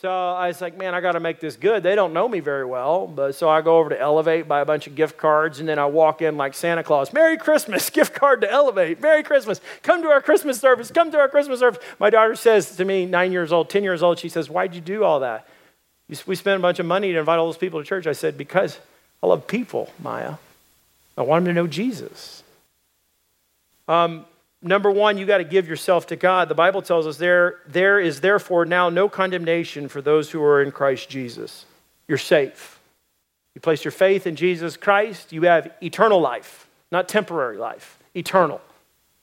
So 0.02 0.10
I 0.10 0.48
was 0.48 0.62
like, 0.62 0.78
man, 0.78 0.96
I 0.96 1.02
got 1.02 1.14
to 1.14 1.20
make 1.20 1.42
this 1.42 1.58
good. 1.58 1.84
They 1.84 1.94
don't 1.94 2.14
know 2.14 2.30
me 2.30 2.40
very 2.40 2.64
well. 2.64 3.06
But 3.06 3.36
so 3.36 3.50
I 3.50 3.60
go 3.60 3.80
over 3.80 3.90
to 3.90 4.00
Elevate, 4.00 4.48
buy 4.48 4.62
a 4.62 4.66
bunch 4.66 4.88
of 4.88 4.96
gift 4.96 5.18
cards, 5.18 5.60
and 5.60 5.68
then 5.68 5.78
I 5.78 5.88
walk 5.88 6.22
in 6.22 6.38
like 6.38 6.54
Santa 6.54 6.84
Claus. 6.84 7.12
Merry 7.12 7.38
Christmas, 7.38 7.90
gift 7.90 8.14
card 8.14 8.40
to 8.40 8.50
Elevate. 8.50 9.02
Merry 9.02 9.24
Christmas. 9.24 9.60
Come 9.84 10.02
to 10.04 10.08
our 10.08 10.22
Christmas 10.22 10.58
service. 10.58 10.90
Come 10.90 11.12
to 11.12 11.20
our 11.20 11.28
Christmas 11.28 11.60
service. 11.60 11.84
My 12.00 12.10
daughter 12.10 12.36
says 12.36 12.78
to 12.78 12.86
me, 12.86 13.06
nine 13.06 13.34
years 13.34 13.52
old, 13.52 13.70
10 13.70 13.84
years 13.84 14.02
old, 14.02 14.20
she 14.20 14.30
says, 14.30 14.50
Why'd 14.50 14.74
you 14.74 14.80
do 14.80 15.04
all 15.04 15.20
that? 15.20 15.46
We 16.26 16.36
spent 16.36 16.58
a 16.58 16.62
bunch 16.62 16.80
of 16.80 16.86
money 16.86 17.12
to 17.12 17.20
invite 17.20 17.38
all 17.38 17.48
those 17.48 17.58
people 17.58 17.82
to 17.82 17.86
church. 17.86 18.08
I 18.08 18.14
said, 18.14 18.38
Because 18.38 18.80
I 19.22 19.28
love 19.28 19.48
people, 19.48 19.92
Maya. 20.02 20.36
I 21.18 21.24
want 21.24 21.44
them 21.44 21.54
to 21.54 21.62
know 21.62 21.68
Jesus. 21.68 22.42
Um, 23.90 24.24
Number 24.62 24.92
one, 24.92 25.18
you 25.18 25.26
got 25.26 25.38
to 25.38 25.46
give 25.46 25.70
yourself 25.70 26.08
to 26.08 26.16
God. 26.16 26.50
The 26.50 26.56
Bible 26.56 26.82
tells 26.82 27.08
us 27.08 27.18
there, 27.18 27.60
there 27.68 28.00
is 28.00 28.20
therefore 28.20 28.66
now 28.66 28.90
no 28.90 29.08
condemnation 29.08 29.88
for 29.88 30.02
those 30.02 30.32
who 30.32 30.44
are 30.44 30.62
in 30.62 30.72
Christ 30.72 31.10
Jesus. 31.10 31.66
You're 32.08 32.18
safe. 32.18 32.80
You 33.56 33.62
place 33.62 33.86
your 33.86 33.92
faith 33.92 34.28
in 34.28 34.36
Jesus 34.36 34.78
Christ, 34.78 35.32
you 35.32 35.44
have 35.44 35.72
eternal 35.82 36.20
life, 36.20 36.68
not 36.92 37.08
temporary 37.08 37.58
life, 37.58 37.98
eternal. 38.16 38.62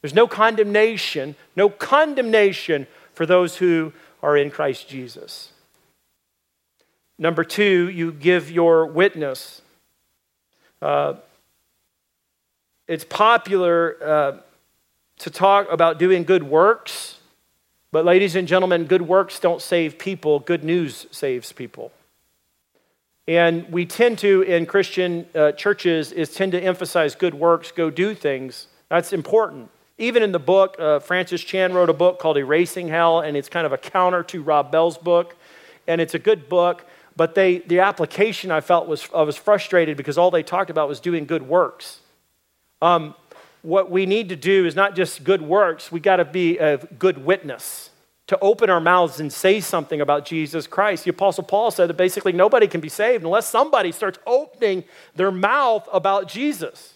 There's 0.01 0.15
no 0.15 0.27
condemnation, 0.27 1.37
no 1.55 1.69
condemnation 1.69 2.87
for 3.15 3.27
those 3.27 3.57
who 3.57 3.93
are 4.23 4.37
in 4.37 4.51
Christ 4.51 4.89
Jesus. 4.89 5.53
Number 7.19 7.45
two, 7.45 7.89
you 7.89 8.13
give 8.13 8.51
your 8.51 8.87
witness. 8.87 9.63
Uh, 10.83 11.15
it's 12.87 13.05
popular. 13.05 13.97
Uh, 14.03 14.37
to 15.19 15.31
talk 15.31 15.71
about 15.71 15.99
doing 15.99 16.25
good 16.25 16.43
works. 16.43 17.19
But, 17.93 18.05
ladies 18.05 18.37
and 18.37 18.47
gentlemen, 18.47 18.85
good 18.85 19.03
works 19.03 19.41
don't 19.41 19.63
save 19.63 19.99
people, 19.99 20.41
good 20.41 20.65
news 20.65 21.07
saves 21.11 21.53
people. 21.53 21.93
And 23.29 23.69
we 23.73 23.87
tend 23.87 24.19
to, 24.21 24.43
in 24.43 24.67
Christian 24.67 25.27
uh, 25.35 25.53
churches, 25.53 26.13
is 26.13 26.33
tend 26.35 26.53
to 26.53 26.61
emphasize 26.61 27.15
good 27.15 27.35
works, 27.35 27.73
go 27.73 27.91
do 27.91 28.15
things. 28.15 28.69
That's 28.89 29.13
important. 29.13 29.71
Even 29.99 30.23
in 30.23 30.33
the 30.33 30.39
book, 30.39 30.77
uh, 30.79 30.99
Francis 31.01 31.43
Chan 31.43 31.73
wrote 31.73 31.89
a 31.89 31.95
book 31.95 32.19
called 32.19 32.37
Erasing 32.37 32.89
Hell, 32.89 33.21
and 33.21 33.37
it's 33.37 33.49
kind 33.49 33.67
of 33.67 33.73
a 33.73 33.79
counter 33.79 34.23
to 34.25 34.43
Rob 34.43 34.71
Bell's 34.71 34.99
book. 34.99 35.35
And 35.89 36.01
it's 36.01 36.15
a 36.15 36.19
good 36.19 36.49
book, 36.49 36.85
but 37.17 37.35
they, 37.35 37.59
the 37.59 37.81
application 37.81 38.51
I 38.51 38.61
felt 38.61 38.87
was, 38.87 39.09
I 39.15 39.23
was 39.23 39.37
frustrated 39.37 39.97
because 39.97 40.19
all 40.19 40.31
they 40.31 40.43
talked 40.43 40.69
about 40.69 40.89
was 40.89 41.01
doing 41.01 41.25
good 41.25 41.43
works. 41.43 42.01
Um, 42.83 43.15
what 43.67 43.91
we 43.91 44.07
need 44.07 44.29
to 44.29 44.37
do 44.37 44.65
is 44.65 44.77
not 44.77 44.95
just 44.95 45.25
good 45.25 45.43
works, 45.43 45.91
we 45.91 45.99
got 45.99 46.17
to 46.17 46.25
be 46.25 46.57
a 46.59 46.77
good 46.77 47.19
witness 47.25 47.91
to 48.29 48.39
open 48.39 48.71
our 48.71 48.81
mouths 48.81 49.19
and 49.19 49.33
say 49.33 49.61
something 49.61 50.01
about 50.01 50.25
Jesus 50.25 50.69
Christ. 50.69 51.03
The 51.03 51.11
Apostle 51.11 51.43
Paul 51.43 51.73
said 51.73 51.89
that 51.89 51.97
basically 51.97 52.33
nobody 52.33 52.69
can 52.69 52.81
be 52.81 52.89
saved 52.89 53.25
unless 53.25 53.49
somebody 53.49 53.91
starts 53.91 54.21
opening 54.25 54.85
their 55.17 55.33
mouth 55.33 55.89
about 55.93 56.29
Jesus. 56.29 56.95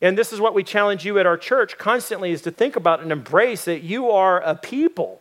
And 0.00 0.16
this 0.16 0.32
is 0.32 0.40
what 0.40 0.54
we 0.54 0.62
challenge 0.62 1.04
you 1.04 1.18
at 1.18 1.26
our 1.26 1.36
church 1.36 1.76
constantly 1.76 2.30
is 2.30 2.40
to 2.42 2.50
think 2.50 2.76
about 2.76 3.02
and 3.02 3.12
embrace 3.12 3.66
that 3.66 3.82
you 3.82 4.10
are 4.10 4.40
a 4.40 4.54
people. 4.54 5.20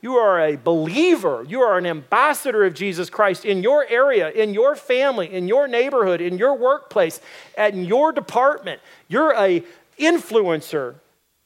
You 0.00 0.14
are 0.14 0.40
a 0.40 0.54
believer. 0.56 1.44
You 1.48 1.60
are 1.62 1.76
an 1.76 1.86
ambassador 1.86 2.64
of 2.64 2.74
Jesus 2.74 3.10
Christ 3.10 3.44
in 3.44 3.64
your 3.64 3.84
area, 3.88 4.30
in 4.30 4.54
your 4.54 4.76
family, 4.76 5.32
in 5.32 5.48
your 5.48 5.66
neighborhood, 5.66 6.20
in 6.20 6.38
your 6.38 6.56
workplace, 6.56 7.20
in 7.56 7.84
your 7.84 8.12
department. 8.12 8.80
You're 9.08 9.34
a 9.34 9.64
influencer 9.98 10.96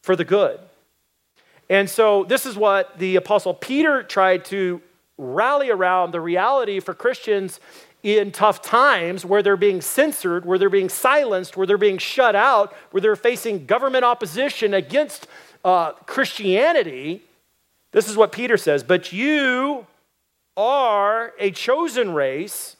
for 0.02 0.16
the 0.16 0.24
good. 0.24 0.60
And 1.68 1.88
so, 1.88 2.24
this 2.24 2.44
is 2.44 2.56
what 2.56 2.98
the 2.98 3.16
Apostle 3.16 3.54
Peter 3.54 4.02
tried 4.02 4.44
to 4.46 4.80
rally 5.16 5.70
around 5.70 6.12
the 6.12 6.20
reality 6.20 6.80
for 6.80 6.94
Christians 6.94 7.60
in 8.02 8.32
tough 8.32 8.62
times 8.62 9.24
where 9.24 9.42
they're 9.42 9.56
being 9.56 9.80
censored, 9.80 10.44
where 10.44 10.58
they're 10.58 10.68
being 10.68 10.88
silenced, 10.88 11.56
where 11.56 11.66
they're 11.66 11.78
being 11.78 11.98
shut 11.98 12.34
out, 12.34 12.74
where 12.90 13.00
they're 13.00 13.16
facing 13.16 13.64
government 13.64 14.04
opposition 14.04 14.74
against 14.74 15.28
uh, 15.64 15.92
Christianity. 16.06 17.22
This 17.92 18.08
is 18.08 18.16
what 18.16 18.32
Peter 18.32 18.56
says 18.56 18.82
But 18.82 19.12
you 19.12 19.86
are 20.56 21.32
a 21.38 21.50
chosen 21.52 22.12
race, 22.12 22.76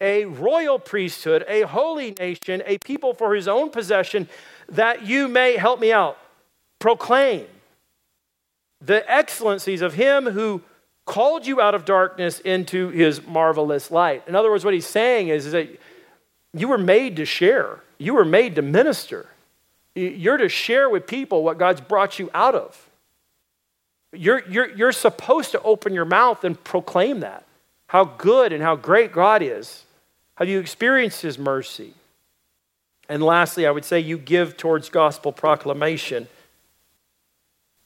a 0.00 0.24
royal 0.26 0.78
priesthood, 0.78 1.44
a 1.48 1.62
holy 1.62 2.12
nation, 2.12 2.62
a 2.66 2.78
people 2.78 3.12
for 3.12 3.34
his 3.34 3.48
own 3.48 3.70
possession, 3.70 4.28
that 4.70 5.06
you 5.06 5.28
may 5.28 5.56
help 5.56 5.80
me 5.80 5.92
out. 5.92 6.18
Proclaim 6.78 7.46
the 8.80 9.08
excellencies 9.10 9.82
of 9.82 9.94
him 9.94 10.26
who 10.26 10.62
called 11.04 11.46
you 11.46 11.60
out 11.60 11.74
of 11.74 11.84
darkness 11.84 12.40
into 12.40 12.88
his 12.88 13.26
marvelous 13.26 13.90
light. 13.90 14.22
In 14.26 14.34
other 14.34 14.50
words, 14.50 14.64
what 14.64 14.74
he's 14.74 14.86
saying 14.86 15.28
is, 15.28 15.46
is 15.46 15.52
that 15.52 15.68
you 16.54 16.68
were 16.68 16.78
made 16.78 17.16
to 17.16 17.24
share, 17.24 17.80
you 17.98 18.14
were 18.14 18.24
made 18.24 18.54
to 18.56 18.62
minister. 18.62 19.26
You're 19.94 20.36
to 20.36 20.48
share 20.48 20.88
with 20.88 21.06
people 21.06 21.42
what 21.42 21.58
God's 21.58 21.80
brought 21.80 22.18
you 22.18 22.30
out 22.32 22.54
of. 22.54 22.88
You're, 24.12 24.48
you're, 24.48 24.70
you're 24.70 24.92
supposed 24.92 25.50
to 25.52 25.62
open 25.62 25.94
your 25.94 26.04
mouth 26.04 26.44
and 26.44 26.62
proclaim 26.62 27.20
that. 27.20 27.44
How 27.88 28.04
good 28.04 28.52
and 28.52 28.62
how 28.62 28.76
great 28.76 29.12
God 29.12 29.42
is. 29.42 29.84
Have 30.36 30.48
you 30.48 30.60
experienced 30.60 31.22
His 31.22 31.38
mercy? 31.38 31.94
And 33.10 33.24
lastly, 33.24 33.66
I 33.66 33.72
would 33.72 33.84
say 33.84 33.98
you 33.98 34.16
give 34.16 34.56
towards 34.56 34.88
gospel 34.88 35.32
proclamation. 35.32 36.28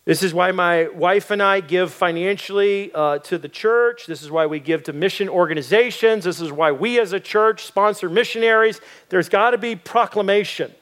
This 0.05 0.23
is 0.23 0.35
why 0.35 0.53
my 0.53 0.89
wife 0.89 1.31
and 1.31 1.43
I 1.43 1.61
give 1.61 1.95
financially 1.95 2.93
uh, 2.93 3.21
to 3.21 3.39
the 3.39 3.49
church. 3.49 4.05
This 4.05 4.23
is 4.23 4.31
why 4.31 4.45
we 4.45 4.61
give 4.61 4.83
to 4.83 4.93
mission 4.93 5.31
organizations. 5.31 6.25
This 6.25 6.43
is 6.43 6.53
why 6.53 6.73
we 6.73 7.01
as 7.01 7.15
a 7.15 7.21
church 7.21 7.65
sponsor 7.65 8.11
missionaries. 8.11 8.83
There's 9.09 9.31
got 9.31 9.53
to 9.53 9.59
be 9.59 9.77
proclamation. 9.77 10.75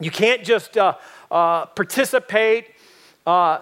You 0.00 0.10
can't 0.10 0.42
just 0.42 0.76
uh, 0.76 0.96
uh, 1.30 1.66
participate 1.66 2.66
uh, 3.24 3.60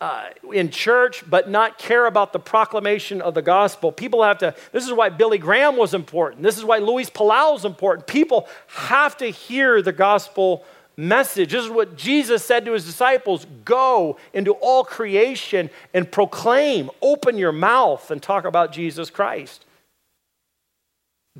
uh, 0.00 0.28
in 0.52 0.70
church 0.70 1.24
but 1.28 1.50
not 1.50 1.78
care 1.78 2.06
about 2.06 2.32
the 2.32 2.38
proclamation 2.38 3.20
of 3.20 3.34
the 3.34 3.42
gospel. 3.42 3.90
People 3.90 4.22
have 4.22 4.38
to, 4.38 4.54
this 4.72 4.86
is 4.86 4.92
why 4.92 5.08
Billy 5.08 5.38
Graham 5.38 5.76
was 5.76 5.94
important. 5.94 6.42
This 6.42 6.56
is 6.56 6.64
why 6.64 6.78
Luis 6.78 7.10
Palau 7.10 7.56
is 7.56 7.64
important. 7.64 8.06
People 8.06 8.48
have 8.68 9.16
to 9.18 9.26
hear 9.26 9.82
the 9.82 9.92
gospel 9.92 10.64
message. 10.96 11.52
This 11.52 11.64
is 11.64 11.70
what 11.70 11.96
Jesus 11.96 12.44
said 12.44 12.64
to 12.64 12.72
his 12.72 12.84
disciples 12.84 13.46
go 13.64 14.18
into 14.32 14.52
all 14.54 14.84
creation 14.84 15.70
and 15.94 16.10
proclaim, 16.10 16.90
open 17.00 17.36
your 17.36 17.52
mouth 17.52 18.10
and 18.10 18.22
talk 18.22 18.44
about 18.44 18.72
Jesus 18.72 19.08
Christ. 19.08 19.64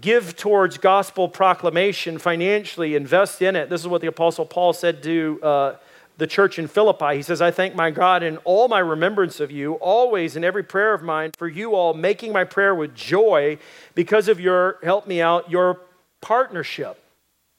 Give 0.00 0.36
towards 0.36 0.78
gospel 0.78 1.28
proclamation 1.28 2.18
financially, 2.18 2.94
invest 2.94 3.42
in 3.42 3.56
it. 3.56 3.68
This 3.68 3.80
is 3.80 3.88
what 3.88 4.00
the 4.00 4.06
Apostle 4.06 4.46
Paul 4.46 4.72
said 4.72 5.02
to 5.02 5.40
uh, 5.42 5.74
the 6.18 6.26
church 6.26 6.58
in 6.58 6.66
Philippi. 6.66 7.16
He 7.16 7.22
says, 7.22 7.40
I 7.40 7.50
thank 7.50 7.74
my 7.74 7.90
God 7.90 8.22
in 8.22 8.36
all 8.38 8.68
my 8.68 8.80
remembrance 8.80 9.40
of 9.40 9.50
you, 9.50 9.74
always 9.74 10.36
in 10.36 10.44
every 10.44 10.64
prayer 10.64 10.92
of 10.92 11.02
mine, 11.02 11.30
for 11.38 11.48
you 11.48 11.74
all, 11.74 11.94
making 11.94 12.32
my 12.32 12.44
prayer 12.44 12.74
with 12.74 12.94
joy 12.94 13.56
because 13.94 14.28
of 14.28 14.40
your, 14.40 14.78
help 14.82 15.06
me 15.06 15.22
out, 15.22 15.48
your 15.50 15.80
partnership. 16.20 17.00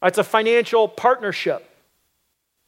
It's 0.03 0.17
a 0.17 0.23
financial 0.23 0.89
partnership. 0.89 1.65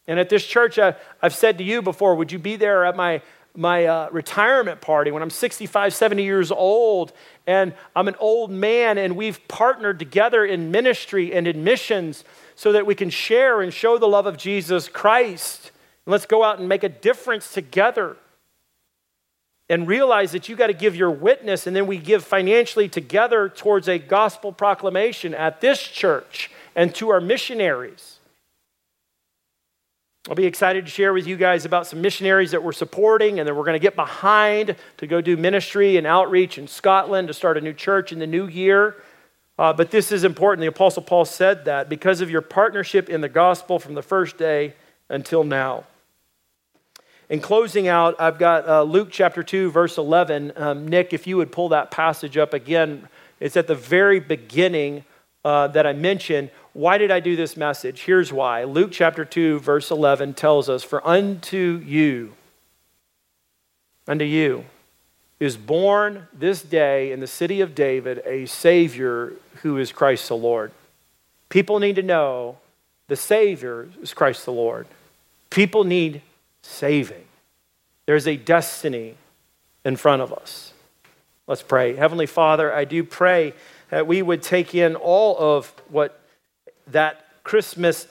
And 0.07 0.17
at 0.17 0.29
this 0.29 0.45
church, 0.45 0.79
I, 0.79 0.95
have 1.21 1.35
said 1.35 1.57
to 1.57 1.63
you 1.63 1.81
before, 1.81 2.15
would 2.15 2.31
you 2.31 2.39
be 2.39 2.55
there 2.55 2.85
at 2.85 2.95
my, 2.95 3.21
my 3.55 3.85
uh, 3.85 4.09
retirement 4.11 4.79
party 4.79 5.11
when 5.11 5.21
I'm 5.21 5.29
65, 5.29 5.93
70 5.93 6.23
years 6.23 6.51
old 6.51 7.11
and 7.45 7.73
I'm 7.95 8.07
an 8.07 8.15
old 8.19 8.49
man 8.49 8.97
and 8.97 9.17
we've 9.17 9.45
partnered 9.49 9.99
together 9.99 10.45
in 10.45 10.71
ministry 10.71 11.33
and 11.33 11.47
in 11.47 11.65
missions 11.65 12.23
so 12.55 12.71
that 12.71 12.85
we 12.85 12.95
can 12.95 13.09
share 13.09 13.61
and 13.61 13.73
show 13.73 13.97
the 13.97 14.07
love 14.07 14.25
of 14.25 14.37
Jesus 14.37 14.87
Christ. 14.87 15.71
Let's 16.11 16.25
go 16.25 16.43
out 16.43 16.59
and 16.59 16.67
make 16.67 16.83
a 16.83 16.89
difference 16.89 17.53
together 17.53 18.17
and 19.69 19.87
realize 19.87 20.33
that 20.33 20.49
you 20.49 20.57
got 20.57 20.67
to 20.67 20.73
give 20.73 20.93
your 20.93 21.09
witness 21.09 21.65
and 21.65 21.73
then 21.73 21.87
we 21.87 21.97
give 21.97 22.25
financially 22.25 22.89
together 22.89 23.47
towards 23.47 23.87
a 23.87 23.97
gospel 23.97 24.51
proclamation 24.51 25.33
at 25.33 25.61
this 25.61 25.81
church 25.81 26.51
and 26.75 26.93
to 26.95 27.11
our 27.11 27.21
missionaries. 27.21 28.19
I'll 30.27 30.35
be 30.35 30.45
excited 30.45 30.83
to 30.83 30.91
share 30.91 31.13
with 31.13 31.25
you 31.25 31.37
guys 31.37 31.63
about 31.63 31.87
some 31.87 32.01
missionaries 32.01 32.51
that 32.51 32.61
we're 32.61 32.73
supporting 32.73 33.39
and 33.39 33.47
that 33.47 33.55
we're 33.55 33.63
going 33.63 33.73
to 33.73 33.79
get 33.79 33.95
behind 33.95 34.75
to 34.97 35.07
go 35.07 35.21
do 35.21 35.37
ministry 35.37 35.95
and 35.95 36.05
outreach 36.05 36.57
in 36.57 36.67
Scotland 36.67 37.29
to 37.29 37.33
start 37.33 37.57
a 37.57 37.61
new 37.61 37.73
church 37.73 38.11
in 38.11 38.19
the 38.19 38.27
new 38.27 38.47
year. 38.47 38.97
Uh, 39.57 39.71
but 39.71 39.91
this 39.91 40.11
is 40.11 40.25
important. 40.25 40.59
The 40.59 40.67
Apostle 40.67 41.03
Paul 41.03 41.23
said 41.23 41.63
that 41.63 41.87
because 41.87 42.19
of 42.19 42.29
your 42.29 42.41
partnership 42.41 43.09
in 43.09 43.21
the 43.21 43.29
gospel 43.29 43.79
from 43.79 43.93
the 43.93 44.03
first 44.03 44.37
day 44.37 44.73
until 45.07 45.45
now. 45.45 45.85
In 47.31 47.39
closing 47.39 47.87
out, 47.87 48.17
I've 48.19 48.37
got 48.37 48.67
uh, 48.67 48.83
Luke 48.83 49.07
chapter 49.09 49.41
2, 49.41 49.71
verse 49.71 49.97
11. 49.97 50.51
Um, 50.57 50.85
Nick, 50.89 51.13
if 51.13 51.25
you 51.25 51.37
would 51.37 51.49
pull 51.49 51.69
that 51.69 51.89
passage 51.89 52.37
up 52.37 52.53
again, 52.53 53.07
it's 53.39 53.55
at 53.55 53.67
the 53.67 53.75
very 53.75 54.19
beginning 54.19 55.05
uh, 55.45 55.69
that 55.69 55.87
I 55.87 55.93
mentioned 55.93 56.51
why 56.73 56.97
did 56.97 57.09
I 57.09 57.21
do 57.21 57.37
this 57.37 57.55
message? 57.55 58.03
Here's 58.03 58.33
why. 58.33 58.65
Luke 58.65 58.91
chapter 58.91 59.23
2, 59.23 59.59
verse 59.59 59.91
11 59.91 60.33
tells 60.33 60.67
us, 60.67 60.83
For 60.83 61.05
unto 61.07 61.81
you, 61.85 62.33
unto 64.07 64.25
you, 64.25 64.65
is 65.39 65.55
born 65.55 66.27
this 66.33 66.61
day 66.61 67.13
in 67.13 67.21
the 67.21 67.27
city 67.27 67.61
of 67.61 67.75
David 67.75 68.21
a 68.25 68.45
Savior 68.45 69.33
who 69.61 69.77
is 69.77 69.93
Christ 69.93 70.27
the 70.27 70.35
Lord. 70.35 70.71
People 71.47 71.79
need 71.79 71.95
to 71.95 72.03
know 72.03 72.57
the 73.07 73.15
Savior 73.15 73.87
is 74.01 74.13
Christ 74.13 74.43
the 74.43 74.51
Lord. 74.51 74.85
People 75.49 75.85
need 75.85 76.21
saving. 76.61 77.25
There's 78.05 78.27
a 78.27 78.37
destiny 78.37 79.15
in 79.85 79.95
front 79.95 80.21
of 80.21 80.33
us. 80.33 80.73
Let's 81.47 81.61
pray. 81.61 81.95
Heavenly 81.95 82.25
Father, 82.25 82.73
I 82.73 82.85
do 82.85 83.03
pray 83.03 83.53
that 83.89 84.07
we 84.07 84.21
would 84.21 84.41
take 84.41 84.73
in 84.73 84.95
all 84.95 85.37
of 85.37 85.73
what 85.89 86.19
that 86.87 87.25
Christmas 87.43 88.07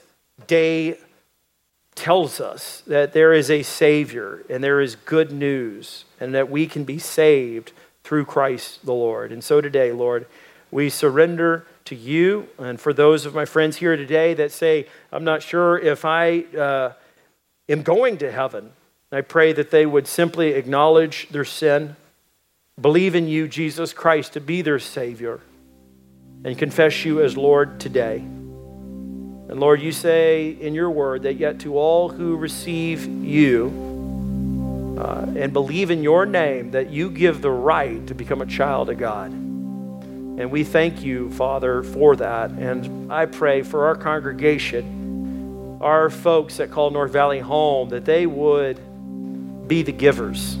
day 0.47 0.97
tells 1.95 2.39
us 2.39 2.83
that 2.87 3.13
there 3.13 3.33
is 3.33 3.49
a 3.49 3.63
Savior 3.63 4.43
and 4.49 4.63
there 4.63 4.81
is 4.81 4.95
good 4.95 5.31
news 5.31 6.05
and 6.19 6.33
that 6.33 6.49
we 6.49 6.67
can 6.67 6.83
be 6.83 6.99
saved 6.99 7.73
through 8.03 8.25
Christ 8.25 8.85
the 8.85 8.93
Lord. 8.93 9.31
And 9.31 9.43
so 9.43 9.61
today, 9.61 9.91
Lord, 9.91 10.25
we 10.71 10.89
surrender 10.89 11.65
to 11.85 11.95
you. 11.95 12.47
And 12.57 12.79
for 12.79 12.93
those 12.93 13.25
of 13.25 13.35
my 13.35 13.45
friends 13.45 13.77
here 13.77 13.95
today 13.95 14.33
that 14.35 14.51
say, 14.51 14.87
I'm 15.11 15.23
not 15.23 15.41
sure 15.41 15.77
if 15.77 16.05
I 16.05 16.41
uh, 16.57 16.93
am 17.69 17.83
going 17.83 18.17
to 18.17 18.31
heaven, 18.31 18.71
I 19.11 19.21
pray 19.21 19.53
that 19.53 19.71
they 19.71 19.85
would 19.85 20.07
simply 20.07 20.53
acknowledge 20.53 21.27
their 21.29 21.45
sin, 21.45 21.95
believe 22.79 23.15
in 23.15 23.27
you, 23.27 23.47
Jesus 23.47 23.93
Christ, 23.93 24.33
to 24.33 24.39
be 24.39 24.61
their 24.61 24.79
Savior, 24.79 25.41
and 26.43 26.57
confess 26.57 27.03
you 27.03 27.21
as 27.21 27.35
Lord 27.35 27.79
today. 27.79 28.17
And 28.17 29.59
Lord, 29.59 29.81
you 29.81 29.91
say 29.91 30.49
in 30.49 30.73
your 30.73 30.89
word 30.89 31.23
that 31.23 31.33
yet 31.33 31.59
to 31.59 31.77
all 31.77 32.07
who 32.07 32.37
receive 32.37 33.05
you 33.05 33.91
uh, 34.97 35.25
and 35.35 35.51
believe 35.51 35.91
in 35.91 36.03
your 36.03 36.25
name, 36.25 36.71
that 36.71 36.89
you 36.89 37.09
give 37.09 37.41
the 37.41 37.51
right 37.51 38.05
to 38.07 38.13
become 38.15 38.41
a 38.41 38.45
child 38.45 38.89
of 38.89 38.97
God. 38.97 39.31
And 39.31 40.49
we 40.51 40.63
thank 40.63 41.03
you, 41.03 41.29
Father, 41.31 41.83
for 41.83 42.15
that. 42.15 42.51
And 42.51 43.11
I 43.11 43.25
pray 43.25 43.61
for 43.61 43.87
our 43.87 43.95
congregation, 43.95 45.00
our 45.81 46.09
folks 46.09 46.59
at 46.59 46.71
Call 46.71 46.91
North 46.91 47.11
Valley 47.11 47.39
home, 47.39 47.89
that 47.89 48.05
they 48.05 48.25
would 48.25 48.77
be 49.67 49.83
the 49.83 49.91
givers, 49.91 50.57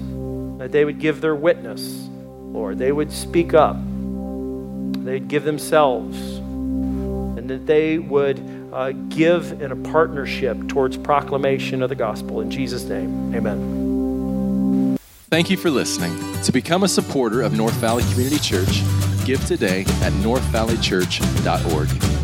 that 0.57 0.71
they 0.71 0.85
would 0.85 0.99
give 0.99 1.21
their 1.21 1.35
witness, 1.35 1.81
Lord. 1.81 2.77
They 2.77 2.91
would 2.91 3.11
speak 3.11 3.53
up, 3.53 3.77
they'd 5.03 5.27
give 5.27 5.43
themselves, 5.43 6.17
and 6.37 7.49
that 7.49 7.65
they 7.65 7.99
would 7.99 8.39
uh, 8.73 8.91
give 9.09 9.61
in 9.61 9.71
a 9.71 9.75
partnership 9.75 10.67
towards 10.67 10.97
proclamation 10.97 11.83
of 11.83 11.89
the 11.89 11.95
gospel. 11.95 12.41
In 12.41 12.49
Jesus' 12.49 12.83
name, 12.83 13.35
amen. 13.35 14.97
Thank 15.29 15.49
you 15.49 15.57
for 15.57 15.69
listening. 15.69 16.11
To 16.43 16.51
become 16.51 16.83
a 16.83 16.89
supporter 16.89 17.41
of 17.41 17.53
North 17.53 17.75
Valley 17.75 18.03
Community 18.11 18.39
Church, 18.39 18.81
give 19.25 19.45
today 19.45 19.81
at 19.81 20.11
northvalleychurch.org. 20.13 22.20